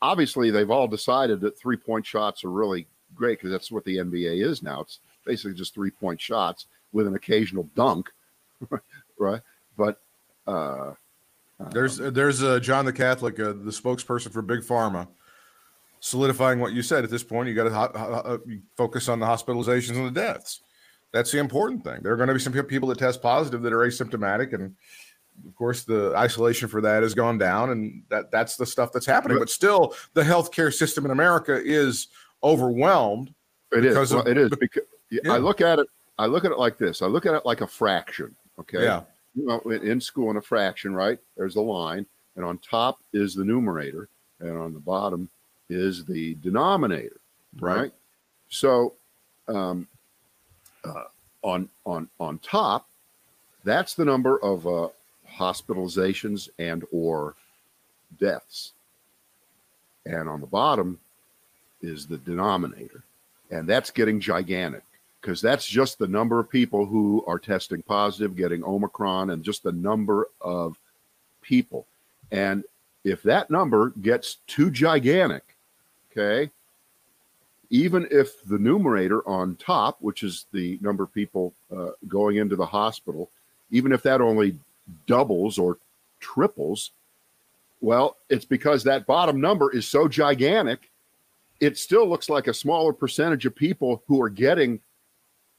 obviously 0.00 0.50
they've 0.50 0.70
all 0.70 0.86
decided 0.86 1.40
that 1.40 1.58
three 1.58 1.76
point 1.76 2.06
shots 2.06 2.44
are 2.44 2.50
really 2.50 2.86
great 3.14 3.38
because 3.38 3.50
that's 3.50 3.70
what 3.70 3.84
the 3.84 3.98
NBA 3.98 4.44
is 4.44 4.62
now. 4.62 4.80
It's 4.80 5.00
basically 5.24 5.54
just 5.54 5.74
three 5.74 5.90
point 5.90 6.20
shots 6.20 6.66
with 6.92 7.06
an 7.06 7.14
occasional 7.14 7.68
dunk, 7.74 8.10
right? 9.18 9.40
But 9.76 10.00
uh, 10.46 10.92
there's 11.70 12.00
um, 12.00 12.14
there's 12.14 12.42
uh, 12.42 12.60
John 12.60 12.84
the 12.84 12.92
Catholic, 12.92 13.38
uh, 13.38 13.48
the 13.48 13.70
spokesperson 13.70 14.32
for 14.32 14.42
Big 14.42 14.60
Pharma, 14.60 15.08
solidifying 16.00 16.60
what 16.60 16.72
you 16.72 16.82
said. 16.82 17.04
At 17.04 17.10
this 17.10 17.24
point, 17.24 17.48
you 17.48 17.54
got 17.54 17.64
to 17.64 17.70
ho- 17.70 17.92
ho- 17.94 18.40
focus 18.76 19.08
on 19.08 19.20
the 19.20 19.26
hospitalizations 19.26 19.96
and 19.96 20.06
the 20.06 20.20
deaths. 20.20 20.60
That's 21.14 21.30
the 21.30 21.38
important 21.38 21.84
thing. 21.84 22.00
There 22.02 22.12
are 22.12 22.16
going 22.16 22.26
to 22.26 22.34
be 22.34 22.40
some 22.40 22.52
people 22.52 22.88
that 22.88 22.98
test 22.98 23.22
positive 23.22 23.62
that 23.62 23.72
are 23.72 23.78
asymptomatic, 23.78 24.52
and 24.52 24.74
of 25.46 25.54
course, 25.54 25.84
the 25.84 26.12
isolation 26.16 26.66
for 26.66 26.80
that 26.80 27.04
has 27.04 27.14
gone 27.14 27.38
down, 27.38 27.70
and 27.70 28.02
that 28.08 28.32
that's 28.32 28.56
the 28.56 28.66
stuff 28.66 28.90
that's 28.90 29.06
happening. 29.06 29.38
But 29.38 29.48
still, 29.48 29.94
the 30.14 30.22
healthcare 30.22 30.74
system 30.74 31.04
in 31.04 31.12
America 31.12 31.62
is 31.64 32.08
overwhelmed. 32.42 33.32
It 33.70 33.84
is. 33.84 34.12
Well, 34.12 34.26
it 34.26 34.36
is 34.36 34.50
because 34.58 34.82
yeah. 35.08 35.32
I 35.32 35.36
look 35.36 35.60
at 35.60 35.78
it. 35.78 35.86
I 36.18 36.26
look 36.26 36.44
at 36.44 36.50
it 36.50 36.58
like 36.58 36.78
this. 36.78 37.00
I 37.00 37.06
look 37.06 37.26
at 37.26 37.34
it 37.34 37.46
like 37.46 37.60
a 37.60 37.66
fraction. 37.68 38.34
Okay. 38.58 38.82
Yeah. 38.82 39.02
You 39.36 39.46
know, 39.46 39.60
in 39.70 40.00
school, 40.00 40.32
in 40.32 40.36
a 40.36 40.42
fraction, 40.42 40.96
right? 40.96 41.20
There's 41.36 41.54
a 41.54 41.60
line, 41.60 42.06
and 42.34 42.44
on 42.44 42.58
top 42.58 42.98
is 43.12 43.36
the 43.36 43.44
numerator, 43.44 44.08
and 44.40 44.58
on 44.58 44.74
the 44.74 44.80
bottom 44.80 45.28
is 45.70 46.04
the 46.04 46.34
denominator, 46.42 47.20
right? 47.60 47.76
right? 47.76 47.92
So, 48.48 48.94
um, 49.46 49.86
uh, 50.84 51.04
on 51.42 51.68
on 51.84 52.08
on 52.20 52.38
top, 52.38 52.88
that's 53.64 53.94
the 53.94 54.04
number 54.04 54.38
of 54.42 54.66
uh, 54.66 54.88
hospitalizations 55.30 56.48
and 56.58 56.84
or 56.92 57.34
deaths, 58.18 58.72
and 60.06 60.28
on 60.28 60.40
the 60.40 60.46
bottom 60.46 60.98
is 61.82 62.06
the 62.06 62.18
denominator, 62.18 63.02
and 63.50 63.68
that's 63.68 63.90
getting 63.90 64.20
gigantic 64.20 64.82
because 65.20 65.40
that's 65.40 65.66
just 65.66 65.98
the 65.98 66.06
number 66.06 66.38
of 66.38 66.50
people 66.50 66.84
who 66.84 67.24
are 67.26 67.38
testing 67.38 67.80
positive, 67.82 68.36
getting 68.36 68.62
Omicron, 68.62 69.30
and 69.30 69.42
just 69.42 69.62
the 69.62 69.72
number 69.72 70.28
of 70.42 70.78
people. 71.40 71.86
And 72.30 72.62
if 73.04 73.22
that 73.22 73.50
number 73.50 73.90
gets 74.02 74.36
too 74.46 74.70
gigantic, 74.70 75.42
okay, 76.10 76.50
even 77.70 78.06
if 78.10 78.42
the 78.44 78.58
numerator 78.58 79.26
on 79.28 79.56
top, 79.56 79.96
which 80.00 80.22
is 80.22 80.46
the 80.52 80.78
number 80.80 81.04
of 81.04 81.12
people 81.12 81.52
uh, 81.74 81.90
going 82.08 82.36
into 82.36 82.56
the 82.56 82.66
hospital, 82.66 83.30
even 83.70 83.92
if 83.92 84.02
that 84.02 84.20
only 84.20 84.58
doubles 85.06 85.58
or 85.58 85.78
triples, 86.20 86.90
well, 87.80 88.16
it's 88.28 88.44
because 88.44 88.84
that 88.84 89.06
bottom 89.06 89.40
number 89.40 89.74
is 89.74 89.86
so 89.86 90.08
gigantic, 90.08 90.90
it 91.60 91.78
still 91.78 92.08
looks 92.08 92.28
like 92.28 92.46
a 92.46 92.54
smaller 92.54 92.92
percentage 92.92 93.46
of 93.46 93.54
people 93.54 94.02
who 94.06 94.20
are 94.20 94.30
getting 94.30 94.80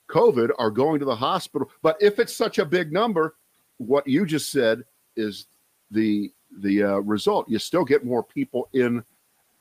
COVID 0.07 0.51
are 0.57 0.71
going 0.71 0.99
to 0.99 1.05
the 1.05 1.15
hospital. 1.15 1.69
But 1.81 1.97
if 2.01 2.19
it's 2.19 2.35
such 2.35 2.59
a 2.59 2.65
big 2.65 2.91
number, 2.91 3.35
what 3.77 4.07
you 4.07 4.25
just 4.25 4.51
said 4.51 4.83
is 5.15 5.47
the 5.91 6.31
the 6.59 6.83
uh, 6.83 6.97
result. 6.99 7.49
You 7.49 7.59
still 7.59 7.83
get 7.83 8.05
more 8.05 8.23
people 8.23 8.69
in 8.73 9.03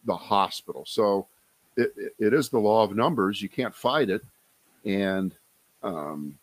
the 0.04 0.16
hospital. 0.16 0.84
So 0.86 1.26
it, 1.76 2.14
it 2.18 2.34
is 2.34 2.48
the 2.48 2.58
law 2.58 2.84
of 2.84 2.94
numbers. 2.94 3.42
You 3.42 3.48
can't 3.48 3.74
fight 3.74 4.10
it. 4.10 4.22
And 4.84 5.34
um, 5.82 6.38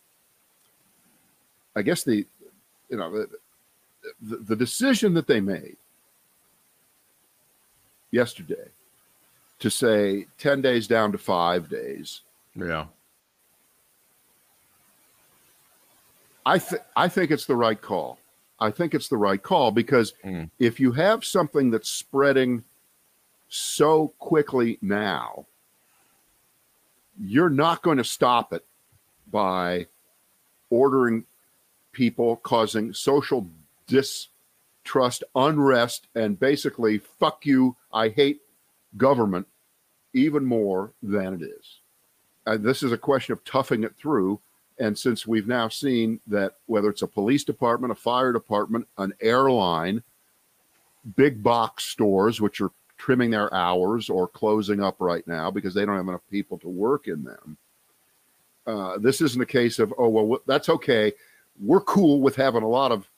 I 1.75 1.81
guess 1.81 2.03
the, 2.03 2.25
you 2.89 2.97
know, 2.97 3.11
the, 3.11 3.29
the, 4.21 4.37
the 4.37 4.55
decision 4.55 5.13
that 5.13 5.27
they 5.27 5.39
made 5.39 5.77
yesterday 8.11 8.69
to 9.59 9.69
say 9.69 10.25
10 10.39 10.61
days 10.61 10.87
down 10.87 11.11
to 11.11 11.17
five 11.17 11.69
days. 11.69 12.21
Yeah. 12.55 12.85
I, 16.45 16.57
th- 16.57 16.81
I 16.95 17.07
think 17.07 17.31
it's 17.31 17.45
the 17.45 17.55
right 17.55 17.79
call. 17.79 18.17
I 18.59 18.71
think 18.71 18.93
it's 18.93 19.07
the 19.07 19.17
right 19.17 19.41
call 19.41 19.71
because 19.71 20.13
mm. 20.23 20.49
if 20.59 20.79
you 20.79 20.91
have 20.91 21.23
something 21.23 21.71
that's 21.71 21.89
spreading 21.89 22.63
so 23.53 24.13
quickly 24.17 24.79
now, 24.81 25.45
you're 27.21 27.49
not 27.49 27.81
going 27.81 27.97
to 27.97 28.03
stop 28.03 28.53
it 28.53 28.65
by 29.29 29.85
ordering 30.69 31.25
people, 31.91 32.37
causing 32.37 32.93
social 32.93 33.45
distrust, 33.87 35.25
unrest, 35.35 36.07
and 36.15 36.39
basically, 36.39 36.97
fuck 36.97 37.45
you, 37.45 37.75
I 37.91 38.07
hate 38.07 38.39
government 38.95 39.45
even 40.13 40.45
more 40.45 40.93
than 41.03 41.33
it 41.33 41.41
is. 41.41 41.81
And 42.45 42.63
this 42.63 42.83
is 42.83 42.93
a 42.93 42.97
question 42.97 43.33
of 43.33 43.43
toughing 43.43 43.83
it 43.83 43.97
through. 43.97 44.39
And 44.79 44.97
since 44.97 45.27
we've 45.27 45.47
now 45.47 45.67
seen 45.67 46.21
that 46.27 46.55
whether 46.67 46.89
it's 46.89 47.01
a 47.01 47.07
police 47.07 47.43
department, 47.43 47.91
a 47.91 47.95
fire 47.95 48.31
department, 48.31 48.87
an 48.97 49.13
airline, 49.19 50.03
big 51.17 51.43
box 51.43 51.83
stores, 51.83 52.39
which 52.39 52.61
are 52.61 52.71
trimming 53.01 53.31
their 53.31 53.51
hours 53.51 54.11
or 54.11 54.27
closing 54.27 54.79
up 54.79 54.95
right 54.99 55.27
now 55.27 55.49
because 55.49 55.73
they 55.73 55.83
don't 55.83 55.97
have 55.97 56.07
enough 56.07 56.21
people 56.29 56.59
to 56.59 56.69
work 56.69 57.07
in 57.07 57.23
them. 57.23 57.57
Uh, 58.67 58.99
this 58.99 59.21
isn't 59.21 59.41
a 59.41 59.45
case 59.45 59.79
of, 59.79 59.91
oh, 59.97 60.07
well, 60.07 60.39
that's 60.45 60.69
okay. 60.69 61.11
We're 61.59 61.81
cool 61.81 62.21
with 62.21 62.35
having 62.35 62.61
a 62.61 62.67
lot 62.67 62.91
of 62.91 63.09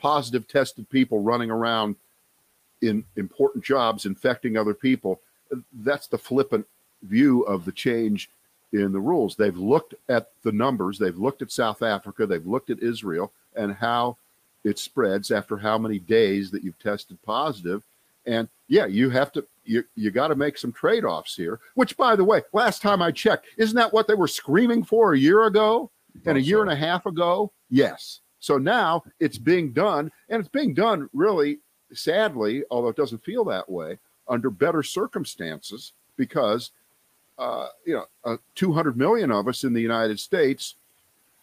positive 0.00 0.46
tested 0.46 0.88
people 0.88 1.20
running 1.20 1.50
around 1.50 1.96
in 2.80 3.04
important 3.16 3.64
jobs 3.64 4.06
infecting 4.06 4.56
other 4.56 4.72
people. 4.72 5.20
That's 5.72 6.06
the 6.06 6.16
flippant 6.16 6.64
view 7.02 7.42
of 7.42 7.64
the 7.64 7.72
change 7.72 8.30
in 8.72 8.92
the 8.92 9.00
rules. 9.00 9.34
They've 9.34 9.56
looked 9.56 9.94
at 10.08 10.30
the 10.44 10.52
numbers, 10.52 10.96
they've 10.96 11.18
looked 11.18 11.42
at 11.42 11.50
South 11.50 11.82
Africa, 11.82 12.24
they've 12.24 12.46
looked 12.46 12.70
at 12.70 12.84
Israel 12.84 13.32
and 13.56 13.74
how 13.74 14.16
it 14.62 14.78
spreads 14.78 15.32
after 15.32 15.56
how 15.56 15.76
many 15.76 15.98
days 15.98 16.52
that 16.52 16.62
you've 16.62 16.78
tested 16.78 17.20
positive. 17.24 17.82
And 18.26 18.48
yeah, 18.68 18.86
you 18.86 19.10
have 19.10 19.32
to 19.32 19.46
you 19.64 19.84
you 19.94 20.10
got 20.10 20.28
to 20.28 20.34
make 20.34 20.58
some 20.58 20.72
trade-offs 20.72 21.34
here. 21.34 21.60
Which 21.74 21.96
by 21.96 22.16
the 22.16 22.24
way, 22.24 22.42
last 22.52 22.82
time 22.82 23.02
I 23.02 23.10
checked, 23.10 23.46
isn't 23.56 23.76
that 23.76 23.92
what 23.92 24.06
they 24.06 24.14
were 24.14 24.28
screaming 24.28 24.84
for 24.84 25.12
a 25.12 25.18
year 25.18 25.44
ago 25.44 25.90
and 26.26 26.36
a 26.36 26.42
year 26.42 26.62
and 26.62 26.70
a 26.70 26.76
half 26.76 27.06
ago? 27.06 27.52
Yes. 27.70 28.20
So 28.40 28.58
now 28.58 29.02
it's 29.20 29.38
being 29.38 29.72
done 29.72 30.10
and 30.28 30.40
it's 30.40 30.48
being 30.48 30.74
done 30.74 31.08
really 31.12 31.58
sadly, 31.92 32.64
although 32.70 32.88
it 32.88 32.96
doesn't 32.96 33.24
feel 33.24 33.44
that 33.46 33.68
way, 33.68 33.98
under 34.28 34.50
better 34.50 34.82
circumstances 34.82 35.92
because 36.16 36.70
uh, 37.38 37.68
you 37.84 37.94
know, 37.94 38.04
uh, 38.24 38.36
200 38.56 38.96
million 38.96 39.30
of 39.30 39.48
us 39.48 39.64
in 39.64 39.72
the 39.72 39.80
United 39.80 40.18
States, 40.18 40.74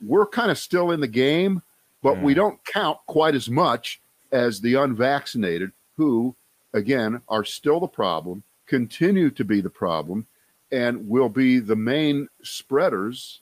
we're 0.02 0.26
kind 0.26 0.52
of 0.52 0.58
still 0.58 0.92
in 0.92 1.00
the 1.00 1.08
game, 1.08 1.62
but 2.04 2.16
mm. 2.16 2.22
we 2.22 2.34
don't 2.34 2.64
count 2.66 2.98
quite 3.08 3.34
as 3.34 3.50
much 3.50 4.02
as 4.32 4.60
the 4.60 4.76
unvaccinated 4.76 5.72
who 5.96 6.36
again, 6.76 7.22
are 7.30 7.46
still 7.46 7.80
the 7.80 7.88
problem, 7.88 8.44
continue 8.68 9.32
to 9.32 9.44
be 9.44 9.62
the 9.62 9.70
problem, 9.70 10.28
and 10.72 11.08
will 11.08 11.30
be 11.30 11.60
the 11.60 11.76
main 11.76 12.28
spreaders 12.44 13.42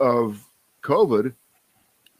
of 0.00 0.44
COVID 0.82 1.34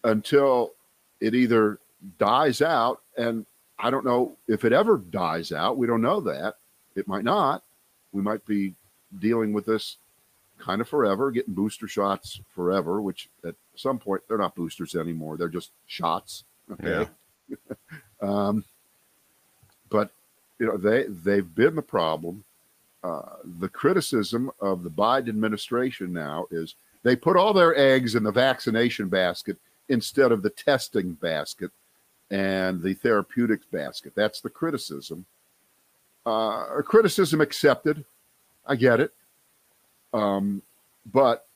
until 0.05 0.75
it 1.21 1.35
either 1.35 1.79
dies 2.19 2.61
out. 2.61 3.01
And 3.17 3.47
I 3.79 3.91
don't 3.91 4.05
know 4.05 4.37
if 4.47 4.65
it 4.65 4.73
ever 4.73 4.99
dies 4.99 5.53
out. 5.53 5.79
We 5.79 5.87
don't 5.87 6.03
know 6.03 6.21
that. 6.21 6.57
It 6.95 7.09
might 7.09 7.25
not. 7.25 7.65
We 8.13 8.21
might 8.21 8.45
be 8.45 8.75
dealing 9.19 9.53
with 9.53 9.65
this 9.65 9.97
kind 10.59 10.81
of 10.81 10.89
forever, 10.89 11.31
getting 11.31 11.55
booster 11.55 11.89
shots 11.89 12.41
forever, 12.55 13.01
which 13.01 13.31
at 13.45 13.55
some 13.75 13.99
point 13.99 14.23
they're 14.29 14.37
not 14.37 14.55
boosters 14.55 14.95
anymore. 14.97 15.37
They're 15.37 15.49
just 15.49 15.71
shots. 15.87 16.45
Okay. 16.73 17.09
Yeah. 17.49 17.57
um, 18.21 18.65
but 19.91 20.11
you 20.59 20.67
know 20.67 20.77
they 20.77 21.05
they've 21.05 21.55
been 21.55 21.75
the 21.75 21.83
problem. 21.83 22.45
Uh, 23.05 23.37
the 23.61 23.69
criticism 23.69 24.51
of 24.61 24.83
the 24.83 24.91
Biden 24.91 25.29
administration 25.29 26.13
now 26.13 26.47
is 26.51 26.75
they 27.05 27.15
put 27.15 27.37
all 27.37 27.53
their 27.53 27.77
eggs 27.77 28.17
in 28.17 28.25
the 28.25 28.33
vaccination 28.33 29.09
basket 29.09 29.57
instead 29.89 30.33
of 30.33 30.43
the 30.43 30.51
testing 30.51 31.13
basket 31.13 31.71
and 32.31 32.83
the 32.83 32.95
therapeutics 32.95 33.67
basket. 33.67 34.13
That's 34.15 34.41
the 34.41 34.51
criticism. 34.51 35.25
Uh, 36.27 36.83
criticism 36.83 37.41
accepted. 37.41 38.05
I 38.67 38.77
get 38.77 39.01
it. 39.01 39.13
Um, 40.13 40.61
but 41.11 41.47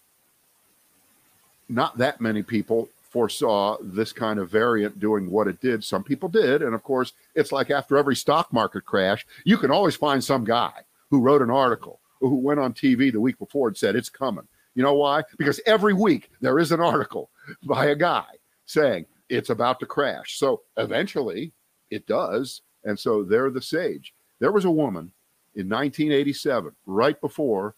not 1.68 1.98
that 1.98 2.20
many 2.20 2.42
people 2.42 2.88
foresaw 3.12 3.76
this 3.82 4.10
kind 4.10 4.38
of 4.38 4.50
variant 4.50 4.98
doing 4.98 5.30
what 5.30 5.46
it 5.46 5.60
did. 5.60 5.84
Some 5.84 6.02
people 6.02 6.30
did. 6.30 6.62
And 6.62 6.74
of 6.74 6.82
course, 6.82 7.12
it's 7.34 7.52
like 7.52 7.70
after 7.70 7.98
every 7.98 8.16
stock 8.16 8.50
market 8.54 8.86
crash, 8.86 9.26
you 9.44 9.58
can 9.58 9.70
always 9.70 9.94
find 9.94 10.24
some 10.24 10.44
guy 10.44 10.72
who 11.10 11.20
wrote 11.20 11.42
an 11.42 11.50
article 11.50 12.00
or 12.22 12.30
who 12.30 12.36
went 12.36 12.58
on 12.58 12.72
TV 12.72 13.12
the 13.12 13.20
week 13.20 13.38
before 13.38 13.68
and 13.68 13.76
said, 13.76 13.96
it's 13.96 14.08
coming. 14.08 14.48
You 14.74 14.82
know 14.82 14.94
why? 14.94 15.24
Because 15.36 15.60
every 15.66 15.92
week 15.92 16.30
there 16.40 16.58
is 16.58 16.72
an 16.72 16.80
article 16.80 17.28
by 17.64 17.86
a 17.86 17.94
guy 17.94 18.24
saying 18.64 19.04
it's 19.28 19.50
about 19.50 19.78
to 19.80 19.86
crash. 19.86 20.38
So 20.38 20.62
eventually 20.78 21.52
it 21.90 22.06
does. 22.06 22.62
And 22.84 22.98
so 22.98 23.22
they're 23.22 23.50
the 23.50 23.60
sage. 23.60 24.14
There 24.38 24.52
was 24.52 24.64
a 24.64 24.70
woman 24.70 25.12
in 25.54 25.68
1987, 25.68 26.72
right 26.86 27.20
before 27.20 27.74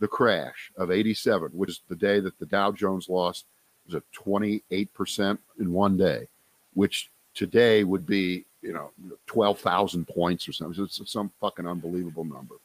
the 0.00 0.08
crash 0.08 0.72
of 0.78 0.90
87, 0.90 1.50
which 1.52 1.68
is 1.68 1.82
the 1.90 1.96
day 1.96 2.20
that 2.20 2.38
the 2.38 2.46
Dow 2.46 2.72
Jones 2.72 3.10
lost 3.10 3.44
was 3.88 3.94
it 3.94 4.04
28% 4.14 5.38
in 5.58 5.72
one 5.72 5.96
day, 5.96 6.28
which 6.74 7.10
today 7.34 7.84
would 7.84 8.06
be, 8.06 8.44
you 8.62 8.72
know, 8.72 8.90
12,000 9.26 10.06
points 10.06 10.48
or 10.48 10.52
something. 10.52 10.84
It's 10.84 11.00
some 11.10 11.30
fucking 11.40 11.66
unbelievable 11.66 12.24
number. 12.24 12.56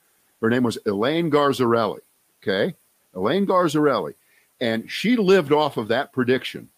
Her 0.41 0.49
name 0.49 0.63
was 0.63 0.77
Elaine 0.85 1.31
Garzarelli. 1.31 2.01
Okay. 2.41 2.75
Elaine 3.15 3.45
Garzarelli. 3.45 4.13
And 4.59 4.89
she 4.89 5.15
lived 5.15 5.51
off 5.51 5.77
of 5.77 5.87
that 5.87 6.11
prediction 6.11 6.69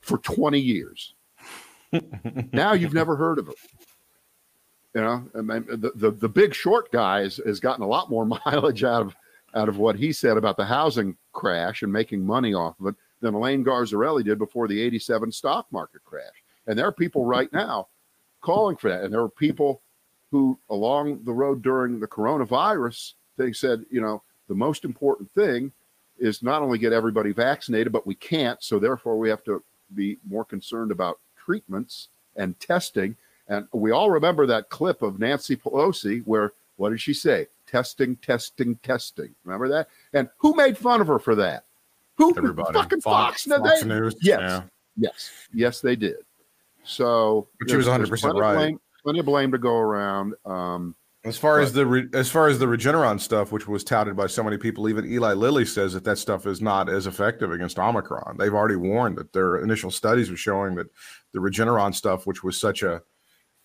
for 0.00 0.18
20 0.18 0.58
years. 0.58 1.14
now 2.52 2.72
you've 2.72 2.94
never 2.94 3.16
heard 3.16 3.38
of 3.38 3.46
her. 3.46 3.54
You 4.94 5.00
know, 5.02 5.28
I 5.34 5.40
mean, 5.40 5.66
the, 5.68 5.92
the, 5.94 6.10
the 6.10 6.28
big 6.28 6.54
short 6.54 6.90
guy 6.90 7.20
has, 7.20 7.40
has 7.46 7.60
gotten 7.60 7.84
a 7.84 7.88
lot 7.88 8.10
more 8.10 8.26
mileage 8.46 8.84
out 8.84 9.02
of 9.02 9.16
out 9.54 9.68
of 9.68 9.78
what 9.78 9.96
he 9.96 10.12
said 10.12 10.36
about 10.36 10.58
the 10.58 10.64
housing 10.64 11.16
crash 11.32 11.82
and 11.82 11.90
making 11.90 12.24
money 12.24 12.52
off 12.52 12.78
of 12.80 12.88
it 12.88 12.94
than 13.20 13.34
Elaine 13.34 13.64
Garzarelli 13.64 14.24
did 14.24 14.38
before 14.38 14.68
the 14.68 14.80
87 14.80 15.32
stock 15.32 15.66
market 15.70 16.04
crash. 16.04 16.44
And 16.66 16.78
there 16.78 16.86
are 16.86 16.92
people 16.92 17.24
right 17.24 17.52
now 17.52 17.88
calling 18.40 18.76
for 18.76 18.90
that. 18.90 19.04
And 19.04 19.12
there 19.12 19.22
are 19.22 19.28
people 19.28 19.80
who, 20.30 20.58
along 20.70 21.24
the 21.24 21.32
road 21.32 21.62
during 21.62 22.00
the 22.00 22.06
coronavirus, 22.06 23.14
they 23.36 23.52
said, 23.52 23.84
you 23.90 24.00
know, 24.00 24.22
the 24.48 24.54
most 24.54 24.84
important 24.84 25.30
thing 25.32 25.72
is 26.18 26.42
not 26.42 26.62
only 26.62 26.78
get 26.78 26.92
everybody 26.92 27.32
vaccinated, 27.32 27.92
but 27.92 28.06
we 28.06 28.14
can't. 28.14 28.62
So 28.62 28.78
therefore, 28.78 29.18
we 29.18 29.28
have 29.28 29.44
to 29.44 29.62
be 29.94 30.18
more 30.28 30.44
concerned 30.44 30.90
about 30.90 31.18
treatments 31.36 32.08
and 32.36 32.58
testing. 32.60 33.16
And 33.48 33.66
we 33.72 33.90
all 33.90 34.10
remember 34.10 34.46
that 34.46 34.68
clip 34.68 35.02
of 35.02 35.18
Nancy 35.18 35.56
Pelosi 35.56 36.22
where 36.24 36.52
what 36.76 36.90
did 36.90 37.00
she 37.00 37.12
say? 37.12 37.48
Testing, 37.66 38.16
testing, 38.16 38.76
testing. 38.76 39.34
Remember 39.44 39.68
that? 39.68 39.88
And 40.12 40.28
who 40.38 40.54
made 40.54 40.78
fun 40.78 41.00
of 41.00 41.08
her 41.08 41.18
for 41.18 41.34
that? 41.34 41.64
Who? 42.18 42.34
Everybody. 42.36 42.74
Fucking 42.74 43.00
Fox. 43.00 43.44
Fox, 43.44 43.60
Fox 43.60 43.82
they, 43.82 43.88
News. 43.88 44.14
Yes. 44.20 44.40
Yeah. 44.40 44.62
Yes. 44.96 45.30
Yes, 45.54 45.80
they 45.80 45.96
did. 45.96 46.16
So, 46.84 47.48
but 47.58 47.70
she 47.70 47.76
was 47.76 47.86
100 47.86 48.08
percent 48.08 48.36
right. 48.36 48.54
Blame, 48.54 48.80
plenty 49.02 49.20
of 49.20 49.26
blame 49.26 49.52
to 49.52 49.58
go 49.58 49.76
around. 49.76 50.34
Um, 50.44 50.94
as 51.24 51.36
far 51.36 51.58
but, 51.58 51.64
as 51.64 51.72
the 51.72 51.86
re, 51.86 52.06
as 52.14 52.30
far 52.30 52.48
as 52.48 52.58
the 52.58 52.66
Regeneron 52.66 53.20
stuff, 53.20 53.52
which 53.52 53.68
was 53.68 53.84
touted 53.84 54.16
by 54.16 54.26
so 54.26 54.42
many 54.42 54.56
people, 54.56 54.88
even 54.88 55.04
Eli 55.04 55.34
Lilly 55.34 55.64
says 55.64 55.92
that 55.92 56.04
that 56.04 56.18
stuff 56.18 56.46
is 56.46 56.60
not 56.60 56.88
as 56.88 57.06
effective 57.06 57.52
against 57.52 57.78
Omicron. 57.78 58.36
They've 58.38 58.54
already 58.54 58.76
warned 58.76 59.18
that 59.18 59.32
their 59.32 59.58
initial 59.58 59.90
studies 59.90 60.30
were 60.30 60.36
showing 60.36 60.74
that 60.76 60.86
the 61.32 61.40
Regeneron 61.40 61.94
stuff, 61.94 62.26
which 62.26 62.42
was 62.42 62.58
such 62.58 62.82
a, 62.82 63.02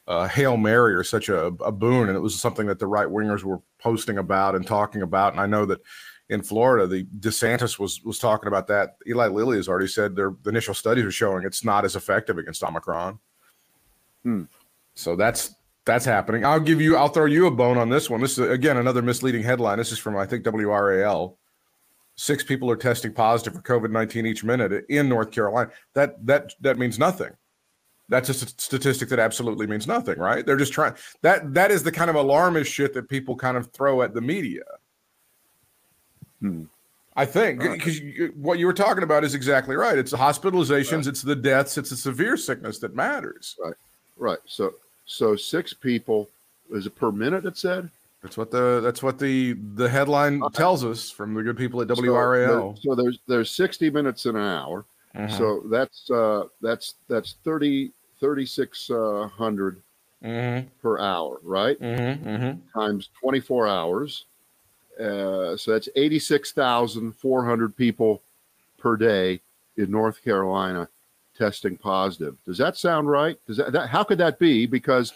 a 0.08 0.28
hail 0.28 0.58
mary 0.58 0.94
or 0.94 1.04
such 1.04 1.30
a, 1.30 1.46
a 1.46 1.72
boon, 1.72 2.10
and 2.10 2.18
it 2.18 2.22
was 2.22 2.40
something 2.40 2.68
that 2.68 2.80
the 2.80 2.88
right 2.88 3.08
wingers 3.08 3.44
were 3.44 3.62
posting 3.80 4.18
about 4.18 4.56
and 4.56 4.68
talking 4.68 5.02
about. 5.02 5.34
And 5.34 5.42
I 5.42 5.46
know 5.46 5.66
that 5.66 5.80
in 6.34 6.42
Florida, 6.42 6.88
the 6.88 7.06
DeSantis 7.20 7.78
was 7.80 8.04
was 8.04 8.20
talking 8.20 8.48
about 8.48 8.68
that. 8.68 8.98
Eli 9.08 9.28
Lilly 9.28 9.58
has 9.58 9.70
already 9.70 9.88
said 9.88 10.16
their 10.16 10.34
the 10.44 10.50
initial 10.50 10.74
studies 10.74 11.06
are 11.06 11.12
showing 11.12 11.46
it's 11.46 11.64
not 11.64 11.86
as 11.86 11.96
effective 11.96 12.38
against 12.38 12.64
Omicron. 12.64 13.20
Hmm. 14.24 14.44
So 14.96 15.16
that's 15.16 15.56
that's 15.86 16.06
happening. 16.06 16.44
I'll 16.44 16.60
give 16.60 16.82
you. 16.82 16.98
I'll 16.98 17.10
throw 17.10 17.26
you 17.26 17.46
a 17.48 17.52
bone 17.52 17.78
on 17.78 17.90
this 17.90 18.10
one. 18.10 18.22
This 18.22 18.38
is 18.38 18.50
again 18.50 18.78
another 18.78 19.02
misleading 19.02 19.44
headline. 19.44 19.78
This 19.78 19.92
is 19.92 20.00
from 20.00 20.18
I 20.18 20.26
think 20.26 20.44
WRAL. 20.44 21.38
Six 22.16 22.44
people 22.44 22.70
are 22.70 22.76
testing 22.76 23.14
positive 23.14 23.54
for 23.54 23.62
COVID 23.62 23.92
nineteen 23.92 24.26
each 24.26 24.44
minute 24.44 24.86
in 24.90 25.08
North 25.08 25.32
Carolina. 25.32 25.72
That 25.94 26.26
that 26.26 26.54
that 26.62 26.78
means 26.78 26.98
nothing. 26.98 27.32
That's 28.10 28.30
a 28.30 28.34
statistic 28.34 29.10
that 29.10 29.20
absolutely 29.20 29.66
means 29.66 29.88
nothing, 29.88 30.20
right? 30.20 30.46
They're 30.46 30.58
just 30.58 30.74
trying 30.74 30.94
that 31.22 31.54
that 31.54 31.70
is 31.72 31.84
the 31.84 31.92
kind 31.92 32.10
of 32.10 32.16
alarmist 32.16 32.72
shit 32.72 32.94
that 32.94 33.08
people 33.08 33.36
kind 33.36 33.56
of 33.56 33.72
throw 33.72 34.02
at 34.02 34.14
the 34.14 34.22
media. 34.22 34.64
Hmm. 36.44 36.64
I 37.16 37.26
think 37.26 37.62
because 37.62 38.02
what 38.36 38.60
you 38.60 38.66
were 38.66 38.74
talking 38.74 39.04
about 39.04 39.24
is 39.24 39.36
exactly 39.36 39.76
right. 39.76 39.98
It's 39.98 40.12
the 40.12 40.18
hospitalizations, 40.18 40.98
right. 40.98 41.08
it's 41.08 41.22
the 41.22 41.36
deaths, 41.36 41.78
it's 41.78 41.92
the 41.92 41.96
severe 41.96 42.38
sickness 42.38 42.80
that 42.80 42.96
matters. 42.96 43.56
Right, 43.64 43.76
right. 44.18 44.40
So, 44.46 44.74
so 45.06 45.36
six 45.36 45.74
people 45.74 46.28
is 46.72 46.88
it 46.88 46.96
per 46.96 47.12
minute? 47.12 47.46
It 47.46 47.58
said. 47.58 47.90
That's 48.24 48.36
what 48.38 48.52
the 48.52 48.82
that's 48.82 49.04
what 49.04 49.20
the 49.20 49.54
the 49.76 49.88
headline 49.88 50.42
uh, 50.42 50.50
tells 50.50 50.84
us 50.84 51.12
from 51.12 51.34
the 51.34 51.44
good 51.44 51.58
people 51.58 51.82
at 51.82 51.88
WRAL. 51.88 52.76
So, 52.78 52.82
so 52.82 52.96
there's 52.96 53.20
there's 53.28 53.52
60 53.52 53.90
minutes 53.90 54.26
in 54.26 54.36
an 54.36 54.42
hour. 54.42 54.86
Uh-huh. 55.16 55.38
So 55.38 55.64
that's 55.70 56.10
uh 56.10 56.46
that's 56.62 56.96
that's 57.08 57.36
30 57.44 57.92
3600 58.20 59.76
uh, 60.24 60.28
mm-hmm. 60.28 60.68
per 60.82 61.00
hour, 61.00 61.40
right? 61.44 61.80
Mm-hmm, 61.80 62.28
mm-hmm. 62.28 62.80
Times 62.80 63.10
24 63.22 63.68
hours 63.68 64.26
uh, 65.00 65.58
so 65.58 65.72
that's 65.72 65.90
86,400 65.96 67.76
people 67.76 68.22
per 68.78 68.98
day 68.98 69.42
in 69.78 69.92
North 69.92 70.24
Carolina 70.24 70.88
testing 71.38 71.78
positive. 71.78 72.36
Does 72.46 72.58
that 72.58 72.78
sound 72.78 73.10
right? 73.10 73.38
Does 73.48 73.58
that, 73.58 73.72
that 73.72 73.90
how 73.90 74.04
could 74.04 74.20
that 74.20 74.40
be? 74.40 74.66
Because 74.66 75.14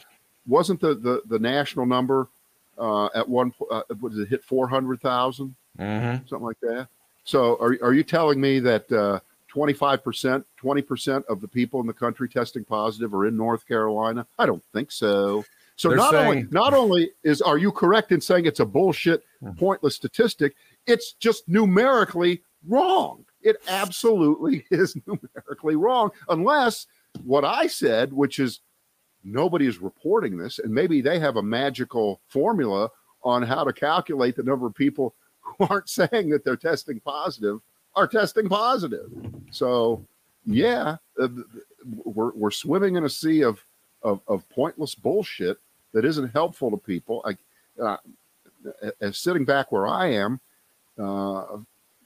wasn't 0.48 0.80
the 0.80 0.96
the, 0.96 1.22
the 1.28 1.40
national 1.40 1.86
number 1.86 2.28
uh, 2.78 3.10
at 3.14 3.28
one 3.28 3.54
uh, 3.72 3.82
did 3.90 4.20
it 4.20 4.30
hit 4.30 4.44
400,000? 4.44 5.56
Mm-hmm. 5.80 6.28
Something 6.28 6.46
like 6.46 6.60
that. 6.62 6.88
So 7.24 7.58
are, 7.60 7.78
are 7.82 7.94
you 7.94 8.04
telling 8.04 8.40
me 8.40 8.60
that 8.60 8.92
uh, 8.92 9.20
25%, 9.54 10.44
20% 10.62 11.26
of 11.26 11.42
the 11.42 11.48
people 11.48 11.82
in 11.82 11.88
the 11.88 11.94
country 11.94 12.30
testing 12.30 12.64
positive 12.64 13.14
are 13.14 13.28
in 13.28 13.36
North 13.36 13.68
Carolina? 13.68 14.26
I 14.40 14.46
don't 14.46 14.64
think 14.74 14.92
so. 14.92 15.44
So 15.78 15.90
They're 15.90 15.98
not 15.98 16.12
saying, 16.12 16.28
only 16.28 16.48
not 16.50 16.74
only 16.74 17.12
is 17.24 17.40
are 17.40 17.60
you 17.60 17.72
correct 17.72 18.12
in 18.12 18.20
saying 18.20 18.48
it's 18.48 18.60
a 18.60 18.66
bullshit, 18.66 19.24
hmm. 19.42 19.52
pointless 19.52 19.96
statistic, 19.96 20.56
it's 20.88 21.14
just 21.14 21.48
numerically 21.48 22.42
wrong. 22.68 23.24
It 23.42 23.58
absolutely 23.68 24.66
is 24.72 24.98
numerically 25.08 25.76
wrong, 25.76 26.10
unless 26.30 26.88
what 27.24 27.46
I 27.46 27.68
said, 27.68 28.12
which 28.12 28.40
is 28.40 28.62
nobody 29.24 29.68
is 29.68 29.78
reporting 29.78 30.36
this, 30.36 30.58
and 30.58 30.74
maybe 30.74 31.00
they 31.00 31.20
have 31.20 31.38
a 31.38 31.44
magical 31.44 32.22
formula 32.28 32.90
on 33.24 33.44
how 33.44 33.64
to 33.64 33.72
calculate 33.72 34.36
the 34.36 34.44
number 34.44 34.66
of 34.66 34.74
people 34.74 35.14
who 35.42 35.68
aren't 35.70 35.90
saying 35.90 36.30
that 36.30 36.44
they're 36.44 36.58
testing 36.58 37.00
positive 37.00 37.60
are 37.96 38.08
testing 38.08 38.50
positive. 38.50 39.10
So, 39.52 40.04
yeah, 40.46 40.98
uh, 41.20 41.28
we're, 41.86 42.32
we're 42.34 42.52
swimming 42.52 42.96
in 42.96 43.06
a 43.06 43.10
sea 43.10 43.44
of, 43.44 43.64
of, 44.02 44.22
of 44.28 44.48
pointless 44.50 44.94
bullshit 44.94 45.58
that 45.94 46.06
isn't 46.06 46.30
helpful 46.30 46.72
to 46.72 46.78
people. 46.78 47.26
I, 47.26 47.82
uh, 47.82 47.98
as 49.02 49.18
sitting 49.18 49.46
back 49.46 49.72
where 49.72 49.88
I 49.88 50.08
am, 50.08 50.40
uh, 51.00 51.58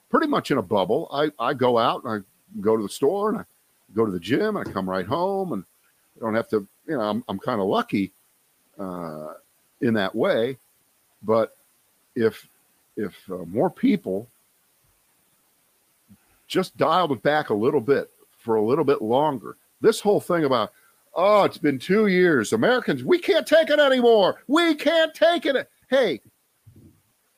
pretty 0.09 0.27
much 0.27 0.51
in 0.51 0.57
a 0.57 0.61
bubble. 0.61 1.09
I, 1.11 1.31
I 1.39 1.53
go 1.53 1.77
out 1.77 2.03
and 2.03 2.13
I 2.13 2.59
go 2.59 2.75
to 2.75 2.83
the 2.83 2.89
store 2.89 3.29
and 3.29 3.39
I 3.39 3.43
go 3.95 4.05
to 4.05 4.11
the 4.11 4.19
gym 4.19 4.57
and 4.57 4.67
I 4.67 4.71
come 4.71 4.89
right 4.89 5.05
home 5.05 5.53
and 5.53 5.63
I 6.17 6.19
don't 6.25 6.35
have 6.35 6.49
to, 6.49 6.67
you 6.87 6.97
know, 6.97 7.01
I'm, 7.01 7.23
I'm 7.27 7.39
kind 7.39 7.61
of 7.61 7.67
lucky 7.67 8.11
uh, 8.79 9.34
in 9.79 9.93
that 9.95 10.13
way. 10.13 10.57
But 11.23 11.55
if, 12.15 12.47
if 12.97 13.17
uh, 13.32 13.45
more 13.45 13.69
people 13.69 14.27
just 16.47 16.75
dialed 16.77 17.13
it 17.13 17.23
back 17.23 17.49
a 17.49 17.53
little 17.53 17.79
bit 17.79 18.09
for 18.38 18.55
a 18.55 18.63
little 18.63 18.84
bit 18.84 19.01
longer, 19.01 19.55
this 19.79 20.01
whole 20.01 20.19
thing 20.19 20.43
about 20.43 20.73
Oh, 21.14 21.43
it's 21.43 21.57
been 21.57 21.78
two 21.78 22.07
years. 22.07 22.53
Americans, 22.53 23.03
we 23.03 23.20
can't 23.20 23.45
take 23.45 23.70
it 23.70 23.80
anymore. 23.80 24.41
We 24.47 24.76
can't 24.76 25.14
take 25.14 25.45
it. 25.45 25.70
Hey, 25.89 26.22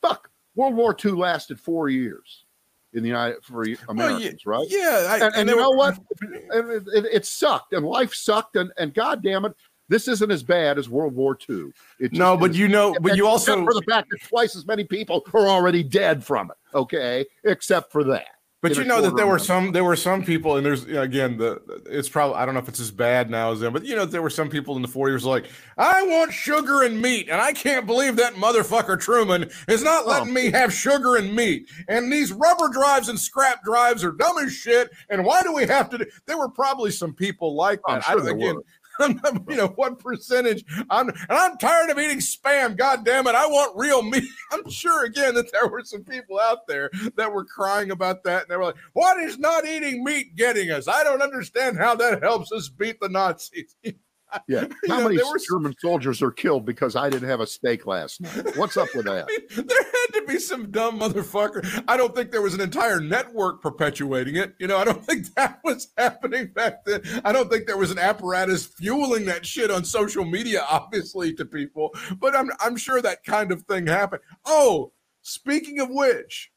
fuck. 0.01 0.29
World 0.55 0.75
War 0.75 0.95
II 1.03 1.13
lasted 1.13 1.59
four 1.59 1.89
years 1.89 2.45
in 2.93 3.01
the 3.01 3.09
United 3.09 3.43
for 3.43 3.65
Americans, 3.89 4.45
well, 4.45 4.67
yeah, 4.69 4.85
right? 4.85 5.07
Yeah, 5.07 5.07
I, 5.09 5.25
and, 5.25 5.35
and 5.35 5.49
you 5.49 5.55
know 5.55 5.71
what? 5.71 5.97
It, 6.55 6.83
it, 6.93 7.05
it, 7.11 7.25
sucked, 7.25 7.73
and 7.73 7.83
life 7.83 8.13
sucked, 8.13 8.55
and 8.57 8.71
and 8.77 8.93
God 8.93 9.23
damn 9.23 9.45
it, 9.45 9.53
this 9.89 10.07
isn't 10.07 10.31
as 10.31 10.43
bad 10.43 10.77
as 10.77 10.87
World 10.87 11.15
War 11.15 11.37
II. 11.49 11.71
no, 12.11 12.37
but 12.37 12.53
you 12.53 12.67
know, 12.67 12.95
but 13.01 13.17
you 13.17 13.27
also 13.27 13.63
for 13.63 13.73
the 13.73 13.81
fact 13.89 14.09
that 14.11 14.21
twice 14.21 14.55
as 14.55 14.67
many 14.67 14.83
people 14.83 15.25
are 15.33 15.47
already 15.47 15.83
dead 15.83 16.23
from 16.23 16.51
it. 16.51 16.57
Okay, 16.75 17.25
except 17.43 17.91
for 17.91 18.03
that. 18.05 18.32
But 18.63 18.77
you 18.77 18.85
know 18.85 19.01
that 19.01 19.17
there 19.17 19.27
were 19.27 19.39
some 19.39 19.73
there 19.73 19.83
were 19.83 19.97
some 19.97 20.23
people, 20.23 20.55
and 20.55 20.65
there's 20.65 20.85
again 20.85 21.35
the 21.35 21.61
it's 21.85 22.07
probably 22.07 22.37
I 22.37 22.45
don't 22.45 22.53
know 22.53 22.61
if 22.61 22.69
it's 22.69 22.79
as 22.79 22.91
bad 22.91 23.29
now 23.29 23.51
as 23.51 23.59
then, 23.59 23.73
but 23.73 23.83
you 23.83 23.93
know 23.93 24.05
there 24.05 24.21
were 24.21 24.29
some 24.29 24.47
people 24.47 24.77
in 24.77 24.81
the 24.81 24.87
40s 24.87 25.23
like 25.23 25.47
I 25.77 26.01
want 26.03 26.31
sugar 26.31 26.83
and 26.83 27.01
meat, 27.01 27.27
and 27.27 27.41
I 27.41 27.51
can't 27.51 27.85
believe 27.85 28.15
that 28.15 28.35
motherfucker 28.35 28.97
Truman 28.97 29.49
is 29.67 29.83
not 29.83 30.07
letting 30.07 30.29
oh. 30.29 30.31
me 30.31 30.49
have 30.51 30.73
sugar 30.73 31.17
and 31.17 31.35
meat. 31.35 31.69
And 31.89 32.09
these 32.09 32.31
rubber 32.31 32.69
drives 32.69 33.09
and 33.09 33.19
scrap 33.19 33.65
drives 33.65 34.01
are 34.01 34.13
dumb 34.13 34.37
as 34.37 34.53
shit. 34.53 34.91
And 35.09 35.25
why 35.25 35.43
do 35.43 35.51
we 35.51 35.65
have 35.65 35.89
to? 35.89 35.97
Do? 35.97 36.05
There 36.25 36.37
were 36.37 36.49
probably 36.49 36.91
some 36.91 37.13
people 37.13 37.55
like 37.55 37.81
that. 37.89 38.05
Sure 38.05 38.25
I, 38.25 38.31
again, 38.31 38.55
were. 38.55 38.63
you 39.47 39.55
know 39.55 39.73
what 39.75 39.99
percentage? 39.99 40.63
I'm 40.89 41.09
and 41.09 41.17
i'm 41.29 41.57
tired 41.57 41.89
of 41.89 41.99
eating 41.99 42.19
spam 42.19 42.77
god 42.77 43.05
damn 43.05 43.27
it 43.27 43.35
i 43.35 43.45
want 43.47 43.75
real 43.75 44.01
meat. 44.01 44.23
I'm 44.51 44.69
sure 44.69 45.05
again 45.05 45.33
that 45.35 45.51
there 45.51 45.67
were 45.67 45.83
some 45.83 46.03
people 46.03 46.39
out 46.39 46.67
there 46.67 46.89
that 47.15 47.31
were 47.31 47.45
crying 47.45 47.91
about 47.91 48.23
that 48.23 48.43
and 48.43 48.51
they 48.51 48.57
were 48.57 48.65
like 48.65 48.75
what 48.93 49.19
is 49.19 49.37
not 49.39 49.65
eating 49.65 50.03
meat 50.03 50.35
getting 50.35 50.71
us? 50.71 50.87
I 50.87 51.03
don't 51.03 51.21
understand 51.21 51.77
how 51.77 51.95
that 51.95 52.21
helps 52.21 52.51
us 52.51 52.69
beat 52.69 52.99
the 52.99 53.09
nazis 53.09 53.75
Yeah. 54.47 54.67
How 54.87 54.99
know, 54.99 55.09
many 55.09 55.21
German 55.49 55.75
soldiers 55.79 56.21
are 56.21 56.31
killed 56.31 56.65
because 56.65 56.95
I 56.95 57.09
didn't 57.09 57.29
have 57.29 57.39
a 57.39 57.47
steak 57.47 57.85
last 57.85 58.21
night? 58.21 58.55
What's 58.57 58.77
up 58.77 58.89
with 58.95 59.05
that? 59.05 59.27
I 59.29 59.55
mean, 59.55 59.67
there 59.67 59.83
had 59.83 60.13
to 60.19 60.25
be 60.27 60.39
some 60.39 60.71
dumb 60.71 60.99
motherfucker. 60.99 61.83
I 61.87 61.97
don't 61.97 62.15
think 62.15 62.31
there 62.31 62.41
was 62.41 62.53
an 62.53 62.61
entire 62.61 62.99
network 62.99 63.61
perpetuating 63.61 64.35
it. 64.35 64.55
You 64.59 64.67
know, 64.67 64.77
I 64.77 64.85
don't 64.85 65.05
think 65.05 65.33
that 65.35 65.59
was 65.63 65.89
happening 65.97 66.47
back 66.47 66.85
then. 66.85 67.01
I 67.23 67.31
don't 67.31 67.49
think 67.49 67.67
there 67.67 67.77
was 67.77 67.91
an 67.91 67.99
apparatus 67.99 68.65
fueling 68.65 69.25
that 69.25 69.45
shit 69.45 69.71
on 69.71 69.83
social 69.83 70.25
media, 70.25 70.65
obviously, 70.69 71.33
to 71.33 71.45
people. 71.45 71.93
But 72.19 72.35
I'm 72.35 72.49
I'm 72.59 72.77
sure 72.77 73.01
that 73.01 73.23
kind 73.23 73.51
of 73.51 73.63
thing 73.63 73.87
happened. 73.87 74.21
Oh, 74.45 74.93
speaking 75.21 75.79
of 75.79 75.89
which, 75.89 76.52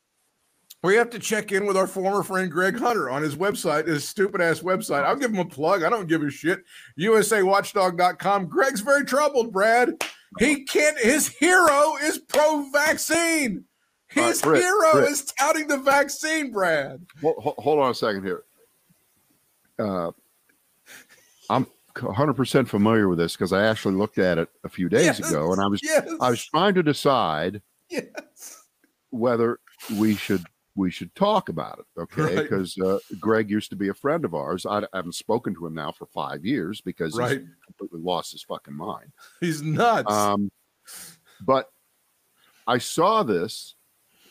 we 0.87 0.95
have 0.95 1.11
to 1.11 1.19
check 1.19 1.51
in 1.51 1.67
with 1.67 1.77
our 1.77 1.89
former 1.89 2.23
friend 2.23 2.51
Greg 2.51 2.79
Hunter 2.79 3.11
on 3.11 3.21
his 3.21 3.35
website, 3.35 3.89
his 3.89 4.09
stupid 4.09 4.41
ass 4.41 4.61
website. 4.61 5.03
I'll 5.03 5.17
give 5.17 5.33
him 5.33 5.41
a 5.41 5.45
plug. 5.45 5.83
I 5.83 5.91
don't 5.91 6.07
give 6.07 6.23
a 6.23 6.31
shit. 6.31 6.63
USAWatchdog.com. 6.99 8.47
Greg's 8.47 8.83
very 8.83 9.05
troubled, 9.05 9.53
Brad. 9.53 10.01
He 10.39 10.65
can't, 10.65 10.97
his 10.99 11.29
hero 11.29 11.95
is 12.03 12.19
pro 12.19 12.71
vaccine. 12.71 13.65
His 14.09 14.45
right, 14.45 14.63
hero 14.63 14.99
is 14.99 15.25
touting 15.25 15.67
the 15.67 15.79
vaccine, 15.79 16.53
Brad. 16.53 17.05
Hold, 17.21 17.55
hold 17.59 17.81
on 17.81 17.91
a 17.91 17.95
second 17.95 18.23
here. 18.23 18.45
Uh, 19.79 20.13
I'm 21.51 21.67
100% 21.95 22.69
familiar 22.69 23.09
with 23.09 23.19
this 23.19 23.33
because 23.33 23.53
I 23.53 23.67
actually 23.67 23.97
looked 23.97 24.19
at 24.19 24.39
it 24.39 24.49
a 24.63 24.69
few 24.69 24.89
days 24.89 25.19
yes, 25.19 25.19
ago 25.19 25.53
and 25.53 25.61
I 25.61 25.67
was 25.67 25.81
yes. 25.83 26.09
I 26.21 26.31
was 26.31 26.45
trying 26.45 26.75
to 26.75 26.83
decide 26.83 27.61
yes. 27.91 28.63
whether 29.11 29.59
we 29.99 30.15
should 30.15 30.45
we 30.77 30.91
should 30.91 31.13
talk 31.15 31.49
about 31.49 31.81
it, 31.81 31.87
okay? 32.01 32.43
Because 32.43 32.77
right. 32.79 32.89
uh, 32.89 32.99
Greg 33.19 33.51
used 33.51 33.71
to 33.71 33.77
be 33.77 33.89
a 33.89 33.95
friend 33.95 34.25
of 34.25 34.35
ours. 34.35 34.67
I, 34.67 34.79
I, 34.79 34.87
haven't 34.93 35.15
spoken 35.15 35.55
to 35.55 35.67
him 35.67 35.75
now 35.75 35.91
for 35.91 36.07
five 36.07 36.45
years 36.45 36.81
because 36.81 37.17
right. 37.17 37.41
he's 37.41 37.49
completely 37.65 38.01
lost 38.01 38.33
his 38.33 38.43
fucking 38.43 38.75
mind. 38.75 39.11
He's 39.41 39.63
nuts. 39.63 40.13
Um, 40.13 40.51
but 41.41 41.71
I 42.67 42.79
saw 42.79 43.23
this 43.23 43.75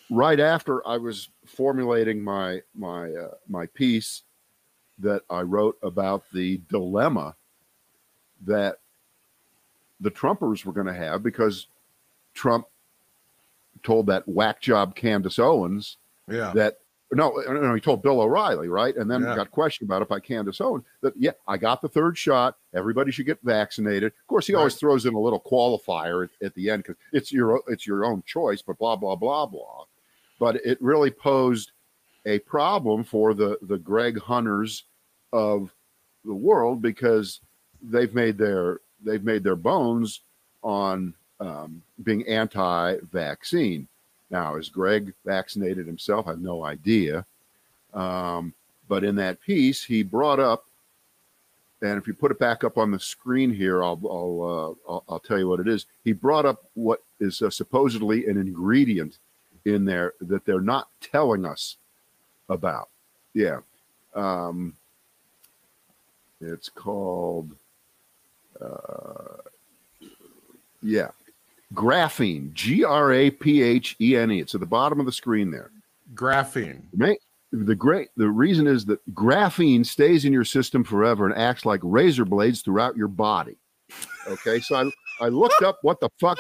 right 0.09 0.39
after 0.39 0.87
I 0.87 0.97
was 0.97 1.29
formulating 1.45 2.23
my 2.23 2.61
my 2.75 3.09
uh, 3.11 3.35
my 3.47 3.65
piece 3.67 4.23
that 4.99 5.23
I 5.29 5.41
wrote 5.41 5.77
about 5.83 6.23
the 6.33 6.61
dilemma 6.69 7.35
that 8.45 8.77
the 9.99 10.11
Trumpers 10.11 10.65
were 10.65 10.73
going 10.73 10.87
to 10.87 10.93
have 10.93 11.23
because 11.23 11.67
Trump 12.33 12.67
told 13.83 14.07
that 14.07 14.27
whack 14.27 14.61
job 14.61 14.95
Candace 14.95 15.39
Owens 15.39 15.97
yeah. 16.29 16.51
That 16.55 16.77
no, 17.11 17.31
no, 17.47 17.73
he 17.73 17.81
told 17.81 18.01
Bill 18.01 18.21
O'Reilly, 18.21 18.67
right? 18.67 18.95
And 18.95 19.09
then 19.09 19.21
yeah. 19.21 19.35
got 19.35 19.51
questioned 19.51 19.87
about 19.87 20.01
it 20.01 20.09
by 20.09 20.19
Candace 20.19 20.59
Owens 20.59 20.83
that 21.01 21.13
yeah, 21.15 21.31
I 21.47 21.57
got 21.57 21.81
the 21.81 21.87
third 21.87 22.17
shot. 22.17 22.57
Everybody 22.73 23.11
should 23.11 23.27
get 23.27 23.39
vaccinated. 23.43 24.11
Of 24.11 24.27
course, 24.27 24.47
he 24.47 24.53
right. 24.53 24.59
always 24.59 24.75
throws 24.75 25.05
in 25.05 25.13
a 25.13 25.19
little 25.19 25.39
qualifier 25.39 26.25
at, 26.25 26.45
at 26.45 26.55
the 26.55 26.69
end 26.69 26.83
because 26.83 26.97
it's 27.13 27.31
your 27.31 27.61
it's 27.67 27.85
your 27.85 28.05
own 28.05 28.23
choice, 28.25 28.61
but 28.61 28.77
blah 28.79 28.95
blah 28.95 29.15
blah 29.15 29.45
blah. 29.45 29.85
But 30.39 30.57
it 30.65 30.81
really 30.81 31.11
posed 31.11 31.71
a 32.25 32.39
problem 32.39 33.03
for 33.03 33.33
the 33.33 33.59
the 33.61 33.77
Greg 33.77 34.19
Hunters 34.19 34.85
of 35.31 35.71
the 36.25 36.33
world 36.33 36.81
because 36.81 37.39
they've 37.81 38.13
made 38.13 38.37
their 38.37 38.79
they've 39.03 39.23
made 39.23 39.43
their 39.43 39.55
bones 39.55 40.21
on 40.63 41.13
um, 41.39 41.83
being 42.03 42.27
anti-vaccine. 42.27 43.87
Now, 44.29 44.55
is 44.55 44.69
Greg 44.69 45.13
vaccinated 45.23 45.85
himself? 45.85 46.27
I 46.27 46.31
have 46.31 46.41
no 46.41 46.63
idea. 46.63 47.25
Um, 47.93 48.53
but 48.87 49.03
in 49.03 49.15
that 49.15 49.41
piece, 49.41 49.83
he 49.83 50.03
brought 50.03 50.39
up, 50.39 50.65
and 51.81 51.97
if 51.97 52.07
you 52.07 52.13
put 52.13 52.31
it 52.31 52.39
back 52.39 52.63
up 52.63 52.77
on 52.77 52.91
the 52.91 52.99
screen 52.99 53.51
here, 53.53 53.83
I'll 53.83 53.99
I'll, 54.05 54.77
uh, 54.87 54.91
I'll, 54.91 55.03
I'll, 55.09 55.19
tell 55.19 55.37
you 55.37 55.47
what 55.47 55.59
it 55.59 55.67
is. 55.67 55.85
He 56.03 56.11
brought 56.11 56.45
up 56.45 56.63
what 56.73 57.03
is 57.19 57.41
uh, 57.41 57.49
supposedly 57.49 58.27
an 58.27 58.37
ingredient 58.37 59.17
in 59.65 59.85
there 59.85 60.13
that 60.21 60.45
they're 60.45 60.61
not 60.61 60.87
telling 61.01 61.45
us 61.45 61.77
about. 62.49 62.89
Yeah, 63.33 63.59
um, 64.13 64.75
it's 66.41 66.69
called. 66.69 67.51
Uh, 68.59 69.41
yeah, 70.81 71.09
graphene, 71.75 72.53
G 72.53 72.83
R 72.83 73.13
A 73.13 73.29
P 73.29 73.61
H 73.61 73.95
E 74.01 74.15
N 74.15 74.31
E. 74.31 74.39
It's 74.39 74.55
at 74.55 74.61
the 74.61 74.65
bottom 74.65 74.99
of 74.99 75.05
the 75.05 75.11
screen 75.11 75.51
there. 75.51 75.71
Graphene. 76.13 76.83
The 77.51 77.75
great 77.75 78.09
the 78.17 78.29
reason 78.29 78.67
is 78.67 78.85
that 78.85 78.99
graphene 79.13 79.85
stays 79.85 80.25
in 80.25 80.33
your 80.33 80.43
system 80.43 80.83
forever 80.83 81.25
and 81.25 81.37
acts 81.37 81.65
like 81.65 81.79
razor 81.83 82.25
blades 82.25 82.61
throughout 82.61 82.97
your 82.97 83.07
body. 83.07 83.57
Okay, 84.27 84.59
so 84.59 84.75
I 84.75 85.25
I 85.25 85.29
looked 85.29 85.61
up 85.63 85.79
what 85.81 85.99
the 85.99 86.09
fuck. 86.19 86.37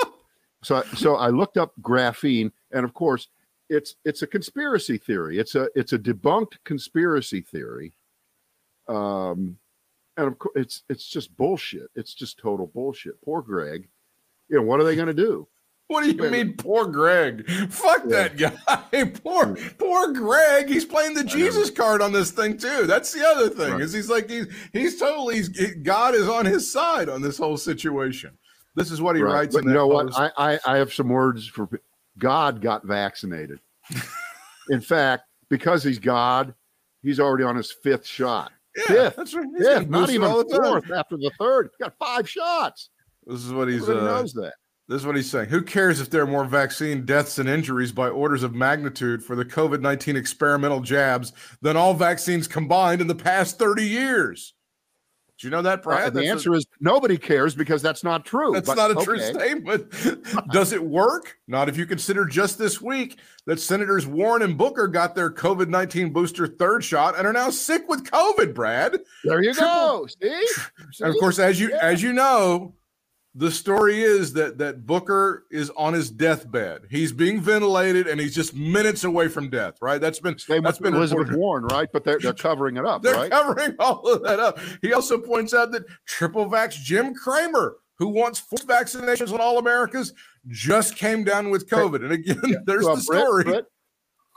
So 0.63 0.81
so 0.95 1.15
I 1.15 1.29
looked 1.29 1.57
up 1.57 1.71
graphene, 1.81 2.51
and 2.71 2.83
of 2.83 2.93
course, 2.93 3.27
it's 3.69 3.95
it's 4.03 4.23
a 4.23 4.27
conspiracy 4.27 4.97
theory. 4.97 5.39
It's 5.39 5.55
a 5.55 5.69
it's 5.75 5.93
a 5.93 5.99
debunked 5.99 6.57
conspiracy 6.63 7.41
theory. 7.41 7.93
Um, 8.87 9.57
and 10.17 10.27
of 10.27 10.37
course, 10.39 10.53
it's 10.55 10.83
it's 10.89 11.07
just 11.07 11.35
bullshit. 11.37 11.89
It's 11.95 12.13
just 12.13 12.39
total 12.39 12.67
bullshit. 12.67 13.21
Poor 13.21 13.41
Greg 13.41 13.87
you 14.49 14.57
know, 14.57 14.63
what 14.63 14.79
are 14.79 14.83
they 14.83 14.95
going 14.95 15.07
to 15.07 15.13
do? 15.13 15.47
What 15.87 16.03
do 16.03 16.11
you 16.11 16.31
mean, 16.31 16.53
poor 16.53 16.87
Greg? 16.87 17.47
Fuck 17.69 18.05
yeah. 18.07 18.27
that 18.27 18.37
guy. 18.37 19.03
poor, 19.23 19.45
hmm. 19.45 19.67
poor 19.77 20.13
Greg. 20.13 20.67
He's 20.67 20.85
playing 20.85 21.13
the 21.13 21.23
Jesus 21.23 21.69
card 21.69 22.01
on 22.01 22.11
this 22.11 22.31
thing 22.31 22.57
too. 22.57 22.87
That's 22.87 23.11
the 23.11 23.25
other 23.25 23.49
thing. 23.49 23.73
Right. 23.73 23.81
Is 23.81 23.93
he's 23.93 24.09
like 24.09 24.29
he's 24.29 24.47
he's 24.73 24.99
totally 24.99 25.35
he's, 25.35 25.49
God 25.83 26.15
is 26.15 26.27
on 26.27 26.45
his 26.45 26.71
side 26.71 27.07
on 27.07 27.21
this 27.21 27.37
whole 27.37 27.57
situation. 27.57 28.35
This 28.75 28.91
is 28.91 28.99
what 28.99 29.15
he 29.15 29.21
right. 29.21 29.33
writes. 29.33 29.55
But 29.55 29.65
you 29.65 29.71
know 29.71 29.87
post. 29.87 30.17
what? 30.17 30.33
I, 30.37 30.53
I 30.53 30.59
I 30.65 30.77
have 30.77 30.91
some 30.91 31.09
words 31.09 31.47
for 31.47 31.69
God. 32.17 32.61
Got 32.61 32.83
vaccinated. 32.83 33.59
In 34.71 34.81
fact, 34.81 35.25
because 35.49 35.83
he's 35.83 35.99
God, 35.99 36.55
he's 37.03 37.19
already 37.19 37.43
on 37.43 37.55
his 37.55 37.71
fifth 37.71 38.07
shot. 38.07 38.51
Yeah, 38.75 38.85
fifth. 38.85 39.15
That's 39.17 39.33
right. 39.35 39.47
He's 39.55 39.67
fifth, 39.67 39.87
not 39.87 40.09
even 40.09 40.31
fourth 40.31 40.91
after 40.91 41.15
the 41.15 41.31
third. 41.39 41.69
He 41.77 41.83
got 41.83 41.93
five 41.99 42.27
shots. 42.27 42.89
This 43.25 43.45
is 43.45 43.53
what 43.53 43.67
he's. 43.67 43.87
Uh, 43.87 43.93
knows 43.93 44.33
that. 44.33 44.53
This 44.87 45.01
is 45.01 45.07
what 45.07 45.15
he's 45.15 45.29
saying. 45.29 45.49
Who 45.49 45.63
cares 45.63 45.99
if 45.99 46.11
there 46.11 46.21
are 46.21 46.27
more 46.27 46.45
vaccine 46.45 47.05
deaths 47.05 47.39
and 47.39 47.49
injuries 47.49 47.91
by 47.91 48.09
orders 48.09 48.43
of 48.43 48.53
magnitude 48.53 49.23
for 49.23 49.35
the 49.35 49.45
COVID 49.45 49.81
19 49.81 50.15
experimental 50.15 50.79
jabs 50.79 51.33
than 51.61 51.75
all 51.75 51.95
vaccines 51.95 52.47
combined 52.47 53.01
in 53.01 53.07
the 53.07 53.15
past 53.15 53.57
30 53.57 53.83
years? 53.83 54.53
Do 55.37 55.47
you 55.47 55.51
know 55.51 55.63
that, 55.63 55.83
Brad? 55.83 56.03
Uh, 56.03 56.09
the 56.11 56.19
that's 56.19 56.29
answer 56.29 56.53
a, 56.53 56.57
is 56.57 56.67
nobody 56.79 57.17
cares 57.17 57.55
because 57.55 57.81
that's 57.81 58.05
not 58.05 58.25
true. 58.25 58.53
That's 58.53 58.67
but, 58.67 58.77
not 58.77 58.91
a 58.91 58.93
okay. 58.93 59.03
true 59.03 59.19
statement. 59.19 59.93
Does 60.51 60.71
it 60.71 60.81
work? 60.81 61.35
Not 61.47 61.67
if 61.67 61.77
you 61.77 61.85
consider 61.85 62.25
just 62.25 62.57
this 62.57 62.79
week 62.79 63.19
that 63.45 63.59
Senators 63.59 64.07
Warren 64.07 64.43
and 64.43 64.57
Booker 64.57 64.87
got 64.87 65.13
their 65.13 65.29
COVID 65.29 65.67
19 65.67 66.13
booster 66.13 66.47
third 66.47 66.85
shot 66.85 67.17
and 67.17 67.27
are 67.27 67.33
now 67.33 67.49
sick 67.49 67.89
with 67.89 68.09
COVID, 68.09 68.53
Brad. 68.53 69.01
There 69.25 69.43
you 69.43 69.53
Triple, 69.53 69.67
go. 69.67 70.07
See? 70.21 70.45
And 71.01 71.09
of 71.13 71.19
course, 71.19 71.37
as 71.37 71.59
you 71.59 71.71
yeah. 71.71 71.79
as 71.81 72.01
you 72.01 72.13
know, 72.13 72.73
the 73.37 73.51
story 73.51 74.01
is 74.01 74.31
that 74.33 74.57
that 74.59 74.85
Booker 74.85 75.45
is 75.51 75.69
on 75.71 75.93
his 75.93 76.09
deathbed. 76.09 76.83
He's 76.89 77.11
being 77.11 77.41
ventilated 77.41 78.07
and 78.07 78.19
he's 78.19 78.33
just 78.33 78.55
minutes 78.55 79.03
away 79.03 79.27
from 79.27 79.49
death. 79.49 79.75
Right? 79.81 79.99
That's 79.99 80.19
been 80.19 80.39
Same 80.39 80.63
that's 80.63 80.79
been 80.79 80.95
Elizabeth 80.95 81.27
reported. 81.27 81.39
Warren, 81.39 81.65
right? 81.65 81.89
But 81.91 82.05
they're 82.05 82.17
they're 82.19 82.33
covering 82.33 82.77
it 82.77 82.85
up. 82.85 83.01
they're 83.01 83.15
right? 83.15 83.29
covering 83.29 83.75
all 83.79 84.07
of 84.09 84.23
that 84.23 84.39
up. 84.39 84.59
He 84.81 84.93
also 84.93 85.17
points 85.17 85.53
out 85.53 85.71
that 85.73 85.83
triple 86.05 86.49
vax 86.49 86.81
Jim 86.81 87.13
Cramer, 87.13 87.75
who 87.97 88.07
wants 88.07 88.39
forced 88.39 88.67
vaccinations 88.67 89.33
on 89.33 89.41
all 89.41 89.57
Americans, 89.57 90.13
just 90.47 90.95
came 90.95 91.25
down 91.25 91.49
with 91.49 91.69
COVID. 91.69 92.03
And 92.03 92.13
again, 92.13 92.39
yeah. 92.45 92.57
there's 92.65 92.85
well, 92.85 92.95
the 92.95 93.01
story. 93.01 93.43
Brett, 93.43 93.53
Brett, 93.53 93.65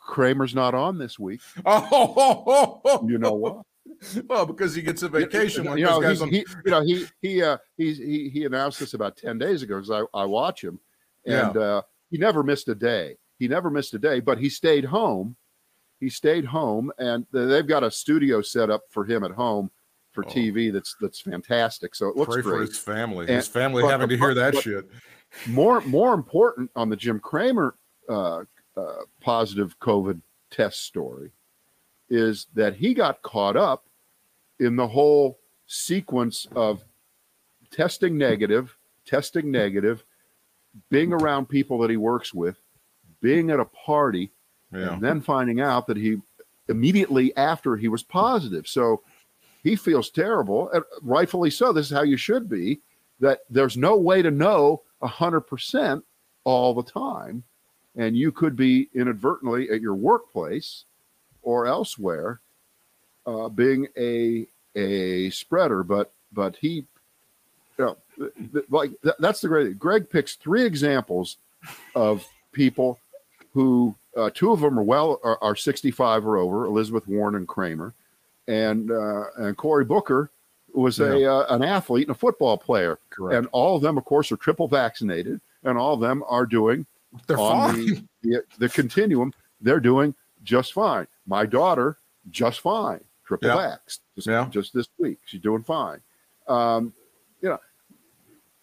Cramer's 0.09 0.55
not 0.55 0.75
on 0.75 0.99
this 0.99 1.19
week. 1.19 1.41
Oh, 1.67 3.07
you 3.07 3.19
know 3.19 3.35
what? 3.35 3.63
well, 4.29 4.47
because 4.47 4.75
he 4.75 4.83
gets 4.83 5.03
a 5.03 5.09
vacation. 5.09 5.65
You, 5.65 5.77
you 5.77 5.85
know, 5.85 6.03
on... 6.03 6.29
he, 6.29 6.45
you 6.65 6.71
know, 6.71 6.83
he 6.83 7.07
he 7.21 7.43
uh, 7.43 7.59
he 7.77 7.95
he 7.95 8.29
he 8.29 8.45
announced 8.45 8.81
this 8.81 8.95
about 8.95 9.17
ten 9.17 9.39
days 9.39 9.63
ago 9.63 9.77
because 9.77 9.91
I, 9.91 10.19
I 10.19 10.25
watch 10.25 10.63
him, 10.63 10.79
and 11.27 11.55
yeah. 11.55 11.61
uh, 11.61 11.83
he 12.11 12.19
never 12.19 12.43
missed 12.43 12.69
a 12.69 12.75
day. 12.75 13.17
He 13.39 13.49
never 13.49 13.71
missed 13.71 13.95
a 13.95 13.99
day, 13.99 14.21
but 14.21 14.39
he 14.39 14.49
stayed 14.49 14.85
home, 14.85 15.37
he 16.01 16.09
stayed 16.09 16.45
home, 16.45 16.93
and 16.99 17.27
they've 17.33 17.67
got 17.67 17.85
a 17.85 17.91
studio 17.91 18.43
set 18.43 18.71
up 18.71 18.83
for 18.91 19.05
him 19.05 19.25
at 19.25 19.33
home 19.33 19.71
for 20.13 20.25
oh. 20.25 20.29
TV. 20.29 20.73
That's 20.73 20.97
that's 21.01 21.21
fantastic. 21.21 21.95
So 21.95 22.09
it 22.09 22.17
looks 22.17 22.35
Pray 22.35 22.43
great. 22.43 22.53
for 22.53 22.61
his 22.61 22.79
family. 22.79 23.27
And, 23.27 23.37
his 23.37 23.49
family 23.49 23.83
but, 23.83 23.91
having 23.91 24.09
to 24.09 24.17
hear 24.17 24.35
that 24.35 24.57
shit. 24.57 24.89
More 25.47 25.81
more 25.83 26.15
important 26.15 26.71
on 26.75 26.89
the 26.89 26.97
Jim 26.97 27.21
Cramer 27.21 27.75
uh, 28.09 28.45
uh, 28.77 29.03
positive 29.21 29.79
COVID 29.79 30.21
test 30.51 30.85
story 30.85 31.31
is 32.09 32.47
that 32.55 32.75
he 32.75 32.95
got 32.95 33.21
caught 33.23 33.57
up 33.57 33.88
in 34.61 34.77
the 34.77 34.87
whole 34.87 35.39
sequence 35.67 36.47
of 36.55 36.85
testing 37.71 38.17
negative, 38.17 38.77
testing 39.05 39.51
negative, 39.51 40.05
being 40.91 41.13
around 41.13 41.49
people 41.49 41.79
that 41.79 41.91
he 41.91 41.97
works 41.97 42.33
with, 42.35 42.57
being 43.21 43.51
at 43.51 43.61
a 43.61 43.65
party, 43.65 44.31
yeah. 44.73 44.93
and 44.93 45.03
then 45.03 45.21
finding 45.21 45.61
out 45.61 45.87
that 45.87 45.97
he 45.97 46.17
immediately 46.69 47.35
after 47.37 47.77
he 47.77 47.89
was 47.89 48.03
positive. 48.03 48.67
So 48.67 49.03
he 49.63 49.77
feels 49.77 50.11
terrible, 50.11 50.71
and 50.71 50.85
rightfully 51.03 51.51
so. 51.51 51.73
This 51.73 51.87
is 51.87 51.97
how 51.97 52.03
you 52.03 52.17
should 52.17 52.49
be. 52.49 52.81
That 53.21 53.41
there's 53.51 53.77
no 53.77 53.97
way 53.97 54.23
to 54.23 54.31
know 54.31 54.83
hundred 55.03 55.43
percent 55.43 56.05
all 56.45 56.75
the 56.75 56.83
time, 56.83 57.43
and 57.97 58.17
you 58.17 58.31
could 58.31 58.57
be 58.57 58.89
inadvertently 58.95 59.71
at 59.71 59.81
your 59.81 59.95
workplace 59.95 60.85
or 61.43 61.67
elsewhere 61.67 62.41
uh, 63.29 63.49
being 63.49 63.87
a 63.97 64.47
a 64.74 65.31
spreader. 65.31 65.83
But 65.83 66.11
but 66.33 66.57
he, 66.57 66.87
you 67.79 67.79
know, 67.79 67.97
like 68.70 68.93
that's 69.18 69.41
the 69.41 69.49
great. 69.49 69.79
Greg 69.79 70.09
picks 70.09 70.37
three 70.37 70.64
examples 70.64 71.37
of 71.95 72.26
people 72.53 72.99
who 73.53 73.95
uh, 74.16 74.31
two 74.35 74.53
of 74.53 74.61
them 74.61 74.79
are 74.79 74.83
well 74.83 75.20
are, 75.22 75.39
are 75.43 75.57
65 75.57 76.26
or 76.26 76.37
over, 76.39 76.64
Elizabeth 76.64 77.07
Warren 77.07 77.35
and 77.35 77.47
Cramer, 77.47 77.95
and 78.47 78.91
uh, 78.91 79.24
and 79.37 79.57
Cory 79.57 79.85
Booker 79.85 80.31
was 80.74 81.01
a 81.01 81.20
yeah. 81.20 81.29
uh, 81.29 81.47
an 81.55 81.62
athlete 81.62 82.09
and 82.09 82.16
a 82.16 82.18
football 82.18 82.57
player, 82.57 82.99
Correct. 83.11 83.37
and 83.37 83.49
all 83.53 83.76
of 83.76 83.83
them, 83.83 83.99
of 83.99 84.05
course, 84.05 84.33
are 84.33 84.37
triple 84.37 84.68
vaccinated, 84.68 85.41
and 85.64 85.76
all 85.76 85.95
of 85.95 86.01
them 86.01 86.24
are 86.29 86.47
doing 86.47 86.87
they're 87.26 87.39
on 87.39 87.74
the, 87.74 88.03
the, 88.22 88.43
the 88.59 88.68
continuum. 88.68 89.33
They're 89.61 89.81
doing 89.81 90.14
just 90.45 90.72
fine. 90.72 91.07
My 91.26 91.47
daughter, 91.47 91.97
just 92.31 92.61
fine, 92.61 93.01
triple 93.29 93.49
yeah. 93.49 93.76
just, 94.16 94.26
yeah. 94.26 94.49
just 94.51 94.72
this 94.72 94.89
week, 94.97 95.18
she's 95.26 95.41
doing 95.41 95.62
fine. 95.62 96.01
Um, 96.49 96.95
you 97.43 97.51
know, 97.51 97.61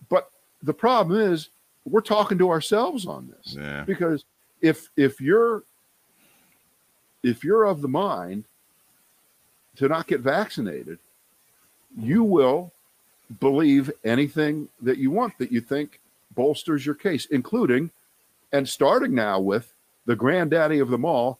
but 0.09 0.31
the 0.63 0.73
problem 0.73 1.21
is 1.31 1.49
we're 1.85 2.01
talking 2.01 2.39
to 2.39 2.49
ourselves 2.49 3.05
on 3.05 3.31
this 3.37 3.55
yeah. 3.55 3.83
because 3.83 4.25
if 4.61 4.89
if 4.97 5.21
you're 5.21 5.63
if 7.21 7.43
you're 7.43 7.65
of 7.65 7.81
the 7.81 7.87
mind 7.87 8.45
to 9.75 9.87
not 9.87 10.07
get 10.07 10.21
vaccinated, 10.21 10.97
you 11.95 12.23
will 12.23 12.71
believe 13.39 13.91
anything 14.03 14.67
that 14.81 14.97
you 14.97 15.11
want 15.11 15.37
that 15.37 15.51
you 15.51 15.61
think 15.61 15.99
bolsters 16.33 16.85
your 16.85 16.95
case, 16.95 17.25
including 17.27 17.91
and 18.51 18.67
starting 18.67 19.13
now 19.13 19.39
with 19.39 19.73
the 20.05 20.15
granddaddy 20.15 20.79
of 20.79 20.89
them 20.89 21.05
all, 21.05 21.39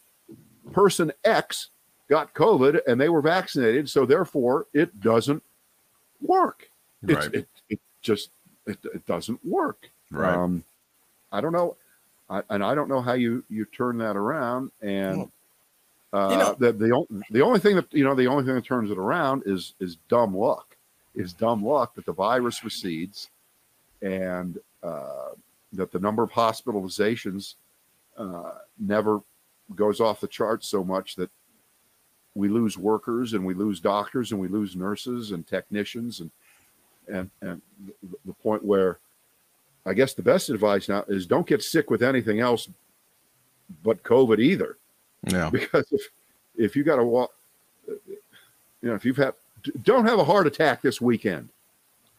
person 0.71 1.11
X 1.23 1.69
got 2.09 2.33
COVID 2.33 2.81
and 2.87 2.99
they 2.99 3.09
were 3.09 3.21
vaccinated, 3.21 3.89
so 3.89 4.05
therefore 4.05 4.67
it 4.73 4.99
doesn't 5.01 5.43
work. 6.21 6.69
Right. 7.01 7.33
It, 7.33 7.47
it 7.69 7.79
just 8.01 8.29
it, 8.65 8.77
it 8.93 9.05
doesn't 9.05 9.43
work. 9.45 9.89
Right. 10.11 10.35
Um, 10.35 10.63
I 11.31 11.41
don't 11.41 11.51
know, 11.51 11.75
I, 12.29 12.41
and 12.49 12.63
I 12.63 12.75
don't 12.75 12.89
know 12.89 13.01
how 13.01 13.13
you 13.13 13.43
you 13.49 13.65
turn 13.65 13.97
that 13.99 14.15
around. 14.15 14.71
And 14.81 15.29
uh, 16.13 16.29
you 16.31 16.37
know, 16.37 16.55
the 16.57 16.71
the 16.71 17.23
the 17.31 17.41
only 17.41 17.59
thing 17.59 17.75
that 17.75 17.93
you 17.93 18.03
know 18.03 18.15
the 18.15 18.27
only 18.27 18.45
thing 18.45 18.55
that 18.55 18.65
turns 18.65 18.89
it 18.91 18.97
around 18.97 19.43
is 19.45 19.73
is 19.79 19.97
dumb 20.09 20.35
luck. 20.35 20.75
Is 21.13 21.33
dumb 21.33 21.63
luck 21.63 21.95
that 21.95 22.05
the 22.05 22.13
virus 22.13 22.63
recedes, 22.63 23.29
and 24.01 24.59
uh, 24.83 25.29
that 25.73 25.91
the 25.91 25.99
number 25.99 26.23
of 26.23 26.31
hospitalizations 26.31 27.55
uh, 28.17 28.51
never 28.79 29.21
goes 29.75 29.99
off 29.99 30.19
the 30.19 30.27
charts 30.27 30.67
so 30.67 30.83
much 30.83 31.15
that 31.15 31.29
we 32.35 32.49
lose 32.49 32.77
workers 32.77 33.33
and 33.33 33.45
we 33.45 33.53
lose 33.53 33.79
doctors 33.79 34.31
and 34.31 34.39
we 34.39 34.47
lose 34.47 34.75
nurses 34.75 35.31
and 35.31 35.47
technicians 35.47 36.19
and 36.19 36.31
and 37.07 37.29
and 37.41 37.61
the 38.25 38.33
point 38.33 38.63
where 38.63 38.99
I 39.85 39.93
guess 39.93 40.13
the 40.13 40.21
best 40.21 40.49
advice 40.49 40.89
now 40.89 41.03
is 41.07 41.25
don't 41.25 41.47
get 41.47 41.63
sick 41.63 41.89
with 41.89 42.03
anything 42.03 42.39
else 42.39 42.67
but 43.83 44.03
COVID 44.03 44.39
either. 44.39 44.77
Yeah. 45.27 45.49
Because 45.49 45.85
if 45.91 46.09
if 46.57 46.75
you 46.75 46.83
got 46.83 46.97
to 46.97 47.03
walk, 47.03 47.31
you 47.87 48.19
know, 48.81 48.95
if 48.95 49.05
you've 49.05 49.17
had, 49.17 49.33
don't 49.83 50.05
have 50.05 50.19
a 50.19 50.23
heart 50.23 50.47
attack 50.47 50.81
this 50.81 51.01
weekend. 51.01 51.49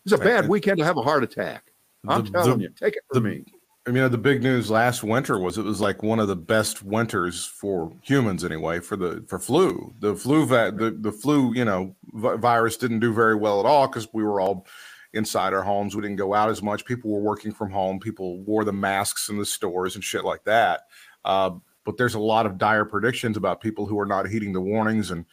It's 0.04 0.12
a 0.12 0.18
bad 0.18 0.48
weekend 0.48 0.78
to 0.78 0.84
have 0.84 0.98
a 0.98 1.02
heart 1.02 1.24
attack. 1.24 1.64
I'm 2.06 2.24
the, 2.24 2.30
telling 2.30 2.58
the, 2.58 2.64
you, 2.64 2.68
take 2.78 2.94
it 2.94 3.02
from 3.10 3.24
the, 3.24 3.28
me. 3.28 3.44
I 3.86 3.92
mean, 3.92 4.10
the 4.10 4.18
big 4.18 4.42
news 4.42 4.68
last 4.68 5.04
winter 5.04 5.38
was 5.38 5.58
it 5.58 5.64
was 5.64 5.80
like 5.80 6.02
one 6.02 6.18
of 6.18 6.26
the 6.26 6.34
best 6.34 6.82
winters 6.82 7.46
for 7.46 7.92
humans 8.02 8.44
anyway 8.44 8.80
for 8.80 8.96
the 8.96 9.24
for 9.28 9.38
flu. 9.38 9.94
The 10.00 10.16
flu 10.16 10.44
va- 10.44 10.74
the 10.76 10.90
the 10.90 11.12
flu, 11.12 11.54
you 11.54 11.64
know, 11.64 11.94
virus 12.12 12.76
didn't 12.76 12.98
do 12.98 13.12
very 13.12 13.36
well 13.36 13.60
at 13.60 13.66
all 13.66 13.86
because 13.86 14.08
we 14.12 14.24
were 14.24 14.40
all 14.40 14.66
inside 15.12 15.54
our 15.54 15.62
homes. 15.62 15.94
We 15.94 16.02
didn't 16.02 16.16
go 16.16 16.34
out 16.34 16.50
as 16.50 16.64
much. 16.64 16.84
People 16.84 17.12
were 17.12 17.20
working 17.20 17.52
from 17.52 17.70
home. 17.70 18.00
People 18.00 18.42
wore 18.42 18.64
the 18.64 18.72
masks 18.72 19.28
in 19.28 19.38
the 19.38 19.46
stores 19.46 19.94
and 19.94 20.02
shit 20.02 20.24
like 20.24 20.42
that. 20.44 20.82
Uh, 21.24 21.50
but 21.84 21.96
there's 21.96 22.14
a 22.14 22.20
lot 22.20 22.44
of 22.44 22.58
dire 22.58 22.84
predictions 22.84 23.36
about 23.36 23.60
people 23.60 23.86
who 23.86 23.98
are 24.00 24.06
not 24.06 24.28
heeding 24.28 24.52
the 24.52 24.60
warnings 24.60 25.12
and 25.12 25.24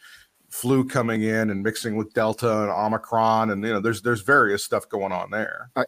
flu 0.48 0.84
coming 0.84 1.22
in 1.22 1.50
and 1.50 1.64
mixing 1.64 1.96
with 1.96 2.14
Delta 2.14 2.62
and 2.62 2.70
Omicron, 2.70 3.50
and 3.50 3.64
you 3.64 3.72
know, 3.72 3.80
there's 3.80 4.00
there's 4.02 4.22
various 4.22 4.62
stuff 4.62 4.88
going 4.88 5.10
on 5.10 5.32
there. 5.32 5.70
I, 5.74 5.84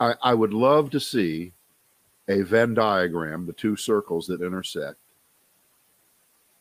I, 0.00 0.14
I 0.20 0.34
would 0.34 0.52
love 0.52 0.90
to 0.90 0.98
see 0.98 1.52
a 2.30 2.42
Venn 2.42 2.74
diagram, 2.74 3.44
the 3.44 3.52
two 3.52 3.74
circles 3.74 4.26
that 4.28 4.40
intersect, 4.40 4.98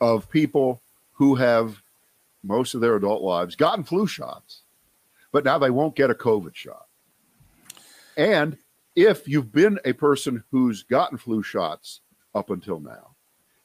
of 0.01 0.29
people 0.29 0.81
who 1.13 1.35
have 1.35 1.81
most 2.43 2.73
of 2.73 2.81
their 2.81 2.95
adult 2.95 3.21
lives 3.21 3.55
gotten 3.55 3.83
flu 3.83 4.07
shots, 4.07 4.63
but 5.31 5.45
now 5.45 5.59
they 5.59 5.69
won't 5.69 5.95
get 5.95 6.09
a 6.09 6.15
COVID 6.15 6.55
shot. 6.55 6.87
And 8.17 8.57
if 8.95 9.27
you've 9.27 9.51
been 9.51 9.79
a 9.85 9.93
person 9.93 10.43
who's 10.49 10.83
gotten 10.83 11.17
flu 11.17 11.43
shots 11.43 12.01
up 12.33 12.49
until 12.49 12.79
now, 12.79 13.15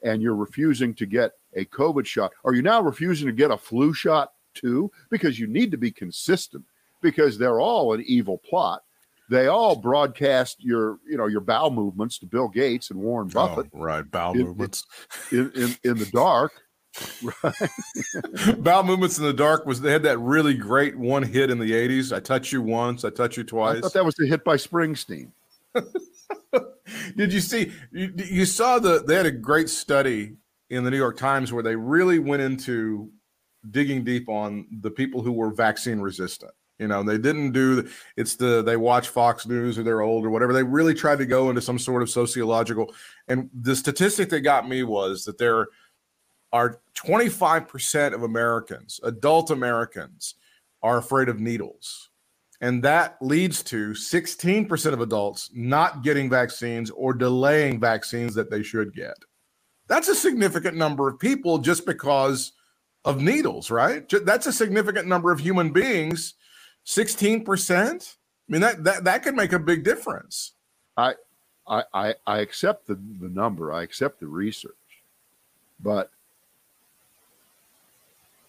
and 0.02 0.20
you're 0.20 0.34
refusing 0.34 0.92
to 0.94 1.06
get 1.06 1.32
a 1.54 1.64
COVID 1.64 2.04
shot, 2.04 2.32
are 2.44 2.52
you 2.52 2.60
now 2.60 2.82
refusing 2.82 3.26
to 3.26 3.32
get 3.32 3.50
a 3.50 3.56
flu 3.56 3.94
shot 3.94 4.32
too? 4.52 4.92
Because 5.08 5.38
you 5.38 5.46
need 5.46 5.70
to 5.70 5.78
be 5.78 5.90
consistent 5.90 6.64
because 7.00 7.38
they're 7.38 7.60
all 7.60 7.94
an 7.94 8.02
evil 8.06 8.38
plot 8.38 8.82
they 9.30 9.46
all 9.46 9.76
broadcast 9.76 10.62
your 10.62 10.98
you 11.08 11.16
know 11.16 11.26
your 11.26 11.40
bowel 11.40 11.70
movements 11.70 12.18
to 12.18 12.26
Bill 12.26 12.48
Gates 12.48 12.90
and 12.90 13.00
Warren 13.00 13.28
oh, 13.30 13.34
Buffett. 13.34 13.70
Oh, 13.74 13.80
right, 13.80 14.08
bowel 14.10 14.34
in, 14.34 14.46
movements 14.46 14.84
in, 15.32 15.50
in 15.54 15.76
in 15.84 15.98
the 15.98 16.08
dark. 16.12 16.52
Right. 17.42 17.54
bowel 18.58 18.84
movements 18.84 19.18
in 19.18 19.24
the 19.24 19.32
dark 19.32 19.66
was 19.66 19.80
they 19.80 19.90
had 19.90 20.04
that 20.04 20.18
really 20.18 20.54
great 20.54 20.96
one 20.96 21.24
hit 21.24 21.50
in 21.50 21.58
the 21.58 21.72
'80s. 21.72 22.14
I 22.14 22.20
touch 22.20 22.52
you 22.52 22.62
once, 22.62 23.04
I 23.04 23.10
touch 23.10 23.36
you 23.36 23.42
twice. 23.42 23.78
I 23.78 23.80
thought 23.80 23.94
that 23.94 24.04
was 24.04 24.14
the 24.14 24.28
hit 24.28 24.44
by 24.44 24.54
Springsteen. 24.54 25.32
Did 27.16 27.32
you 27.32 27.40
see? 27.40 27.72
You, 27.90 28.12
you 28.16 28.44
saw 28.44 28.78
the 28.78 29.02
they 29.02 29.16
had 29.16 29.26
a 29.26 29.32
great 29.32 29.68
study 29.68 30.36
in 30.70 30.84
the 30.84 30.90
New 30.92 30.96
York 30.96 31.16
Times 31.16 31.52
where 31.52 31.64
they 31.64 31.74
really 31.74 32.20
went 32.20 32.42
into 32.42 33.10
digging 33.72 34.04
deep 34.04 34.28
on 34.28 34.68
the 34.80 34.90
people 34.90 35.20
who 35.20 35.32
were 35.32 35.50
vaccine 35.50 35.98
resistant 35.98 36.52
you 36.78 36.88
know, 36.88 37.02
they 37.02 37.18
didn't 37.18 37.52
do 37.52 37.88
it's 38.16 38.36
the 38.36 38.62
they 38.62 38.76
watch 38.76 39.08
Fox 39.08 39.46
News 39.46 39.78
or 39.78 39.82
they're 39.82 40.00
old 40.00 40.24
or 40.24 40.30
whatever. 40.30 40.52
They 40.52 40.62
really 40.62 40.94
tried 40.94 41.18
to 41.18 41.26
go 41.26 41.48
into 41.48 41.62
some 41.62 41.78
sort 41.78 42.02
of 42.02 42.10
sociological. 42.10 42.92
And 43.28 43.48
the 43.54 43.76
statistic 43.76 44.28
that 44.30 44.40
got 44.40 44.68
me 44.68 44.82
was 44.82 45.24
that 45.24 45.38
there 45.38 45.68
are 46.52 46.80
25% 46.94 48.14
of 48.14 48.22
Americans, 48.22 49.00
adult 49.02 49.50
Americans, 49.50 50.34
are 50.82 50.98
afraid 50.98 51.28
of 51.28 51.40
needles. 51.40 52.10
And 52.60 52.82
that 52.84 53.16
leads 53.20 53.62
to 53.64 53.90
16% 53.90 54.92
of 54.92 55.00
adults 55.00 55.50
not 55.52 56.02
getting 56.02 56.30
vaccines 56.30 56.90
or 56.90 57.12
delaying 57.12 57.80
vaccines 57.80 58.34
that 58.34 58.50
they 58.50 58.62
should 58.62 58.94
get. 58.94 59.16
That's 59.88 60.08
a 60.08 60.14
significant 60.14 60.76
number 60.76 61.08
of 61.08 61.18
people 61.18 61.58
just 61.58 61.84
because 61.84 62.52
of 63.04 63.20
needles, 63.20 63.70
right? 63.70 64.10
That's 64.24 64.46
a 64.46 64.52
significant 64.52 65.06
number 65.06 65.30
of 65.30 65.40
human 65.40 65.70
beings 65.70 66.34
16%? 66.86 68.16
I 68.48 68.52
mean, 68.52 68.60
that, 68.60 68.84
that, 68.84 69.04
that 69.04 69.22
could 69.22 69.34
make 69.34 69.52
a 69.52 69.58
big 69.58 69.84
difference. 69.84 70.52
I, 70.96 71.14
I, 71.66 72.14
I 72.26 72.38
accept 72.38 72.86
the, 72.86 72.94
the 72.94 73.28
number, 73.28 73.72
I 73.72 73.82
accept 73.82 74.20
the 74.20 74.26
research, 74.26 74.74
but 75.80 76.10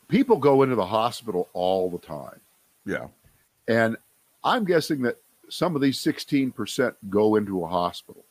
people 0.08 0.38
go 0.38 0.64
into 0.64 0.76
the 0.76 0.86
hospital 0.86 1.50
all 1.54 1.90
the 1.90 1.98
time. 1.98 2.40
Yeah. 2.86 3.08
And 3.68 3.98
I'm 4.44 4.66
guessing 4.66 5.02
that 5.04 5.18
some 5.50 5.76
of 5.76 5.82
these 5.82 5.98
16% 6.00 6.96
go 7.10 7.36
into 7.36 7.64
a 7.64 7.68
hospital. 7.68 8.26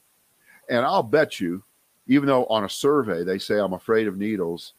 And 0.69 0.85
I'll 0.85 1.03
bet 1.03 1.41
you, 1.41 1.63
even 2.07 2.27
though 2.27 2.47
on 2.47 2.65
a 2.65 2.69
survey 2.69 3.25
they 3.25 3.39
say 3.39 3.59
I'm 3.59 3.73
afraid 3.73 4.07
of 4.07 4.17
needles, 4.17 4.75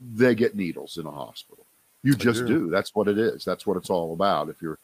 they 0.00 0.34
get 0.34 0.56
needles 0.56 0.98
in 0.98 1.06
a 1.06 1.10
hospital. 1.10 1.65
You 2.06 2.14
just 2.14 2.46
do. 2.46 2.46
do. 2.46 2.70
That's 2.70 2.94
what 2.94 3.08
it 3.08 3.18
is. 3.18 3.44
That's 3.44 3.66
what 3.66 3.76
it's 3.76 3.90
all 3.90 4.12
about. 4.12 4.48
If 4.48 4.62
you're 4.62 4.78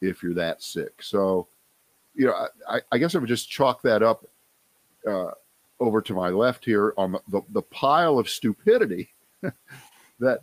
if 0.00 0.22
you're 0.22 0.34
that 0.34 0.62
sick, 0.62 1.02
so 1.02 1.48
you 2.14 2.26
know, 2.26 2.34
I, 2.68 2.80
I 2.92 2.98
guess 2.98 3.14
I 3.14 3.18
would 3.18 3.28
just 3.28 3.48
chalk 3.48 3.82
that 3.82 4.02
up 4.02 4.26
uh, 5.06 5.30
over 5.80 6.02
to 6.02 6.14
my 6.14 6.28
left 6.28 6.64
here 6.64 6.92
on 6.96 7.12
the, 7.12 7.20
the, 7.28 7.40
the 7.50 7.62
pile 7.62 8.18
of 8.18 8.28
stupidity 8.28 9.10
that 10.20 10.40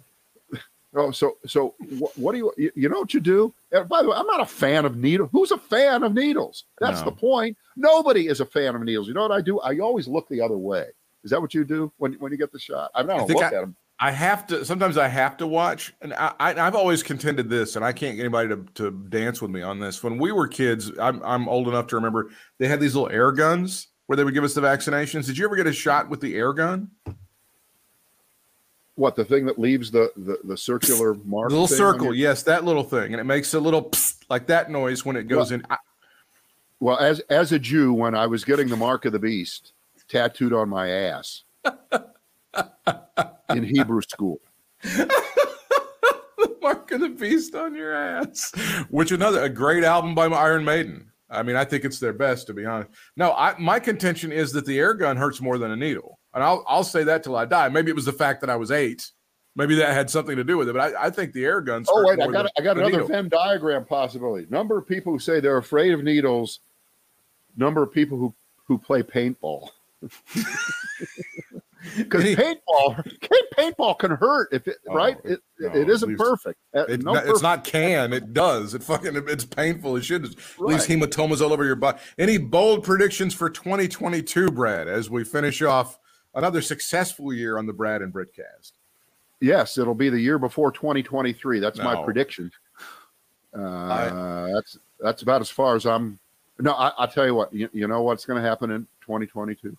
oh 0.95 1.11
so 1.11 1.37
so 1.45 1.75
what, 1.99 2.17
what 2.17 2.31
do 2.31 2.39
you, 2.39 2.53
you, 2.57 2.71
you 2.75 2.89
know 2.89 2.99
what 2.99 3.13
you 3.13 3.19
do 3.19 3.53
and 3.71 3.87
by 3.87 4.01
the 4.01 4.09
way 4.09 4.15
i'm 4.17 4.25
not 4.25 4.41
a 4.41 4.45
fan 4.45 4.85
of 4.85 4.97
needles 4.97 5.29
who's 5.31 5.51
a 5.51 5.57
fan 5.57 6.01
of 6.03 6.13
needles 6.13 6.63
that's 6.79 6.99
no. 7.01 7.05
the 7.05 7.11
point 7.11 7.55
nobody 7.75 8.27
is 8.27 8.39
a 8.39 8.45
fan 8.45 8.73
of 8.75 8.81
needles 8.81 9.07
you 9.07 9.13
know 9.13 9.21
what 9.21 9.31
i 9.31 9.41
do 9.41 9.59
i 9.59 9.77
always 9.77 10.07
look 10.07 10.27
the 10.29 10.41
other 10.41 10.57
way 10.57 10.87
is 11.23 11.31
that 11.31 11.39
what 11.39 11.53
you 11.53 11.63
do 11.63 11.91
when, 11.97 12.13
when 12.13 12.31
you 12.31 12.37
get 12.37 12.51
the 12.51 12.59
shot 12.59 12.89
i 12.95 13.03
don't 13.03 13.29
look 13.29 13.43
I, 13.43 13.47
at 13.47 13.51
them 13.51 13.75
I 13.99 14.11
have 14.11 14.45
to. 14.47 14.63
Sometimes 14.63 14.97
I 14.97 15.07
have 15.07 15.37
to 15.37 15.47
watch, 15.47 15.93
and 16.01 16.13
I, 16.13 16.33
I, 16.39 16.53
have 16.53 16.75
always 16.75 17.01
contended 17.01 17.49
this, 17.49 17.75
and 17.75 17.83
I 17.83 17.91
can't 17.91 18.15
get 18.15 18.23
anybody 18.23 18.49
to, 18.49 18.65
to 18.75 18.91
dance 18.91 19.41
with 19.41 19.49
me 19.49 19.63
on 19.63 19.79
this. 19.79 20.03
When 20.03 20.19
we 20.19 20.31
were 20.31 20.47
kids, 20.47 20.91
I'm 20.99 21.21
I'm 21.23 21.49
old 21.49 21.67
enough 21.67 21.87
to 21.87 21.95
remember 21.95 22.29
they 22.59 22.67
had 22.67 22.79
these 22.79 22.93
little 22.93 23.09
air 23.09 23.31
guns 23.31 23.87
where 24.05 24.15
they 24.15 24.23
would 24.23 24.35
give 24.35 24.43
us 24.43 24.53
the 24.53 24.61
vaccinations. 24.61 25.25
Did 25.25 25.37
you 25.37 25.45
ever 25.45 25.55
get 25.55 25.65
a 25.65 25.73
shot 25.73 26.09
with 26.09 26.21
the 26.21 26.35
air 26.35 26.53
gun? 26.53 26.91
What 28.93 29.15
the 29.15 29.25
thing 29.25 29.47
that 29.47 29.57
leaves 29.57 29.89
the 29.89 30.11
the, 30.15 30.37
the 30.43 30.57
circular 30.57 31.15
mark? 31.25 31.49
The 31.49 31.55
little 31.55 31.67
circle, 31.67 32.13
yes, 32.13 32.43
that 32.43 32.65
little 32.65 32.83
thing, 32.83 33.13
and 33.13 33.19
it 33.19 33.25
makes 33.25 33.55
a 33.55 33.59
little 33.59 33.91
like 34.29 34.45
that 34.47 34.69
noise 34.69 35.05
when 35.05 35.15
it 35.15 35.27
goes 35.27 35.49
well, 35.49 35.59
in. 35.59 35.65
I, 35.71 35.77
well, 36.79 36.99
as 36.99 37.19
as 37.31 37.51
a 37.51 37.57
Jew, 37.57 37.93
when 37.93 38.13
I 38.13 38.27
was 38.27 38.43
getting 38.43 38.67
the 38.67 38.77
mark 38.77 39.05
of 39.05 39.11
the 39.11 39.19
beast 39.19 39.73
tattooed 40.07 40.53
on 40.53 40.69
my 40.69 40.87
ass. 40.89 41.43
in 43.49 43.63
Hebrew 43.63 44.01
school. 44.01 44.39
the 44.83 46.55
Mark 46.61 46.91
of 46.91 47.01
the 47.01 47.09
Beast 47.09 47.55
on 47.55 47.75
your 47.75 47.93
ass, 47.93 48.51
which 48.89 49.11
another 49.11 49.43
a 49.43 49.49
great 49.49 49.83
album 49.83 50.15
by 50.15 50.27
Iron 50.27 50.65
Maiden. 50.65 51.11
I 51.29 51.43
mean, 51.43 51.55
I 51.55 51.65
think 51.65 51.83
it's 51.83 51.99
their 51.99 52.13
best 52.13 52.47
to 52.47 52.53
be 52.53 52.65
honest. 52.65 52.89
No, 53.15 53.33
I, 53.33 53.57
my 53.59 53.79
contention 53.79 54.31
is 54.31 54.51
that 54.53 54.65
the 54.65 54.79
air 54.79 54.93
gun 54.93 55.17
hurts 55.17 55.41
more 55.41 55.57
than 55.57 55.71
a 55.71 55.75
needle, 55.75 56.19
and 56.33 56.43
I'll 56.43 56.63
I'll 56.67 56.83
say 56.83 57.03
that 57.03 57.23
till 57.23 57.35
I 57.35 57.45
die. 57.45 57.69
Maybe 57.69 57.89
it 57.89 57.95
was 57.95 58.05
the 58.05 58.13
fact 58.13 58.41
that 58.41 58.49
I 58.49 58.55
was 58.55 58.71
eight. 58.71 59.11
Maybe 59.55 59.75
that 59.75 59.93
had 59.93 60.09
something 60.09 60.35
to 60.35 60.43
do 60.43 60.57
with 60.57 60.69
it, 60.69 60.73
but 60.73 60.95
I, 60.95 61.07
I 61.07 61.09
think 61.09 61.33
the 61.33 61.43
air 61.43 61.61
guns. 61.61 61.89
Oh 61.91 62.05
wait, 62.05 62.19
I 62.21 62.27
got 62.27 62.51
I 62.57 62.61
got 62.61 62.77
another. 62.77 63.03
Venn 63.03 63.27
diagram 63.27 63.85
possibility. 63.85 64.45
Number 64.49 64.77
of 64.77 64.87
people 64.87 65.11
who 65.11 65.19
say 65.19 65.39
they're 65.39 65.57
afraid 65.57 65.93
of 65.93 66.03
needles. 66.03 66.59
Number 67.57 67.81
of 67.81 67.91
people 67.91 68.17
who 68.17 68.33
who 68.65 68.77
play 68.77 69.01
paintball. 69.01 69.69
because 71.97 72.23
paintball 72.23 73.17
paintball 73.57 73.97
can 73.99 74.11
hurt 74.11 74.49
if 74.51 74.67
it 74.67 74.77
oh, 74.89 74.95
right? 74.95 75.17
it, 75.23 75.39
no, 75.59 75.73
it 75.73 75.89
isn't 75.89 76.17
perfect. 76.17 76.59
It, 76.73 77.03
no 77.03 77.13
it's 77.13 77.41
not 77.41 77.63
can 77.63 78.13
it 78.13 78.33
does. 78.33 78.73
It 78.73 78.83
fucking 78.83 79.15
it's 79.27 79.45
painful 79.45 79.95
it 79.95 80.03
should 80.03 80.23
right. 80.23 80.59
leaves 80.59 80.87
hematomas 80.87 81.41
all 81.41 81.53
over 81.53 81.65
your 81.65 81.75
body. 81.75 81.99
Any 82.17 82.37
bold 82.37 82.83
predictions 82.83 83.33
for 83.33 83.49
2022 83.49 84.51
brad 84.51 84.87
as 84.87 85.09
we 85.09 85.23
finish 85.23 85.61
off 85.61 85.99
another 86.33 86.61
successful 86.61 87.33
year 87.33 87.57
on 87.57 87.65
the 87.65 87.73
brad 87.73 88.01
and 88.01 88.13
Britcast 88.13 88.73
yes 89.39 89.77
it'll 89.77 89.95
be 89.95 90.09
the 90.09 90.19
year 90.19 90.39
before 90.39 90.71
2023 90.71 91.59
that's 91.59 91.77
no. 91.77 91.83
my 91.83 92.03
prediction. 92.03 92.51
Uh, 93.57 93.61
I, 93.61 94.51
that's 94.53 94.77
that's 94.99 95.21
about 95.21 95.41
as 95.41 95.49
far 95.49 95.75
as 95.75 95.85
i'm 95.85 96.19
no 96.59 96.73
I, 96.73 96.91
will 96.99 97.07
tell 97.07 97.25
you 97.25 97.33
what 97.33 97.53
you, 97.53 97.69
you 97.71 97.87
know 97.87 98.01
what's 98.01 98.25
going 98.25 98.41
to 98.41 98.47
happen 98.47 98.71
in 98.71 98.83
2022 99.01 99.75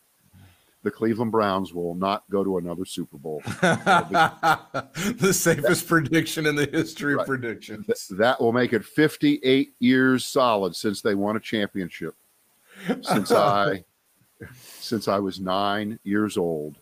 the 0.82 0.90
Cleveland 0.90 1.32
Browns 1.32 1.74
will 1.74 1.94
not 1.94 2.24
go 2.30 2.44
to 2.44 2.58
another 2.58 2.84
Super 2.84 3.18
Bowl. 3.18 3.42
the 3.60 5.32
safest 5.32 5.82
that, 5.82 5.88
prediction 5.88 6.46
in 6.46 6.54
the 6.54 6.66
history 6.66 7.14
right. 7.14 7.22
of 7.22 7.26
predictions. 7.26 8.08
That 8.10 8.40
will 8.40 8.52
make 8.52 8.72
it 8.72 8.84
58 8.84 9.74
years 9.80 10.24
solid 10.24 10.76
since 10.76 11.02
they 11.02 11.14
won 11.14 11.36
a 11.36 11.40
championship. 11.40 12.14
Since 13.02 13.32
I 13.32 13.84
since 14.54 15.08
I 15.08 15.18
was 15.18 15.40
9 15.40 15.98
years 16.04 16.36
old. 16.36 16.78